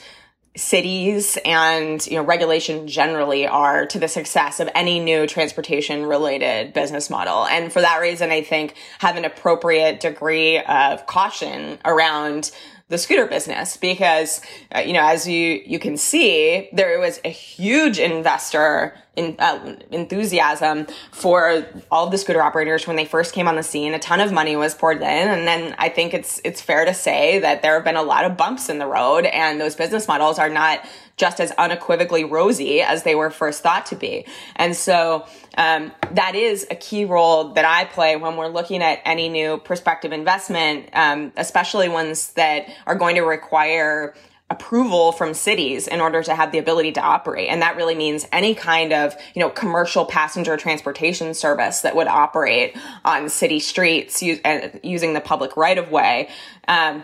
cities 0.55 1.39
and 1.47 2.07
you 2.07 2.15
know 2.15 2.23
regulation 2.23 2.87
generally 2.87 3.47
are 3.47 3.87
to 3.87 3.99
the 3.99 4.09
success 4.09 4.61
of 4.61 4.69
any 4.75 5.01
new 5.01 5.27
transportation 5.27 6.05
related 6.05 6.75
business 6.75 7.09
model 7.09 7.47
and 7.47 7.73
for 7.73 7.81
that 7.81 8.03
reason 8.03 8.31
i 8.31 8.43
think 8.43 8.75
have 8.99 9.17
an 9.17 9.25
appropriate 9.25 9.99
degree 9.99 10.59
of 10.59 11.07
caution 11.07 11.79
around 11.87 12.51
the 12.89 12.99
scooter 12.99 13.25
business 13.25 13.79
because 13.79 14.43
uh, 14.77 14.81
you 14.81 14.93
know 14.93 15.03
as 15.03 15.27
you 15.27 15.63
you 15.65 15.79
can 15.79 15.97
see 15.97 16.69
there 16.75 17.01
was 17.01 17.19
a 17.25 17.31
huge 17.31 17.99
investor 17.99 18.95
in, 19.15 19.37
uh, 19.39 19.77
enthusiasm 19.91 20.87
for 21.11 21.67
all 21.91 22.09
the 22.09 22.17
scooter 22.17 22.43
operators 22.43 22.87
when 22.87 22.97
they 22.97 23.05
first 23.05 23.35
came 23.35 23.47
on 23.47 23.57
the 23.57 23.63
scene. 23.63 23.93
A 23.93 23.99
ton 23.99 24.21
of 24.21 24.33
money 24.33 24.57
was 24.57 24.75
poured 24.75 24.99
in, 24.99 25.03
and 25.03 25.47
then 25.47 25.75
I 25.79 25.91
think 25.91 26.15
it's 26.15 26.41
it's 26.45 26.63
fair 26.63 26.85
to 26.85 26.95
say 26.95 27.39
that 27.41 27.63
there 27.63 27.75
have 27.75 27.85
been 27.85 27.97
a 27.97 28.03
lot 28.03 28.25
of 28.25 28.37
bumps 28.37 28.69
in 28.69 28.79
the 28.79 28.87
road, 28.87 29.27
and 29.27 29.61
those 29.61 29.75
business 29.75 30.09
models 30.09 30.39
are 30.39 30.49
not 30.49 30.85
just 31.17 31.41
as 31.41 31.51
unequivocally 31.53 32.25
rosy 32.25 32.81
as 32.81 33.03
they 33.03 33.15
were 33.15 33.31
first 33.31 33.63
thought 33.63 33.87
to 33.87 33.97
be. 33.97 34.25
And 34.57 34.75
so 34.75 35.27
um, 35.59 35.93
that 36.13 36.35
is 36.35 36.67
a 36.71 36.75
key 36.75 37.05
role 37.05 37.53
that 37.53 37.67
I 37.67 37.85
play 37.85 38.17
when 38.17 38.37
we're 38.37 38.49
looking 38.49 38.83
at 38.83 39.01
any 39.05 39.29
new 39.29 39.59
prospective 39.59 40.13
investment, 40.13 40.89
um, 40.95 41.33
especially 41.37 41.91
ones 41.91 42.33
that 42.33 42.67
are 42.87 42.95
going 42.95 43.17
to 43.17 43.23
require 43.23 44.15
approval 44.53 45.13
from 45.13 45.33
cities 45.33 45.89
in 45.89 46.01
order 46.01 46.23
to 46.23 46.35
have 46.35 46.53
the 46.53 46.59
ability 46.59 46.93
to 46.93 47.01
operate. 47.01 47.49
And 47.49 47.63
that 47.63 47.77
really 47.77 47.95
means 47.95 48.27
any 48.31 48.55
kind 48.55 48.93
of, 48.93 49.17
you 49.35 49.41
know, 49.41 49.49
commercial 49.49 50.05
passenger 50.05 50.57
transportation 50.57 51.33
service 51.35 51.81
that 51.81 51.97
would 51.97 52.07
operate 52.07 52.77
on 53.05 53.29
city 53.29 53.61
streets 53.61 54.23
uh, 54.23 54.69
using 54.83 55.15
the 55.15 55.21
public 55.21 55.57
right 55.57 55.79
of 55.79 55.91
way. 55.91 56.29
Um, 56.69 57.03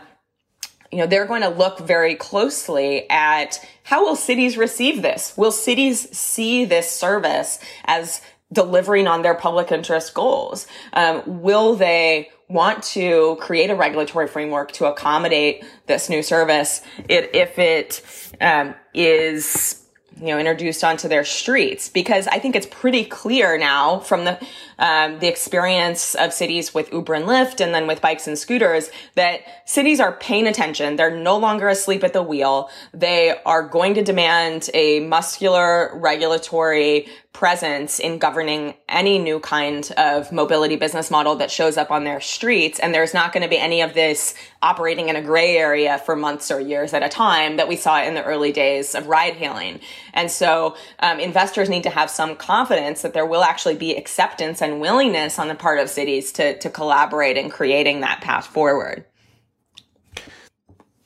you 0.92 0.98
know, 0.98 1.06
they're 1.06 1.26
going 1.26 1.42
to 1.42 1.48
look 1.48 1.80
very 1.80 2.14
closely 2.14 3.08
at 3.10 3.58
how 3.82 4.04
will 4.04 4.16
cities 4.16 4.56
receive 4.56 5.02
this? 5.02 5.34
Will 5.36 5.52
cities 5.52 6.16
see 6.16 6.64
this 6.64 6.90
service 6.90 7.58
as 7.84 8.20
delivering 8.52 9.06
on 9.06 9.22
their 9.22 9.34
public 9.34 9.72
interest 9.72 10.14
goals? 10.14 10.66
Um, 10.92 11.42
will 11.42 11.74
they 11.74 12.30
want 12.48 12.82
to 12.82 13.36
create 13.40 13.70
a 13.70 13.74
regulatory 13.74 14.26
framework 14.26 14.72
to 14.72 14.86
accommodate 14.86 15.64
this 15.86 16.08
new 16.08 16.22
service 16.22 16.80
it, 17.08 17.30
if 17.34 17.58
it 17.58 18.02
um, 18.40 18.74
is 18.94 19.84
you 20.20 20.28
know 20.28 20.38
introduced 20.38 20.82
onto 20.82 21.08
their 21.08 21.24
streets 21.24 21.88
because 21.88 22.26
I 22.26 22.38
think 22.38 22.56
it's 22.56 22.66
pretty 22.66 23.04
clear 23.04 23.58
now 23.58 24.00
from 24.00 24.24
the 24.24 24.38
um, 24.78 25.18
the 25.18 25.28
experience 25.28 26.14
of 26.14 26.32
cities 26.32 26.72
with 26.72 26.92
Uber 26.92 27.14
and 27.14 27.24
Lyft 27.24 27.60
and 27.60 27.74
then 27.74 27.86
with 27.86 28.00
bikes 28.00 28.26
and 28.26 28.38
scooters 28.38 28.90
that 29.14 29.40
cities 29.66 30.00
are 30.00 30.12
paying 30.12 30.46
attention. 30.46 30.96
They're 30.96 31.16
no 31.16 31.36
longer 31.36 31.68
asleep 31.68 32.04
at 32.04 32.12
the 32.12 32.22
wheel. 32.22 32.70
They 32.94 33.36
are 33.44 33.62
going 33.62 33.94
to 33.94 34.02
demand 34.02 34.70
a 34.74 35.00
muscular 35.00 35.96
regulatory 35.98 37.08
presence 37.38 38.00
in 38.00 38.18
governing 38.18 38.74
any 38.88 39.16
new 39.16 39.38
kind 39.38 39.92
of 39.96 40.32
mobility 40.32 40.74
business 40.74 41.08
model 41.08 41.36
that 41.36 41.52
shows 41.52 41.76
up 41.76 41.88
on 41.88 42.02
their 42.02 42.20
streets. 42.20 42.80
And 42.80 42.92
there's 42.92 43.14
not 43.14 43.32
going 43.32 43.44
to 43.44 43.48
be 43.48 43.56
any 43.56 43.80
of 43.80 43.94
this 43.94 44.34
operating 44.60 45.08
in 45.08 45.14
a 45.14 45.22
gray 45.22 45.56
area 45.56 45.98
for 45.98 46.16
months 46.16 46.50
or 46.50 46.60
years 46.60 46.92
at 46.92 47.04
a 47.04 47.08
time 47.08 47.56
that 47.58 47.68
we 47.68 47.76
saw 47.76 48.02
in 48.02 48.14
the 48.14 48.24
early 48.24 48.50
days 48.50 48.96
of 48.96 49.06
ride 49.06 49.34
hailing. 49.34 49.78
And 50.12 50.32
so 50.32 50.74
um, 50.98 51.20
investors 51.20 51.68
need 51.68 51.84
to 51.84 51.90
have 51.90 52.10
some 52.10 52.34
confidence 52.34 53.02
that 53.02 53.14
there 53.14 53.24
will 53.24 53.44
actually 53.44 53.76
be 53.76 53.94
acceptance 53.94 54.60
and 54.60 54.80
willingness 54.80 55.38
on 55.38 55.46
the 55.46 55.54
part 55.54 55.78
of 55.78 55.88
cities 55.88 56.32
to, 56.32 56.58
to 56.58 56.68
collaborate 56.68 57.36
in 57.36 57.50
creating 57.50 58.00
that 58.00 58.20
path 58.20 58.48
forward. 58.48 59.04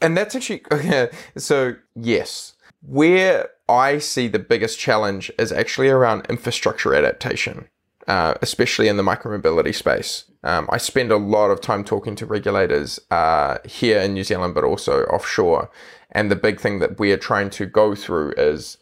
And 0.00 0.16
that's 0.16 0.34
actually, 0.34 0.62
okay, 0.72 1.10
so 1.36 1.76
yes, 1.94 2.54
where 2.80 3.50
I 3.72 3.98
see 3.98 4.28
the 4.28 4.38
biggest 4.38 4.78
challenge 4.78 5.32
is 5.38 5.50
actually 5.50 5.88
around 5.88 6.26
infrastructure 6.28 6.94
adaptation, 6.94 7.68
uh, 8.06 8.34
especially 8.42 8.88
in 8.88 8.98
the 8.98 9.02
micromobility 9.02 9.74
space. 9.74 10.24
Um, 10.44 10.68
I 10.70 10.76
spend 10.78 11.10
a 11.10 11.16
lot 11.16 11.50
of 11.50 11.60
time 11.60 11.82
talking 11.82 12.14
to 12.16 12.26
regulators 12.26 13.00
uh, 13.10 13.58
here 13.64 14.00
in 14.00 14.12
New 14.12 14.24
Zealand, 14.24 14.54
but 14.54 14.64
also 14.64 15.04
offshore. 15.04 15.70
And 16.10 16.30
the 16.30 16.36
big 16.36 16.60
thing 16.60 16.80
that 16.80 16.98
we 16.98 17.12
are 17.12 17.16
trying 17.16 17.48
to 17.50 17.66
go 17.66 17.94
through 17.94 18.34
is, 18.36 18.76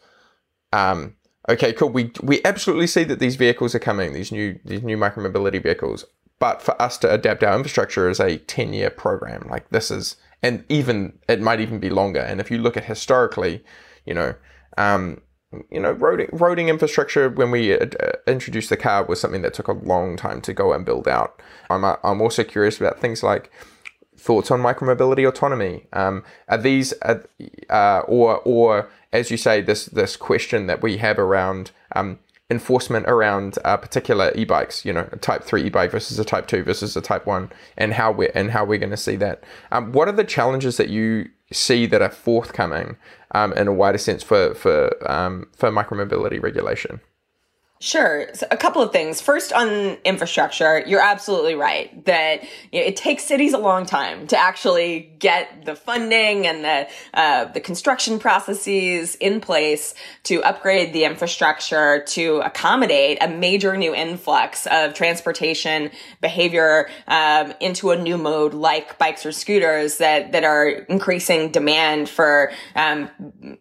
um, 0.73 1.15
okay, 1.47 1.71
cool. 1.71 1.89
We 1.89 2.11
we 2.21 2.41
absolutely 2.43 2.87
see 2.87 3.05
that 3.05 3.19
these 3.19 3.37
vehicles 3.37 3.73
are 3.73 3.79
coming, 3.79 4.11
these 4.11 4.31
new 4.31 4.59
these 4.65 4.83
new 4.83 4.97
micromobility 4.97 5.63
vehicles. 5.63 6.05
But 6.39 6.61
for 6.61 6.79
us 6.81 6.97
to 6.99 7.13
adapt 7.13 7.43
our 7.43 7.55
infrastructure 7.55 8.09
is 8.09 8.19
a 8.19 8.39
ten 8.39 8.73
year 8.73 8.89
program. 8.89 9.47
Like 9.47 9.69
this 9.69 9.91
is, 9.91 10.17
and 10.41 10.65
even 10.67 11.13
it 11.29 11.39
might 11.39 11.61
even 11.61 11.79
be 11.79 11.89
longer. 11.89 12.19
And 12.19 12.41
if 12.41 12.51
you 12.51 12.57
look 12.57 12.75
at 12.75 12.85
historically, 12.85 13.63
you 14.05 14.13
know, 14.13 14.33
um, 14.77 15.21
you 15.69 15.79
know, 15.79 15.93
roading, 15.95 16.29
roading 16.31 16.69
infrastructure 16.69 17.29
when 17.29 17.51
we 17.51 17.77
uh, 17.77 17.87
introduced 18.25 18.69
the 18.69 18.77
car 18.77 19.03
was 19.05 19.19
something 19.19 19.41
that 19.41 19.53
took 19.53 19.67
a 19.67 19.73
long 19.73 20.15
time 20.15 20.41
to 20.41 20.53
go 20.53 20.71
and 20.73 20.85
build 20.85 21.07
out. 21.07 21.41
I'm, 21.69 21.83
uh, 21.83 21.95
I'm 22.03 22.21
also 22.21 22.43
curious 22.43 22.79
about 22.79 22.99
things 22.99 23.21
like 23.21 23.51
thoughts 24.17 24.51
on 24.51 24.61
micromobility 24.61 25.27
autonomy. 25.27 25.87
Um, 25.93 26.23
are 26.47 26.57
these, 26.57 26.93
uh, 27.01 27.19
uh, 27.69 28.03
or 28.07 28.39
or 28.39 28.89
as 29.11 29.31
you 29.31 29.37
say, 29.37 29.61
this 29.61 29.85
this 29.87 30.15
question 30.15 30.67
that 30.67 30.81
we 30.81 30.97
have 30.97 31.19
around 31.19 31.71
um, 31.95 32.19
enforcement 32.51 33.07
around 33.07 33.57
uh, 33.63 33.77
particular 33.77 34.31
e-bikes, 34.35 34.85
you 34.85 34.93
know, 34.93 35.07
a 35.11 35.17
Type 35.17 35.43
Three 35.43 35.63
e-bike 35.63 35.89
versus 35.89 36.19
a 36.19 36.25
Type 36.25 36.47
Two 36.47 36.63
versus 36.63 36.95
a 36.95 37.01
Type 37.01 37.25
One, 37.25 37.49
and 37.77 37.93
how 37.93 38.11
we're 38.11 38.31
and 38.35 38.51
how 38.51 38.65
we're 38.65 38.77
going 38.77 38.91
to 38.91 38.97
see 38.97 39.15
that. 39.15 39.43
Um, 39.71 39.93
what 39.93 40.07
are 40.07 40.11
the 40.11 40.25
challenges 40.25 40.77
that 40.77 40.89
you 40.89 41.29
see 41.51 41.85
that 41.87 42.01
are 42.01 42.11
forthcoming 42.11 42.97
um, 43.33 43.53
in 43.53 43.67
a 43.67 43.73
wider 43.73 43.97
sense 43.97 44.21
for 44.21 44.53
for 44.53 44.91
um, 45.09 45.47
for 45.55 45.71
micromobility 45.71 46.43
regulation? 46.43 46.99
Sure. 47.81 48.29
So 48.35 48.45
a 48.51 48.57
couple 48.57 48.83
of 48.83 48.91
things. 48.91 49.21
First, 49.21 49.51
on 49.51 49.97
infrastructure, 50.05 50.83
you're 50.85 51.01
absolutely 51.01 51.55
right 51.55 52.05
that 52.05 52.43
you 52.71 52.79
know, 52.79 52.85
it 52.85 52.95
takes 52.95 53.23
cities 53.23 53.53
a 53.53 53.57
long 53.57 53.87
time 53.87 54.27
to 54.27 54.37
actually 54.37 54.99
get 55.17 55.65
the 55.65 55.75
funding 55.75 56.45
and 56.45 56.63
the 56.63 56.87
uh, 57.15 57.45
the 57.45 57.59
construction 57.59 58.19
processes 58.19 59.15
in 59.15 59.41
place 59.41 59.95
to 60.25 60.43
upgrade 60.43 60.93
the 60.93 61.05
infrastructure 61.05 62.03
to 62.09 62.41
accommodate 62.41 63.17
a 63.19 63.27
major 63.27 63.75
new 63.75 63.95
influx 63.95 64.67
of 64.67 64.93
transportation 64.93 65.89
behavior 66.21 66.87
um, 67.07 67.51
into 67.59 67.89
a 67.89 67.97
new 67.97 68.15
mode 68.15 68.53
like 68.53 68.99
bikes 68.99 69.25
or 69.25 69.31
scooters 69.31 69.97
that 69.97 70.33
that 70.33 70.43
are 70.43 70.67
increasing 70.67 71.51
demand 71.51 72.09
for 72.09 72.51
um, 72.75 73.09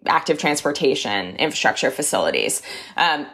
active 0.04 0.36
transportation 0.36 1.36
infrastructure 1.36 1.90
facilities. 1.90 2.60
Um, 2.98 3.26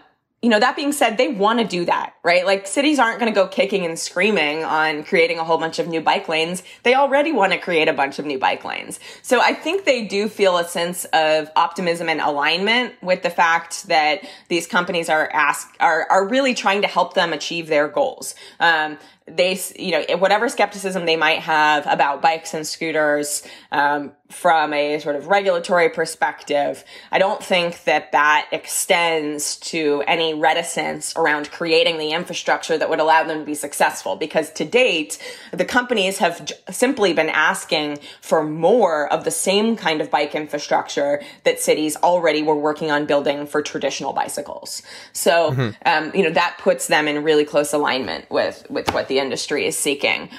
you 0.47 0.51
know, 0.51 0.61
that 0.61 0.77
being 0.77 0.93
said, 0.93 1.19
they 1.19 1.27
want 1.27 1.59
to 1.59 1.65
do 1.65 1.87
that, 1.87 2.15
right? 2.23 2.47
Like 2.47 2.69
cities 2.69 3.01
aren't 3.01 3.19
going 3.19 3.33
to 3.33 3.35
go 3.35 3.49
kicking 3.49 3.85
and 3.85 3.99
screaming 3.99 4.63
on 4.63 5.03
creating 5.03 5.41
a 5.41 5.45
whole 5.45 5.59
bunch 5.59 5.81
of 5.81 5.89
new 5.89 6.01
bike 6.01 6.29
lanes. 6.29 6.63
They 6.85 6.95
already 6.95 7.33
want 7.33 7.53
to 7.53 7.59
create 7.59 7.89
a 7.89 7.93
bunch 7.93 8.21
of 8.21 8.27
new 8.27 8.39
bike 8.39 8.65
lanes. 8.65 9.01
So 9.23 9.41
I 9.41 9.55
think 9.55 9.85
they 9.85 10.05
do 10.05 10.29
feel 10.29 10.57
a 10.57 10.65
sense 10.69 11.05
of 11.07 11.51
optimism 11.57 12.09
and 12.09 12.21
alignment 12.21 12.95
with 13.03 13.25
the 13.25 13.31
fact 13.31 13.89
that 13.89 14.21
these 14.47 14.69
companies 14.69 15.09
are 15.09 15.29
ask 15.33 15.75
are, 15.81 16.07
are 16.09 16.29
really 16.29 16.55
trying 16.55 16.83
to 16.83 16.89
help 16.89 17.15
them 17.15 17.33
achieve 17.33 17.67
their 17.67 17.89
goals. 17.89 18.37
Um, 18.61 18.99
they, 19.27 19.59
you 19.77 19.91
know, 19.91 20.17
whatever 20.19 20.49
skepticism 20.49 21.07
they 21.07 21.17
might 21.17 21.41
have 21.41 21.89
about 21.89 22.23
bikes 22.23 22.55
and 22.55 22.65
scooters 22.65 23.43
um, 23.73 24.13
from 24.29 24.72
a 24.72 24.99
sort 24.99 25.14
of 25.14 25.29
regulatory 25.29 25.89
perspective, 25.89 26.85
I 27.12 27.18
don't 27.18 27.43
think 27.43 27.85
that 27.85 28.12
that 28.12 28.49
extends 28.51 29.57
to 29.57 30.03
any 30.07 30.35
reticence 30.35 31.14
around 31.16 31.51
creating 31.53 31.99
the 31.99 32.11
infrastructure 32.11 32.77
that 32.77 32.91
would 32.91 32.99
allow 32.99 33.22
them 33.24 33.41
to 33.41 33.45
be 33.45 33.55
successful. 33.55 34.16
Because 34.16 34.51
to 34.53 34.64
date, 34.64 35.18
the 35.53 35.64
companies 35.64 36.18
have 36.18 36.45
j- 36.45 36.55
simply 36.70 37.12
been 37.12 37.29
asking 37.29 38.01
for 38.20 38.43
more 38.43 39.12
of 39.12 39.24
the 39.24 39.31
same 39.31 39.77
kind 39.77 40.01
of 40.01 40.11
bike 40.11 40.35
infrastructure 40.35 41.22
that 41.45 41.61
cities 41.61 41.97
already 41.97 42.43
were 42.43 42.57
working 42.57 42.91
on 42.91 43.07
building 43.07 43.47
for 43.47 43.62
traditional 43.62 44.12
bicycles. 44.12 44.83
So, 45.12 45.53
mm-hmm. 45.53 45.70
um, 45.87 46.12
you 46.14 46.24
know, 46.24 46.31
that 46.31 46.59
puts 46.59 46.89
them 46.89 47.07
in 47.07 47.22
really 47.22 47.45
close 47.45 47.72
alignment 47.72 48.29
with 48.31 48.66
with 48.68 48.93
what 48.93 49.09
the 49.09 49.18
industry 49.18 49.66
is 49.66 49.79
seeking. 49.79 50.31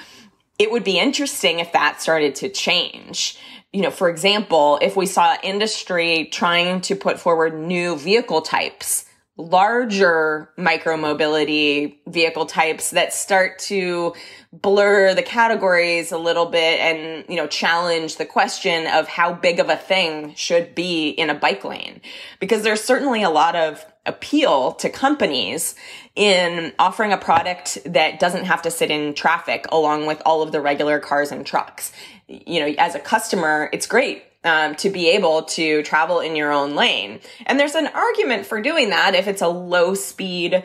It 0.58 0.72
would 0.72 0.84
be 0.84 0.98
interesting 0.98 1.60
if 1.60 1.72
that 1.72 2.02
started 2.02 2.34
to 2.36 2.48
change. 2.48 3.38
You 3.72 3.82
know, 3.82 3.90
for 3.90 4.08
example, 4.08 4.78
if 4.80 4.96
we 4.96 5.06
saw 5.06 5.36
industry 5.42 6.28
trying 6.32 6.80
to 6.82 6.96
put 6.96 7.20
forward 7.20 7.58
new 7.58 7.96
vehicle 7.96 8.40
types, 8.40 9.04
larger 9.36 10.50
micromobility 10.58 11.98
vehicle 12.08 12.46
types 12.46 12.90
that 12.90 13.12
start 13.12 13.58
to 13.58 14.14
blur 14.52 15.14
the 15.14 15.22
categories 15.22 16.10
a 16.10 16.18
little 16.18 16.46
bit 16.46 16.80
and, 16.80 17.24
you 17.28 17.36
know, 17.36 17.46
challenge 17.46 18.16
the 18.16 18.24
question 18.24 18.86
of 18.88 19.06
how 19.06 19.32
big 19.32 19.60
of 19.60 19.68
a 19.68 19.76
thing 19.76 20.34
should 20.34 20.74
be 20.74 21.10
in 21.10 21.30
a 21.30 21.34
bike 21.34 21.62
lane. 21.64 22.00
Because 22.40 22.62
there's 22.62 22.82
certainly 22.82 23.22
a 23.22 23.30
lot 23.30 23.54
of 23.54 23.84
appeal 24.06 24.72
to 24.72 24.88
companies 24.88 25.74
in 26.16 26.72
offering 26.78 27.12
a 27.12 27.18
product 27.18 27.78
that 27.84 28.18
doesn't 28.18 28.46
have 28.46 28.62
to 28.62 28.70
sit 28.70 28.90
in 28.90 29.14
traffic 29.14 29.66
along 29.70 30.06
with 30.06 30.20
all 30.26 30.42
of 30.42 30.50
the 30.50 30.60
regular 30.60 30.98
cars 30.98 31.30
and 31.30 31.46
trucks. 31.46 31.92
You 32.28 32.60
know, 32.60 32.74
as 32.78 32.94
a 32.94 33.00
customer, 33.00 33.70
it's 33.72 33.86
great 33.86 34.24
um, 34.44 34.74
to 34.76 34.90
be 34.90 35.08
able 35.10 35.42
to 35.44 35.82
travel 35.82 36.20
in 36.20 36.36
your 36.36 36.52
own 36.52 36.74
lane. 36.74 37.20
And 37.46 37.58
there's 37.58 37.74
an 37.74 37.86
argument 37.88 38.46
for 38.46 38.60
doing 38.60 38.90
that 38.90 39.14
if 39.14 39.26
it's 39.26 39.42
a 39.42 39.48
low 39.48 39.94
speed 39.94 40.62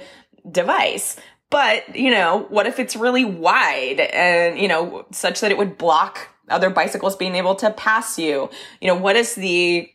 device. 0.50 1.16
But, 1.50 1.96
you 1.96 2.12
know, 2.12 2.48
what 2.50 2.66
if 2.66 2.80
it's 2.80 2.96
really 2.96 3.26
wide 3.26 4.00
and, 4.00 4.58
you 4.58 4.68
know, 4.68 5.06
such 5.12 5.42
that 5.42 5.52
it 5.52 5.58
would 5.58 5.78
block 5.78 6.30
other 6.50 6.70
bicycles 6.70 7.16
being 7.16 7.36
able 7.36 7.56
to 7.56 7.70
pass 7.72 8.18
you? 8.18 8.50
You 8.82 8.88
know, 8.88 8.96
what 8.96 9.16
is 9.16 9.36
the 9.36 9.90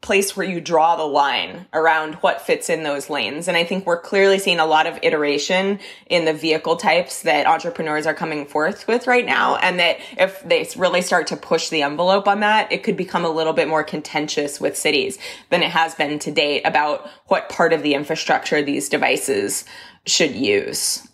place 0.00 0.36
where 0.36 0.46
you 0.46 0.60
draw 0.60 0.94
the 0.94 1.04
line 1.04 1.66
around 1.72 2.14
what 2.16 2.40
fits 2.40 2.70
in 2.70 2.84
those 2.84 3.10
lanes. 3.10 3.48
And 3.48 3.56
I 3.56 3.64
think 3.64 3.84
we're 3.84 4.00
clearly 4.00 4.38
seeing 4.38 4.60
a 4.60 4.66
lot 4.66 4.86
of 4.86 4.98
iteration 5.02 5.80
in 6.06 6.24
the 6.24 6.32
vehicle 6.32 6.76
types 6.76 7.22
that 7.22 7.46
entrepreneurs 7.46 8.06
are 8.06 8.14
coming 8.14 8.46
forth 8.46 8.86
with 8.86 9.08
right 9.08 9.26
now. 9.26 9.56
And 9.56 9.80
that 9.80 9.98
if 10.16 10.40
they 10.44 10.68
really 10.76 11.02
start 11.02 11.26
to 11.28 11.36
push 11.36 11.68
the 11.68 11.82
envelope 11.82 12.28
on 12.28 12.40
that, 12.40 12.70
it 12.70 12.84
could 12.84 12.96
become 12.96 13.24
a 13.24 13.30
little 13.30 13.52
bit 13.52 13.66
more 13.66 13.82
contentious 13.82 14.60
with 14.60 14.76
cities 14.76 15.18
than 15.50 15.62
it 15.62 15.70
has 15.70 15.96
been 15.96 16.20
to 16.20 16.30
date 16.30 16.62
about 16.64 17.08
what 17.26 17.48
part 17.48 17.72
of 17.72 17.82
the 17.82 17.94
infrastructure 17.94 18.62
these 18.62 18.88
devices 18.88 19.64
should 20.06 20.34
use. 20.34 21.07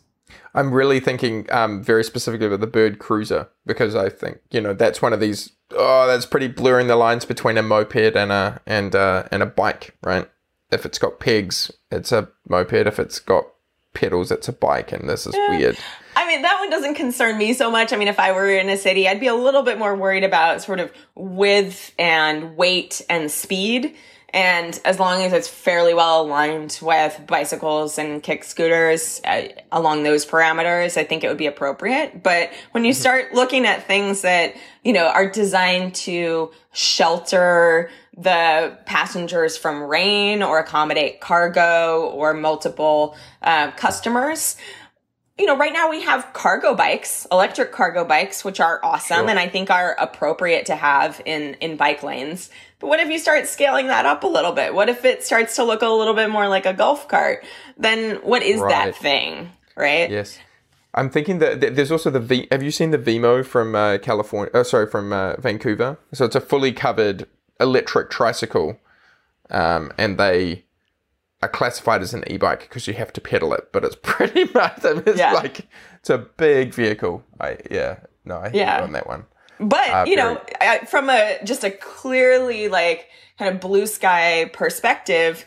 I'm 0.55 0.73
really 0.73 1.01
thinking 1.01 1.47
um, 1.51 1.83
very 1.83 2.05
specifically 2.05 2.47
about 2.47 2.61
the 2.61 2.67
Bird 2.67 2.99
Cruiser 2.99 3.49
because 3.67 3.95
I 3.95 4.09
think 4.09 4.39
you 4.51 4.61
know 4.61 4.73
that's 4.73 5.03
one 5.03 5.13
of 5.13 5.21
these. 5.21 5.53
Oh, 5.73 6.07
that's 6.07 6.27
pretty 6.27 6.49
blurring 6.49 6.87
the 6.87 6.97
lines 6.97 7.25
between 7.25 7.59
a 7.59 7.63
moped 7.63 8.17
and 8.17 8.31
a 8.31 8.61
and 8.67 8.95
uh, 8.95 9.25
and 9.31 9.43
a 9.43 9.47
bike, 9.47 9.97
right? 10.03 10.29
If 10.71 10.87
it's 10.87 10.99
got 10.99 11.21
pegs, 11.21 11.73
it's 11.91 12.13
a 12.13 12.29
moped. 12.49 12.73
If 12.73 12.99
it's 12.99 13.19
got 13.19 13.45
pedals, 13.95 14.31
it's 14.31 14.49
a 14.49 14.53
bike, 14.53 14.93
and 14.93 15.09
this 15.09 15.27
is 15.27 15.35
weird. 15.49 15.77
I 16.17 16.27
mean, 16.27 16.43
that 16.43 16.59
one 16.61 16.71
doesn't 16.71 16.95
concern 16.95 17.39
me 17.39 17.55
so 17.55 17.71
much. 17.71 17.93
I 17.93 17.97
mean, 17.97 18.09
if 18.09 18.21
I 18.21 18.33
were 18.33 18.49
in 18.49 18.69
a 18.69 18.77
city, 18.77 19.09
I'd 19.09 19.21
be 19.21 19.27
a 19.27 19.35
little 19.35 19.63
bit 19.63 19.79
more 19.79 19.97
worried 19.97 20.25
about 20.25 20.63
sort 20.63 20.79
of 20.79 20.93
width 21.15 21.93
and 21.99 22.57
weight 22.57 23.03
and 23.09 23.31
speed 23.31 23.97
and 24.35 24.81
as 24.85 24.99
long 24.99 25.23
as 25.23 25.33
it's 25.33 25.47
fairly 25.47 25.95
well 25.95 26.23
aligned 26.23 26.81
with 26.83 27.21
bicycles 27.25 27.99
and 27.99 28.21
kick 28.21 28.43
scooters 28.43 29.21
uh, 29.25 29.47
along 29.71 30.03
those 30.03 30.27
parameters, 30.27 30.97
I 30.97 31.05
think 31.05 31.23
it 31.23 31.29
would 31.29 31.39
be 31.39 31.47
appropriate. 31.47 32.21
But 32.21 32.51
when 32.73 32.85
you 32.85 32.91
mm-hmm. 32.91 33.01
start 33.01 33.33
looking 33.33 33.65
at 33.65 33.87
things 33.87 34.23
that, 34.23 34.57
you 34.83 34.93
know, 34.93 35.07
are 35.07 35.31
designed 35.31 35.95
to 35.95 36.51
shelter 36.73 37.91
the 38.17 38.77
passengers 38.87 39.57
from 39.57 39.85
rain 39.85 40.43
or 40.43 40.59
accommodate 40.59 41.21
cargo 41.21 42.11
or 42.11 42.35
multiple 42.35 43.17
uh, 43.41 43.71
customers, 43.73 44.57
you 45.39 45.47
know, 45.47 45.57
right 45.57 45.73
now 45.73 45.91
we 45.91 46.03
have 46.03 46.33
cargo 46.33 46.75
bikes, 46.75 47.27
electric 47.33 47.73
cargo 47.73 48.05
bikes, 48.05 48.45
which 48.45 48.61
are 48.61 48.81
awesome 48.85 49.17
Sure. 49.23 49.29
and 49.29 49.39
I 49.39 49.49
think 49.49 49.71
are 49.71 49.97
appropriate 49.99 50.67
to 50.67 50.77
have 50.77 51.21
in, 51.25 51.55
in 51.55 51.77
bike 51.77 52.03
lanes. 52.03 52.51
But 52.79 52.87
what 52.87 53.01
if 53.01 53.09
you 53.09 53.19
start 53.19 53.47
scaling 53.49 53.89
that 53.89 54.07
up 54.07 54.23
a 54.23 54.29
little 54.29 54.53
bit? 54.53 54.75
What 54.75 54.89
if 54.89 55.05
it 55.05 55.25
starts 55.25 55.57
to 55.57 55.65
look 55.65 55.83
a 55.83 55.89
little 55.89 56.15
bit 56.15 56.31
more 56.31 56.47
like 56.49 56.67
a 56.67 56.73
golf 56.73 57.09
cart? 57.09 57.45
Then 57.77 58.17
what 58.17 58.43
is 58.43 58.61
Right. 58.61 58.71
that 58.71 58.97
thing? 58.97 59.51
Right? 59.77 60.09
Yes. 60.11 60.39
I'm 60.97 61.11
thinking 61.11 61.41
that 61.41 61.75
there's 61.75 61.91
also 61.91 62.11
the 62.11 62.21
V. 62.21 62.47
Have 62.53 62.63
you 62.63 62.71
seen 62.71 62.93
the 62.93 62.99
Veemo 62.99 63.45
from 63.45 63.75
uh, 63.75 63.99
California? 63.99 64.53
Oh, 64.55 64.63
sorry, 64.63 64.87
from 64.89 65.13
uh, 65.13 65.35
Vancouver. 65.41 65.99
So 66.13 66.25
it's 66.27 66.37
a 66.37 66.41
fully 66.41 66.71
covered 66.71 67.27
electric 67.59 68.11
tricycle, 68.11 68.79
um, 69.51 69.91
and 69.99 70.17
they 70.19 70.65
are 71.45 71.49
classified 71.49 72.01
as 72.03 72.15
an 72.15 72.25
e-bike 72.31 72.61
because 72.61 72.87
you 72.87 72.95
have 72.95 73.13
to 73.13 73.21
pedal 73.21 73.53
it, 73.55 73.71
but 73.73 73.85
it's 73.85 73.97
pretty 74.03 74.45
much 74.55 74.79
it's 74.85 75.19
Yeah. 75.19 75.33
like 75.33 75.67
it's 76.01 76.11
a 76.11 76.19
big 76.19 76.75
vehicle. 76.75 77.23
I 77.41 77.59
yeah 77.71 77.99
no 78.25 78.39
I 78.39 78.51
hear 78.51 78.61
Yeah. 78.63 78.79
you 78.79 78.85
on 78.85 78.93
that 78.93 79.07
one. 79.07 79.25
But 79.61 79.89
Uh, 79.91 80.05
you 80.07 80.17
know, 80.17 80.41
I- 80.61 80.85
from 80.87 81.09
a 81.11 81.39
just 81.45 81.63
a 81.65 81.71
clearly 81.71 82.69
like 82.69 83.09
kind 83.39 83.55
of 83.55 83.61
blue 83.61 83.87
sky 83.87 84.51
perspective, 84.53 85.45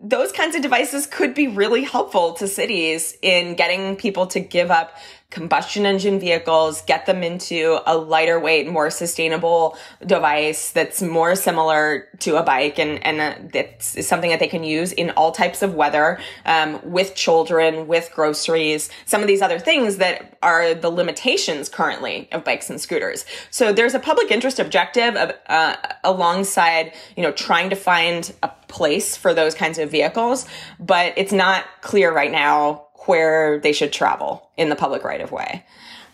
those 0.00 0.32
kinds 0.32 0.54
of 0.56 0.62
devices 0.62 1.06
could 1.06 1.32
be 1.34 1.46
really 1.48 1.84
helpful 1.84 2.32
to 2.34 2.46
cities 2.48 3.16
in 3.22 3.54
getting 3.54 3.96
people 3.96 4.26
to 4.28 4.40
give 4.40 4.70
up 4.70 4.96
combustion 5.32 5.86
engine 5.86 6.20
vehicles, 6.20 6.82
get 6.82 7.06
them 7.06 7.22
into 7.22 7.80
a 7.86 7.96
lighter 7.96 8.38
weight, 8.38 8.68
more 8.68 8.90
sustainable 8.90 9.76
device 10.04 10.70
that's 10.72 11.00
more 11.00 11.34
similar 11.34 12.06
to 12.18 12.36
a 12.36 12.42
bike 12.42 12.78
and, 12.78 13.04
and 13.04 13.20
uh, 13.20 13.34
that's 13.52 14.06
something 14.06 14.28
that 14.28 14.40
they 14.40 14.46
can 14.46 14.62
use 14.62 14.92
in 14.92 15.10
all 15.10 15.32
types 15.32 15.62
of 15.62 15.74
weather, 15.74 16.20
um, 16.44 16.78
with 16.84 17.14
children, 17.14 17.86
with 17.86 18.10
groceries, 18.14 18.90
some 19.06 19.22
of 19.22 19.26
these 19.26 19.40
other 19.40 19.58
things 19.58 19.96
that 19.96 20.36
are 20.42 20.74
the 20.74 20.90
limitations 20.90 21.70
currently 21.70 22.28
of 22.30 22.44
bikes 22.44 22.68
and 22.68 22.78
scooters. 22.78 23.24
So 23.50 23.72
there's 23.72 23.94
a 23.94 23.98
public 23.98 24.30
interest 24.30 24.58
objective 24.58 25.16
of, 25.16 25.32
uh, 25.46 25.76
alongside, 26.04 26.92
you 27.16 27.22
know, 27.22 27.32
trying 27.32 27.70
to 27.70 27.76
find 27.76 28.30
a 28.42 28.48
place 28.68 29.16
for 29.16 29.32
those 29.32 29.54
kinds 29.54 29.78
of 29.78 29.90
vehicles, 29.90 30.46
but 30.78 31.14
it's 31.16 31.32
not 31.32 31.64
clear 31.80 32.12
right 32.12 32.30
now 32.30 32.86
where 33.08 33.58
they 33.58 33.72
should 33.72 33.92
travel 33.92 34.50
in 34.56 34.68
the 34.68 34.76
public 34.76 35.04
right 35.04 35.20
of 35.20 35.32
way. 35.32 35.64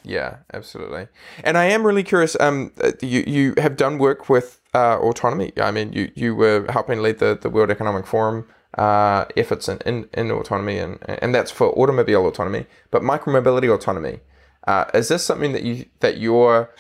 Yeah, 0.05 0.37
absolutely. 0.53 1.09
And 1.45 1.59
I 1.59 1.67
am 1.67 1.87
really 1.87 2.05
curious. 2.05 2.37
Um, 2.41 2.73
uh, 2.83 2.93
you 3.03 3.25
you 3.27 3.55
have 3.59 3.77
done 3.77 3.99
work 3.99 4.29
with 4.29 4.61
uh, 4.75 4.99
autonomy. 4.99 5.53
I 5.61 5.71
mean, 5.71 5.93
you 5.93 6.11
you 6.15 6.35
were 6.35 6.67
helping 6.71 7.03
lead 7.03 7.19
the, 7.19 7.39
the 7.41 7.51
World 7.51 7.71
Economic 7.71 8.07
Forum 8.07 8.47
uh, 8.77 9.25
efforts 9.37 9.69
in, 9.69 9.79
in, 9.85 10.09
in 10.15 10.31
autonomy, 10.31 10.79
and 10.79 10.99
and 11.23 11.35
that's 11.35 11.51
for 11.51 11.77
automobile 11.79 12.27
autonomy. 12.27 12.67
But 12.91 13.03
micromobility 13.03 13.75
autonomy 13.75 14.21
uh, 14.69 14.85
is 14.93 15.09
this 15.09 15.25
something 15.25 15.53
that 15.53 15.63
you 15.63 15.87
that 16.01 16.19
you're 16.19 16.71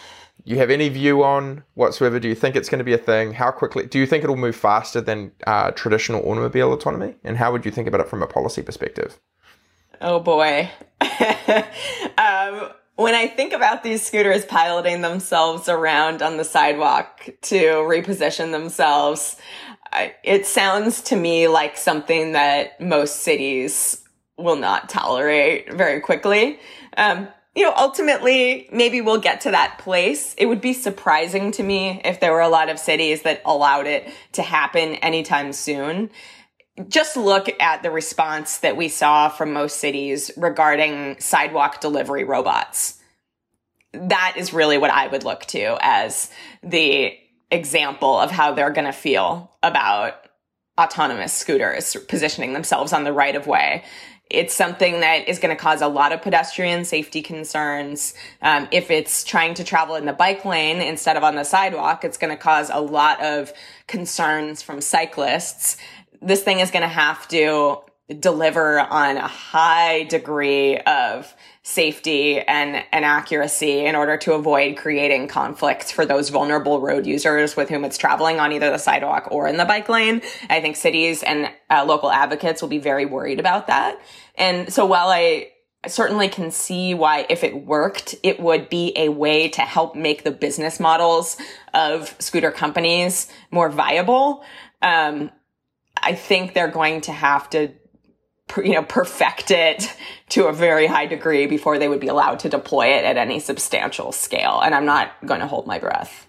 you 0.44 0.58
have 0.58 0.70
any 0.70 0.88
view 0.88 1.24
on 1.24 1.64
whatsoever? 1.74 2.20
Do 2.20 2.28
you 2.28 2.34
think 2.34 2.54
it's 2.54 2.68
going 2.68 2.78
to 2.78 2.84
be 2.84 2.92
a 2.92 2.98
thing? 2.98 3.32
How 3.32 3.50
quickly? 3.50 3.86
Do 3.86 3.98
you 3.98 4.06
think 4.06 4.24
it'll 4.24 4.36
move 4.36 4.56
faster 4.56 5.00
than 5.00 5.32
uh, 5.46 5.70
traditional 5.72 6.22
automobile 6.28 6.72
autonomy? 6.72 7.16
And 7.24 7.38
how 7.38 7.50
would 7.50 7.64
you 7.64 7.70
think 7.70 7.88
about 7.88 8.00
it 8.00 8.08
from 8.08 8.22
a 8.22 8.26
policy 8.26 8.62
perspective? 8.62 9.18
Oh 10.00 10.20
boy. 10.20 10.70
um, 11.00 12.70
when 12.96 13.14
I 13.14 13.26
think 13.34 13.52
about 13.52 13.82
these 13.82 14.04
scooters 14.04 14.44
piloting 14.44 15.02
themselves 15.02 15.68
around 15.68 16.22
on 16.22 16.36
the 16.36 16.44
sidewalk 16.44 17.28
to 17.42 17.56
reposition 17.56 18.52
themselves, 18.52 19.36
it 20.22 20.46
sounds 20.46 21.02
to 21.02 21.16
me 21.16 21.48
like 21.48 21.76
something 21.76 22.32
that 22.32 22.80
most 22.80 23.20
cities 23.20 24.02
will 24.36 24.56
not 24.56 24.88
tolerate 24.88 25.72
very 25.72 26.00
quickly. 26.00 26.60
Um, 26.96 27.28
you 27.56 27.64
know, 27.64 27.74
ultimately, 27.76 28.68
maybe 28.72 29.00
we'll 29.00 29.20
get 29.20 29.40
to 29.40 29.50
that 29.50 29.78
place. 29.78 30.34
It 30.38 30.46
would 30.46 30.60
be 30.60 30.72
surprising 30.72 31.50
to 31.52 31.62
me 31.64 32.00
if 32.04 32.20
there 32.20 32.32
were 32.32 32.40
a 32.40 32.48
lot 32.48 32.68
of 32.68 32.78
cities 32.78 33.22
that 33.22 33.42
allowed 33.44 33.88
it 33.88 34.08
to 34.32 34.42
happen 34.42 34.94
anytime 34.96 35.52
soon 35.52 36.10
just 36.86 37.16
look 37.16 37.48
at 37.60 37.82
the 37.82 37.90
response 37.90 38.58
that 38.58 38.76
we 38.76 38.88
saw 38.88 39.28
from 39.28 39.52
most 39.52 39.78
cities 39.78 40.30
regarding 40.36 41.18
sidewalk 41.18 41.80
delivery 41.80 42.24
robots. 42.24 42.98
That 43.92 44.34
is 44.36 44.52
really 44.52 44.78
what 44.78 44.90
I 44.90 45.08
would 45.08 45.24
look 45.24 45.44
to 45.46 45.78
as 45.80 46.30
the 46.62 47.16
example 47.50 48.18
of 48.18 48.30
how 48.30 48.52
they're 48.52 48.70
going 48.70 48.86
to 48.86 48.92
feel 48.92 49.50
about 49.62 50.14
autonomous 50.78 51.32
scooters 51.32 51.96
positioning 52.06 52.52
themselves 52.52 52.92
on 52.92 53.04
the 53.04 53.12
right 53.12 53.34
of 53.34 53.46
way. 53.46 53.84
It's 54.30 54.54
something 54.54 55.00
that 55.00 55.26
is 55.26 55.38
going 55.38 55.56
to 55.56 55.60
cause 55.60 55.80
a 55.80 55.88
lot 55.88 56.12
of 56.12 56.20
pedestrian 56.20 56.84
safety 56.84 57.22
concerns. 57.22 58.12
Um, 58.42 58.68
if 58.70 58.90
it's 58.90 59.24
trying 59.24 59.54
to 59.54 59.64
travel 59.64 59.96
in 59.96 60.04
the 60.04 60.12
bike 60.12 60.44
lane 60.44 60.82
instead 60.82 61.16
of 61.16 61.24
on 61.24 61.34
the 61.34 61.44
sidewalk, 61.44 62.04
it's 62.04 62.18
going 62.18 62.36
to 62.36 62.40
cause 62.40 62.70
a 62.70 62.80
lot 62.80 63.22
of 63.22 63.52
concerns 63.86 64.60
from 64.60 64.82
cyclists 64.82 65.78
this 66.20 66.42
thing 66.42 66.60
is 66.60 66.70
going 66.70 66.82
to 66.82 66.88
have 66.88 67.26
to 67.28 67.78
deliver 68.20 68.80
on 68.80 69.18
a 69.18 69.28
high 69.28 70.04
degree 70.04 70.78
of 70.78 71.34
safety 71.62 72.40
and, 72.40 72.82
and 72.90 73.04
accuracy 73.04 73.84
in 73.84 73.94
order 73.94 74.16
to 74.16 74.32
avoid 74.32 74.78
creating 74.78 75.28
conflicts 75.28 75.92
for 75.92 76.06
those 76.06 76.30
vulnerable 76.30 76.80
road 76.80 77.06
users 77.06 77.54
with 77.54 77.68
whom 77.68 77.84
it's 77.84 77.98
traveling 77.98 78.40
on 78.40 78.50
either 78.52 78.70
the 78.70 78.78
sidewalk 78.78 79.28
or 79.30 79.46
in 79.46 79.58
the 79.58 79.66
bike 79.66 79.90
lane. 79.90 80.22
I 80.48 80.62
think 80.62 80.76
cities 80.76 81.22
and 81.22 81.50
uh, 81.68 81.84
local 81.84 82.10
advocates 82.10 82.62
will 82.62 82.70
be 82.70 82.78
very 82.78 83.04
worried 83.04 83.40
about 83.40 83.66
that. 83.66 84.00
And 84.36 84.72
so 84.72 84.86
while 84.86 85.08
I 85.08 85.48
certainly 85.86 86.28
can 86.28 86.50
see 86.50 86.94
why 86.94 87.26
if 87.28 87.44
it 87.44 87.66
worked, 87.66 88.14
it 88.22 88.40
would 88.40 88.70
be 88.70 88.94
a 88.96 89.10
way 89.10 89.48
to 89.50 89.60
help 89.60 89.94
make 89.94 90.24
the 90.24 90.30
business 90.30 90.80
models 90.80 91.36
of 91.74 92.16
scooter 92.18 92.50
companies 92.50 93.30
more 93.50 93.68
viable. 93.68 94.42
Um, 94.80 95.30
I 96.02 96.14
think 96.14 96.54
they're 96.54 96.68
going 96.68 97.00
to 97.02 97.12
have 97.12 97.50
to, 97.50 97.72
you 98.56 98.74
know, 98.74 98.82
perfect 98.82 99.50
it 99.50 99.94
to 100.30 100.46
a 100.46 100.52
very 100.52 100.86
high 100.86 101.06
degree 101.06 101.46
before 101.46 101.78
they 101.78 101.88
would 101.88 102.00
be 102.00 102.08
allowed 102.08 102.40
to 102.40 102.48
deploy 102.48 102.88
it 102.88 103.04
at 103.04 103.16
any 103.16 103.40
substantial 103.40 104.12
scale. 104.12 104.60
And 104.60 104.74
I'm 104.74 104.86
not 104.86 105.12
going 105.26 105.40
to 105.40 105.46
hold 105.46 105.66
my 105.66 105.78
breath. 105.78 106.28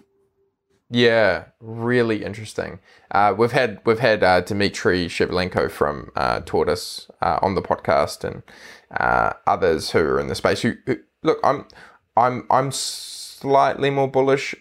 Yeah, 0.92 1.44
really 1.60 2.24
interesting. 2.24 2.80
Uh, 3.12 3.32
we've 3.36 3.52
had 3.52 3.80
we've 3.86 4.00
had 4.00 4.24
uh, 4.24 4.40
Dmitry 4.40 5.06
Shevelenko 5.06 5.70
from 5.70 6.10
uh, 6.16 6.40
Tortoise 6.40 7.08
uh, 7.22 7.38
on 7.42 7.54
the 7.54 7.62
podcast, 7.62 8.24
and 8.24 8.42
uh, 8.90 9.34
others 9.46 9.92
who 9.92 10.00
are 10.00 10.18
in 10.18 10.26
the 10.26 10.34
space. 10.34 10.62
Who, 10.62 10.74
who 10.86 10.96
look, 11.22 11.38
I'm 11.44 11.66
I'm 12.16 12.44
I'm 12.50 12.72
slightly 12.72 13.90
more 13.90 14.08
bullish, 14.08 14.56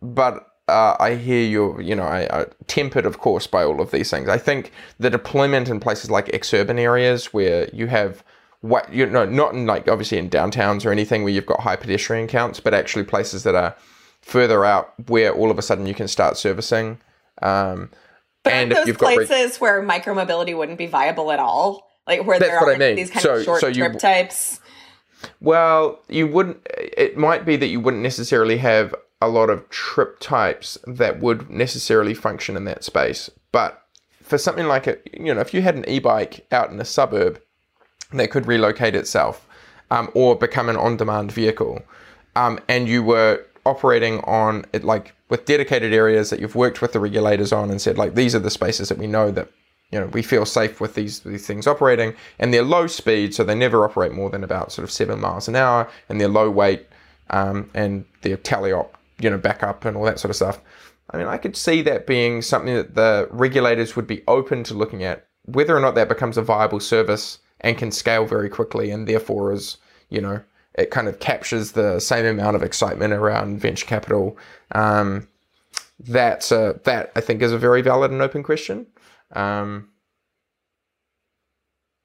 but 0.00 0.53
uh, 0.68 0.96
I 0.98 1.14
hear 1.16 1.44
you. 1.44 1.80
You 1.80 1.94
know, 1.96 2.04
I, 2.04 2.40
I 2.40 2.46
tempered, 2.66 3.06
of 3.06 3.18
course, 3.18 3.46
by 3.46 3.64
all 3.64 3.80
of 3.80 3.90
these 3.90 4.10
things. 4.10 4.28
I 4.28 4.38
think 4.38 4.72
the 4.98 5.10
deployment 5.10 5.68
in 5.68 5.80
places 5.80 6.10
like 6.10 6.32
ex-urban 6.32 6.78
areas 6.78 7.32
where 7.34 7.68
you 7.72 7.86
have 7.88 8.22
what 8.60 8.90
you 8.92 9.04
know, 9.04 9.26
not 9.26 9.52
in 9.52 9.66
like 9.66 9.88
obviously 9.88 10.16
in 10.16 10.30
downtowns 10.30 10.86
or 10.86 10.90
anything 10.90 11.22
where 11.22 11.32
you've 11.32 11.44
got 11.44 11.60
high 11.60 11.76
pedestrian 11.76 12.26
counts, 12.26 12.60
but 12.60 12.72
actually 12.72 13.04
places 13.04 13.42
that 13.42 13.54
are 13.54 13.76
further 14.22 14.64
out 14.64 14.94
where 15.10 15.34
all 15.34 15.50
of 15.50 15.58
a 15.58 15.62
sudden 15.62 15.86
you 15.86 15.92
can 15.94 16.08
start 16.08 16.38
servicing. 16.38 16.98
Um, 17.42 17.90
But 18.42 18.52
and 18.54 18.72
if 18.72 18.78
those 18.78 18.86
you've 18.86 18.98
got 18.98 19.16
re- 19.16 19.26
places 19.26 19.60
where 19.60 19.82
micromobility 19.82 20.56
wouldn't 20.56 20.78
be 20.78 20.86
viable 20.86 21.30
at 21.30 21.38
all, 21.38 21.90
like 22.06 22.24
where 22.26 22.38
That's 22.38 22.52
there 22.52 22.60
what 22.60 22.70
I 22.70 22.74
are 22.74 22.78
mean. 22.78 22.96
these 22.96 23.10
kind 23.10 23.22
So- 23.22 23.34
of 23.34 23.44
short 23.44 23.60
so 23.60 23.66
you- 23.66 23.84
trip 23.86 23.98
types. 23.98 24.60
Well, 25.40 26.00
you 26.08 26.26
wouldn't. 26.26 26.58
It 26.96 27.16
might 27.16 27.44
be 27.46 27.56
that 27.56 27.66
you 27.68 27.80
wouldn't 27.80 28.02
necessarily 28.02 28.56
have 28.58 28.94
a 29.24 29.28
lot 29.28 29.50
of 29.50 29.68
trip 29.70 30.18
types 30.20 30.78
that 30.86 31.20
would 31.20 31.50
necessarily 31.50 32.14
function 32.14 32.56
in 32.56 32.64
that 32.64 32.84
space. 32.84 33.30
But 33.52 33.82
for 34.22 34.38
something 34.38 34.66
like 34.66 34.86
a, 34.86 34.98
you 35.12 35.34
know, 35.34 35.40
if 35.40 35.52
you 35.52 35.62
had 35.62 35.74
an 35.74 35.88
e-bike 35.88 36.46
out 36.50 36.70
in 36.70 36.80
a 36.80 36.84
suburb 36.84 37.40
that 38.12 38.30
could 38.30 38.46
relocate 38.46 38.94
itself, 38.94 39.46
um, 39.90 40.10
or 40.14 40.34
become 40.34 40.68
an 40.68 40.76
on-demand 40.76 41.30
vehicle, 41.30 41.82
um, 42.36 42.58
and 42.68 42.88
you 42.88 43.02
were 43.02 43.44
operating 43.66 44.20
on 44.20 44.64
it 44.72 44.84
like 44.84 45.14
with 45.30 45.44
dedicated 45.46 45.92
areas 45.92 46.30
that 46.30 46.40
you've 46.40 46.54
worked 46.54 46.82
with 46.82 46.92
the 46.92 47.00
regulators 47.00 47.52
on 47.52 47.70
and 47.70 47.80
said 47.80 47.96
like 47.96 48.14
these 48.14 48.34
are 48.34 48.40
the 48.40 48.50
spaces 48.50 48.88
that 48.88 48.98
we 48.98 49.06
know 49.06 49.30
that 49.30 49.48
you 49.90 49.98
know 49.98 50.06
we 50.08 50.22
feel 50.22 50.44
safe 50.44 50.80
with 50.80 50.94
these 50.94 51.20
these 51.20 51.46
things 51.46 51.66
operating 51.66 52.14
and 52.38 52.52
they're 52.52 52.62
low 52.62 52.86
speed 52.86 53.34
so 53.34 53.42
they 53.42 53.54
never 53.54 53.84
operate 53.84 54.12
more 54.12 54.28
than 54.28 54.44
about 54.44 54.70
sort 54.70 54.84
of 54.84 54.90
seven 54.90 55.18
miles 55.18 55.48
an 55.48 55.56
hour 55.56 55.88
and 56.08 56.20
they're 56.20 56.28
low 56.28 56.50
weight 56.50 56.86
um, 57.30 57.70
and 57.72 58.04
they're 58.20 58.36
teleop 58.36 58.90
you 59.24 59.30
know 59.30 59.38
backup 59.38 59.84
and 59.84 59.96
all 59.96 60.04
that 60.04 60.20
sort 60.20 60.30
of 60.30 60.36
stuff 60.36 60.60
i 61.10 61.16
mean 61.16 61.26
i 61.26 61.36
could 61.36 61.56
see 61.56 61.82
that 61.82 62.06
being 62.06 62.42
something 62.42 62.74
that 62.74 62.94
the 62.94 63.26
regulators 63.30 63.96
would 63.96 64.06
be 64.06 64.22
open 64.28 64.62
to 64.62 64.74
looking 64.74 65.02
at 65.02 65.26
whether 65.46 65.76
or 65.76 65.80
not 65.80 65.94
that 65.94 66.08
becomes 66.08 66.36
a 66.36 66.42
viable 66.42 66.80
service 66.80 67.38
and 67.60 67.78
can 67.78 67.90
scale 67.90 68.26
very 68.26 68.48
quickly 68.48 68.90
and 68.90 69.08
therefore 69.08 69.52
is 69.52 69.78
you 70.10 70.20
know 70.20 70.40
it 70.74 70.90
kind 70.90 71.08
of 71.08 71.20
captures 71.20 71.72
the 71.72 71.98
same 72.00 72.26
amount 72.26 72.56
of 72.56 72.62
excitement 72.62 73.12
around 73.12 73.60
venture 73.60 73.86
capital 73.86 74.36
um, 74.72 75.26
that's 76.00 76.52
a, 76.52 76.80
that 76.84 77.12
I 77.16 77.20
think 77.20 77.42
is 77.42 77.52
a 77.52 77.58
very 77.58 77.82
valid 77.82 78.10
and 78.10 78.20
open 78.22 78.42
question. 78.42 78.86
Um, 79.32 79.88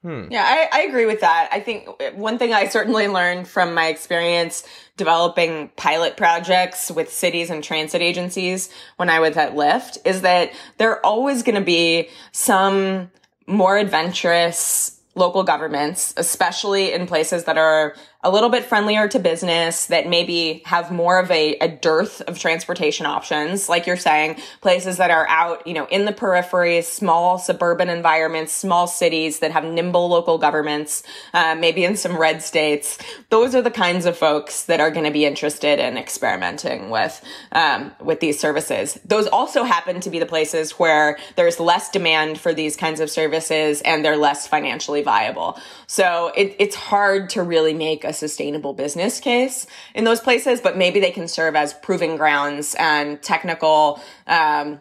Hmm. 0.02 0.28
Yeah, 0.30 0.42
I, 0.44 0.80
I 0.80 0.82
agree 0.84 1.04
with 1.04 1.20
that. 1.20 1.50
I 1.52 1.60
think 1.60 1.86
one 2.14 2.38
thing 2.38 2.54
I 2.54 2.68
certainly 2.68 3.06
learned 3.06 3.46
from 3.46 3.74
my 3.74 3.88
experience 3.88 4.66
developing 4.96 5.68
pilot 5.76 6.16
projects 6.16 6.90
with 6.90 7.12
cities 7.12 7.50
and 7.50 7.62
transit 7.62 8.00
agencies 8.00 8.70
when 8.96 9.10
I 9.10 9.20
was 9.20 9.36
at 9.36 9.54
Lyft 9.54 9.98
is 10.06 10.22
that 10.22 10.52
there 10.78 10.90
are 10.90 11.04
always 11.04 11.42
going 11.42 11.56
to 11.56 11.60
be 11.60 12.08
some 12.32 13.10
more 13.46 13.76
adventurous 13.76 15.00
local 15.14 15.42
governments, 15.42 16.14
especially 16.16 16.92
in 16.92 17.06
places 17.06 17.44
that 17.44 17.58
are 17.58 17.94
a 18.22 18.30
little 18.30 18.50
bit 18.50 18.64
friendlier 18.64 19.08
to 19.08 19.18
business, 19.18 19.86
that 19.86 20.06
maybe 20.06 20.62
have 20.66 20.90
more 20.90 21.18
of 21.18 21.30
a, 21.30 21.54
a 21.56 21.68
dearth 21.68 22.20
of 22.22 22.38
transportation 22.38 23.06
options. 23.06 23.68
Like 23.68 23.86
you're 23.86 23.96
saying, 23.96 24.36
places 24.60 24.98
that 24.98 25.10
are 25.10 25.26
out, 25.28 25.66
you 25.66 25.72
know, 25.72 25.86
in 25.86 26.04
the 26.04 26.12
periphery, 26.12 26.82
small 26.82 27.38
suburban 27.38 27.88
environments, 27.88 28.52
small 28.52 28.86
cities 28.86 29.38
that 29.38 29.52
have 29.52 29.64
nimble 29.64 30.08
local 30.08 30.36
governments, 30.36 31.02
uh, 31.32 31.54
maybe 31.54 31.82
in 31.82 31.96
some 31.96 32.16
red 32.18 32.42
states. 32.42 32.98
Those 33.30 33.54
are 33.54 33.62
the 33.62 33.70
kinds 33.70 34.04
of 34.04 34.18
folks 34.18 34.64
that 34.64 34.80
are 34.80 34.90
going 34.90 35.06
to 35.06 35.10
be 35.10 35.24
interested 35.24 35.78
in 35.78 35.96
experimenting 35.96 36.90
with, 36.90 37.22
um, 37.52 37.92
with 38.00 38.20
these 38.20 38.38
services. 38.38 39.00
Those 39.04 39.28
also 39.28 39.64
happen 39.64 40.00
to 40.00 40.10
be 40.10 40.18
the 40.18 40.26
places 40.26 40.72
where 40.72 41.16
there's 41.36 41.58
less 41.58 41.88
demand 41.88 42.38
for 42.38 42.52
these 42.52 42.76
kinds 42.76 43.00
of 43.00 43.08
services 43.08 43.80
and 43.80 44.04
they're 44.04 44.18
less 44.18 44.46
financially 44.46 45.02
viable. 45.02 45.58
So 45.86 46.32
it, 46.36 46.54
it's 46.58 46.76
hard 46.76 47.30
to 47.30 47.42
really 47.42 47.72
make 47.72 48.04
a 48.04 48.09
sustainable 48.12 48.72
business 48.72 49.20
case 49.20 49.66
in 49.94 50.04
those 50.04 50.20
places, 50.20 50.60
but 50.60 50.76
maybe 50.76 51.00
they 51.00 51.10
can 51.10 51.28
serve 51.28 51.56
as 51.56 51.72
proving 51.74 52.16
grounds 52.16 52.74
and 52.78 53.22
technical, 53.22 54.00
um, 54.26 54.80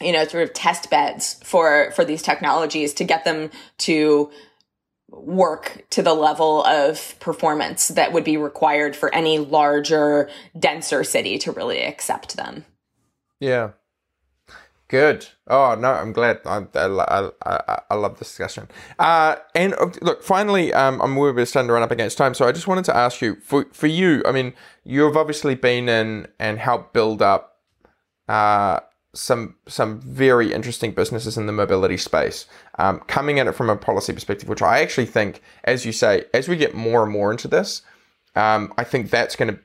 you 0.00 0.12
know, 0.12 0.24
sort 0.26 0.42
of 0.42 0.52
test 0.52 0.90
beds 0.90 1.40
for, 1.42 1.92
for 1.92 2.04
these 2.04 2.22
technologies 2.22 2.94
to 2.94 3.04
get 3.04 3.24
them 3.24 3.50
to 3.78 4.30
work 5.08 5.84
to 5.90 6.02
the 6.02 6.14
level 6.14 6.64
of 6.64 7.18
performance 7.20 7.88
that 7.88 8.12
would 8.12 8.24
be 8.24 8.36
required 8.36 8.96
for 8.96 9.14
any 9.14 9.38
larger, 9.38 10.28
denser 10.58 11.04
city 11.04 11.38
to 11.38 11.52
really 11.52 11.80
accept 11.82 12.36
them. 12.36 12.64
Yeah. 13.40 13.70
Good. 14.88 15.26
Oh 15.48 15.74
no, 15.74 15.92
I'm 15.92 16.12
glad. 16.12 16.40
I 16.44 16.64
I, 16.74 17.30
I, 17.44 17.80
I 17.90 17.94
love 17.96 18.18
this 18.18 18.28
discussion. 18.28 18.68
Uh, 18.98 19.36
and 19.54 19.74
uh, 19.74 19.90
look, 20.00 20.22
finally, 20.22 20.72
um, 20.72 21.00
I'm 21.02 21.16
we're 21.16 21.44
starting 21.44 21.66
to 21.68 21.72
run 21.72 21.82
up 21.82 21.90
against 21.90 22.16
time, 22.16 22.34
so 22.34 22.46
I 22.46 22.52
just 22.52 22.68
wanted 22.68 22.84
to 22.84 22.96
ask 22.96 23.20
you 23.20 23.36
for 23.36 23.66
for 23.72 23.88
you. 23.88 24.22
I 24.26 24.30
mean, 24.30 24.54
you've 24.84 25.16
obviously 25.16 25.56
been 25.56 25.88
in 25.88 26.28
and 26.38 26.60
helped 26.60 26.92
build 26.92 27.20
up 27.20 27.56
uh, 28.28 28.80
some 29.12 29.56
some 29.66 30.00
very 30.00 30.52
interesting 30.52 30.92
businesses 30.92 31.36
in 31.36 31.46
the 31.46 31.52
mobility 31.52 31.96
space. 31.96 32.46
Um, 32.78 33.00
coming 33.08 33.40
at 33.40 33.48
it 33.48 33.52
from 33.52 33.70
a 33.70 33.76
policy 33.76 34.12
perspective, 34.12 34.48
which 34.48 34.62
I 34.62 34.82
actually 34.82 35.06
think, 35.06 35.42
as 35.64 35.84
you 35.84 35.90
say, 35.90 36.26
as 36.32 36.48
we 36.48 36.56
get 36.56 36.74
more 36.74 37.02
and 37.02 37.12
more 37.12 37.32
into 37.32 37.48
this, 37.48 37.82
um, 38.36 38.72
I 38.78 38.84
think 38.84 39.10
that's 39.10 39.34
going 39.34 39.52
to 39.52 39.60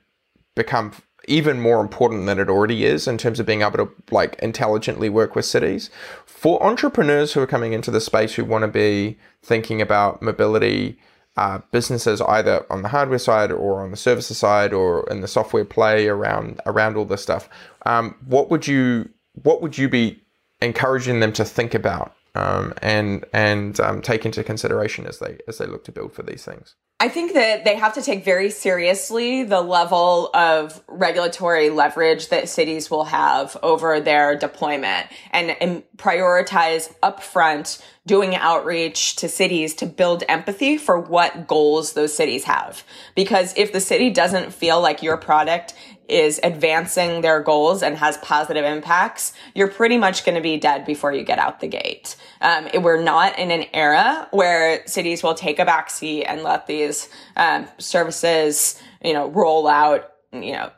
become 0.56 0.94
even 1.28 1.60
more 1.60 1.82
important 1.82 2.26
than 2.26 2.40
it 2.40 2.50
already 2.50 2.86
is 2.86 3.08
in 3.08 3.18
terms 3.18 3.40
of 3.40 3.46
being 3.46 3.62
able 3.62 3.78
to 3.78 3.92
like 4.10 4.36
intelligently 4.40 5.10
work 5.10 5.36
with 5.36 5.46
cities. 5.46 5.90
For 6.26 6.62
entrepreneurs 6.64 7.34
who 7.34 7.42
are 7.42 7.48
coming 7.48 7.74
into 7.74 7.92
the 7.92 8.02
space 8.02 8.36
who 8.36 8.46
want 8.46 8.64
to 8.64 8.68
be 8.68 9.18
thinking 9.44 9.82
about 9.82 10.22
mobility 10.22 11.00
uh, 11.38 11.60
businesses 11.72 12.22
either 12.22 12.66
on 12.70 12.82
the 12.82 12.90
hardware 12.90 13.20
side 13.20 13.52
or 13.52 13.84
on 13.84 13.92
the 13.92 13.98
services 13.98 14.38
side 14.38 14.74
or 14.74 15.08
in 15.10 15.22
the 15.22 15.28
software 15.28 15.64
play 15.64 16.08
around 16.08 16.60
around 16.66 16.98
all 16.98 17.06
this 17.06 17.24
stuff, 17.24 17.48
um, 17.86 18.16
what 18.26 18.50
would 18.50 18.68
you 18.68 19.10
what 19.44 19.62
would 19.62 19.78
you 19.78 19.88
be 19.88 20.22
encouraging 20.62 21.20
them 21.20 21.32
to 21.34 21.46
think 21.46 21.74
about 21.74 22.14
um, 22.36 22.74
and 22.82 23.26
and 23.34 23.80
um, 23.80 24.02
take 24.02 24.26
into 24.26 24.44
consideration 24.44 25.06
as 25.06 25.20
they 25.20 25.40
as 25.48 25.58
they 25.58 25.66
look 25.66 25.84
to 25.86 25.92
build 25.92 26.14
for 26.14 26.24
these 26.24 26.44
things? 26.44 26.76
I 27.02 27.10
think 27.10 27.34
that 27.34 27.66
they 27.66 27.78
have 27.78 27.96
to 27.96 28.02
take 28.04 28.24
very 28.24 28.52
seriously 28.52 29.42
the 29.42 29.62
level 29.62 30.30
of 30.36 30.84
regulatory 30.88 31.72
leverage 31.72 32.30
that 32.30 32.48
cities 32.48 32.92
will 32.92 33.06
have 33.06 33.58
over 33.64 34.00
their 34.00 34.38
deployment 34.38 35.08
and, 35.32 35.50
and, 35.60 35.84
prioritize 35.98 36.94
upfront 37.02 37.82
doing 38.06 38.36
outreach 38.36 39.16
to 39.16 39.28
cities 39.28 39.74
to 39.76 39.86
build 39.88 40.24
empathy 40.30 40.78
for 40.78 41.00
what 41.00 41.48
goals 41.48 41.94
those 41.94 42.14
cities 42.14 42.44
have. 42.44 42.84
Because 43.16 43.56
if 43.58 43.72
the 43.72 43.80
city 43.80 44.12
doesn't 44.12 44.54
feel 44.54 44.80
like 44.80 45.02
your 45.02 45.18
product 45.18 45.74
is 46.08 46.40
advancing 46.44 47.22
their 47.22 47.42
goals 47.42 47.82
and 47.82 47.98
has 47.98 48.18
positive 48.18 48.66
impacts, 48.66 49.34
you're 49.56 49.70
pretty 49.70 49.98
much 49.98 50.26
going 50.26 50.36
to 50.36 50.42
be 50.42 50.58
dead 50.58 50.86
before 50.86 51.14
you 51.14 51.24
get 51.24 51.40
out 51.40 51.60
the 51.60 51.68
gate. 51.68 52.16
Um, 52.42 52.68
we're 52.82 53.02
not 53.02 53.40
in 53.40 53.52
an 53.52 53.66
era 53.74 54.28
where 54.32 54.86
cities 54.88 55.24
will 55.24 55.34
take 55.34 55.60
a 55.60 55.66
backseat 55.66 56.26
and 56.28 56.44
let 56.44 56.68
these 56.68 57.10
um, 57.38 57.68
services, 57.78 58.82
you 59.04 59.14
know, 59.14 59.30
roll 59.30 59.68
out, 59.68 60.12
you 60.34 60.54
know, 60.54 60.72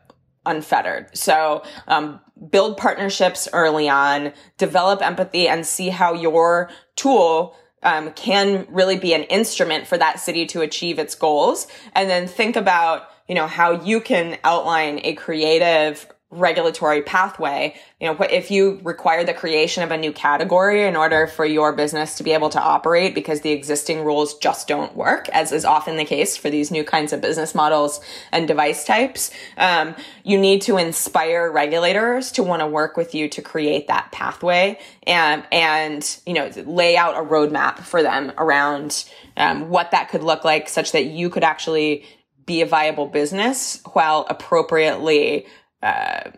unfettered. 0.45 1.17
So, 1.17 1.63
um, 1.87 2.19
build 2.49 2.77
partnerships 2.77 3.47
early 3.53 3.87
on, 3.87 4.33
develop 4.57 5.01
empathy, 5.01 5.47
and 5.47 5.65
see 5.65 5.89
how 5.89 6.13
your 6.13 6.69
tool 6.95 7.55
um, 7.83 8.11
can 8.11 8.65
really 8.69 8.97
be 8.97 9.13
an 9.13 9.23
instrument 9.23 9.87
for 9.87 9.97
that 9.97 10.19
city 10.19 10.45
to 10.47 10.61
achieve 10.61 10.99
its 10.99 11.15
goals. 11.15 11.67
And 11.93 12.09
then 12.09 12.27
think 12.27 12.55
about 12.55 13.07
you 13.27 13.35
know, 13.35 13.47
how 13.47 13.83
you 13.83 14.01
can 14.01 14.37
outline 14.43 14.99
a 15.03 15.13
creative 15.13 16.07
regulatory 16.35 17.01
pathway. 17.01 17.75
You 17.99 18.07
know, 18.07 18.17
if 18.21 18.51
you 18.51 18.79
require 18.83 19.23
the 19.23 19.33
creation 19.33 19.83
of 19.83 19.91
a 19.91 19.97
new 19.97 20.11
category 20.11 20.85
in 20.85 20.95
order 20.95 21.27
for 21.27 21.45
your 21.45 21.73
business 21.73 22.15
to 22.15 22.23
be 22.23 22.31
able 22.31 22.49
to 22.49 22.61
operate 22.61 23.15
because 23.15 23.41
the 23.41 23.51
existing 23.51 24.03
rules 24.03 24.37
just 24.37 24.67
don't 24.67 24.95
work, 24.95 25.29
as 25.29 25.51
is 25.51 25.65
often 25.65 25.97
the 25.97 26.05
case 26.05 26.35
for 26.35 26.49
these 26.49 26.71
new 26.71 26.83
kinds 26.83 27.13
of 27.13 27.21
business 27.21 27.53
models 27.53 28.01
and 28.31 28.47
device 28.47 28.83
types, 28.83 29.31
um, 29.57 29.95
you 30.23 30.37
need 30.37 30.61
to 30.63 30.77
inspire 30.77 31.51
regulators 31.51 32.31
to 32.31 32.43
want 32.43 32.61
to 32.61 32.67
work 32.67 32.97
with 32.97 33.13
you 33.13 33.29
to 33.29 33.41
create 33.41 33.87
that 33.87 34.11
pathway 34.11 34.79
and, 35.05 35.43
and, 35.51 36.19
you 36.25 36.33
know, 36.33 36.49
lay 36.65 36.97
out 36.97 37.15
a 37.15 37.27
roadmap 37.27 37.79
for 37.79 38.01
them 38.01 38.31
around 38.37 39.05
um, 39.37 39.69
what 39.69 39.91
that 39.91 40.09
could 40.09 40.23
look 40.23 40.43
like 40.43 40.69
such 40.69 40.91
that 40.91 41.05
you 41.05 41.29
could 41.29 41.43
actually 41.43 42.05
be 42.45 42.61
a 42.61 42.65
viable 42.65 43.07
business 43.07 43.81
while 43.93 44.25
appropriately 44.29 45.45
uh, 45.81 46.31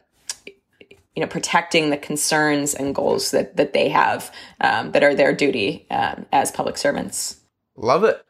you 0.46 1.22
know 1.22 1.28
protecting 1.28 1.90
the 1.90 1.98
concerns 1.98 2.74
and 2.74 2.94
goals 2.94 3.32
that 3.32 3.58
that 3.58 3.74
they 3.74 3.90
have 3.90 4.32
um, 4.62 4.92
that 4.92 5.04
are 5.04 5.16
their 5.16 5.34
duty 5.34 5.86
um, 5.90 6.26
as 6.32 6.52
public 6.52 6.78
servants. 6.78 7.42
Love 7.76 8.04
it. 8.04 8.24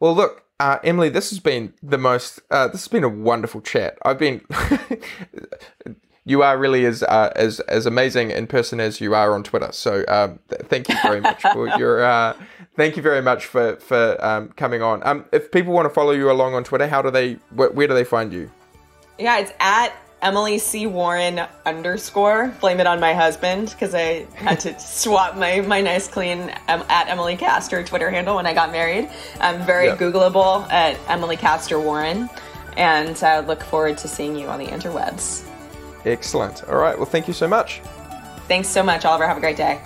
Well 0.00 0.14
look 0.14 0.44
uh, 0.60 0.78
emily 0.84 1.08
this 1.08 1.30
has 1.30 1.40
been 1.40 1.74
the 1.82 1.98
most 1.98 2.40
uh, 2.50 2.68
this 2.68 2.82
has 2.82 2.88
been 2.88 3.04
a 3.04 3.08
wonderful 3.08 3.60
chat. 3.60 3.98
I've 4.04 4.18
been 4.18 4.44
you 6.24 6.42
are 6.42 6.58
really 6.58 6.84
as 6.84 7.02
uh, 7.02 7.32
as 7.36 7.60
as 7.60 7.86
amazing 7.86 8.30
in 8.30 8.46
person 8.46 8.80
as 8.80 9.00
you 9.00 9.14
are 9.14 9.34
on 9.34 9.42
twitter. 9.42 9.72
So 9.72 10.04
um, 10.08 10.40
th- 10.48 10.62
thank 10.62 10.88
you 10.88 10.96
very 11.02 11.20
much 11.20 11.42
for 11.42 11.68
your 11.78 12.04
uh, 12.04 12.36
thank 12.76 12.96
you 12.96 13.02
very 13.02 13.22
much 13.22 13.46
for 13.46 13.76
for 13.76 14.16
um, 14.24 14.48
coming 14.50 14.82
on. 14.82 15.04
Um, 15.06 15.24
if 15.32 15.50
people 15.50 15.72
want 15.72 15.86
to 15.86 15.94
follow 15.94 16.12
you 16.12 16.30
along 16.30 16.54
on 16.54 16.64
Twitter, 16.64 16.88
how 16.88 17.02
do 17.02 17.10
they? 17.10 17.34
Wh- 17.50 17.74
where 17.74 17.86
do 17.86 17.94
they 17.94 18.04
find 18.04 18.32
you? 18.32 18.50
Yeah, 19.18 19.38
it's 19.38 19.52
at 19.60 19.94
Emily 20.22 20.58
C 20.58 20.86
Warren 20.86 21.40
underscore. 21.66 22.54
Blame 22.60 22.80
it 22.80 22.86
on 22.86 23.00
my 23.00 23.12
husband 23.12 23.70
because 23.70 23.94
I 23.94 24.26
had 24.34 24.60
to 24.60 24.78
swap 24.80 25.36
my 25.36 25.60
my 25.60 25.80
nice 25.80 26.08
clean 26.08 26.42
um, 26.68 26.84
at 26.88 27.08
Emily 27.08 27.36
Castor 27.36 27.82
Twitter 27.84 28.10
handle 28.10 28.36
when 28.36 28.46
I 28.46 28.54
got 28.54 28.72
married. 28.72 29.10
I'm 29.40 29.64
very 29.66 29.86
yep. 29.86 29.98
Googleable 29.98 30.70
at 30.70 30.98
Emily 31.08 31.36
Castor 31.36 31.80
Warren, 31.80 32.30
and 32.76 33.22
I 33.22 33.40
look 33.40 33.62
forward 33.62 33.98
to 33.98 34.08
seeing 34.08 34.36
you 34.36 34.46
on 34.46 34.58
the 34.58 34.66
interwebs. 34.66 35.48
Excellent. 36.04 36.64
All 36.64 36.76
right. 36.76 36.96
Well, 36.96 37.06
thank 37.06 37.28
you 37.28 37.34
so 37.34 37.46
much. 37.46 37.80
Thanks 38.48 38.68
so 38.68 38.82
much, 38.82 39.04
Oliver. 39.04 39.26
Have 39.26 39.36
a 39.36 39.40
great 39.40 39.56
day. 39.56 39.80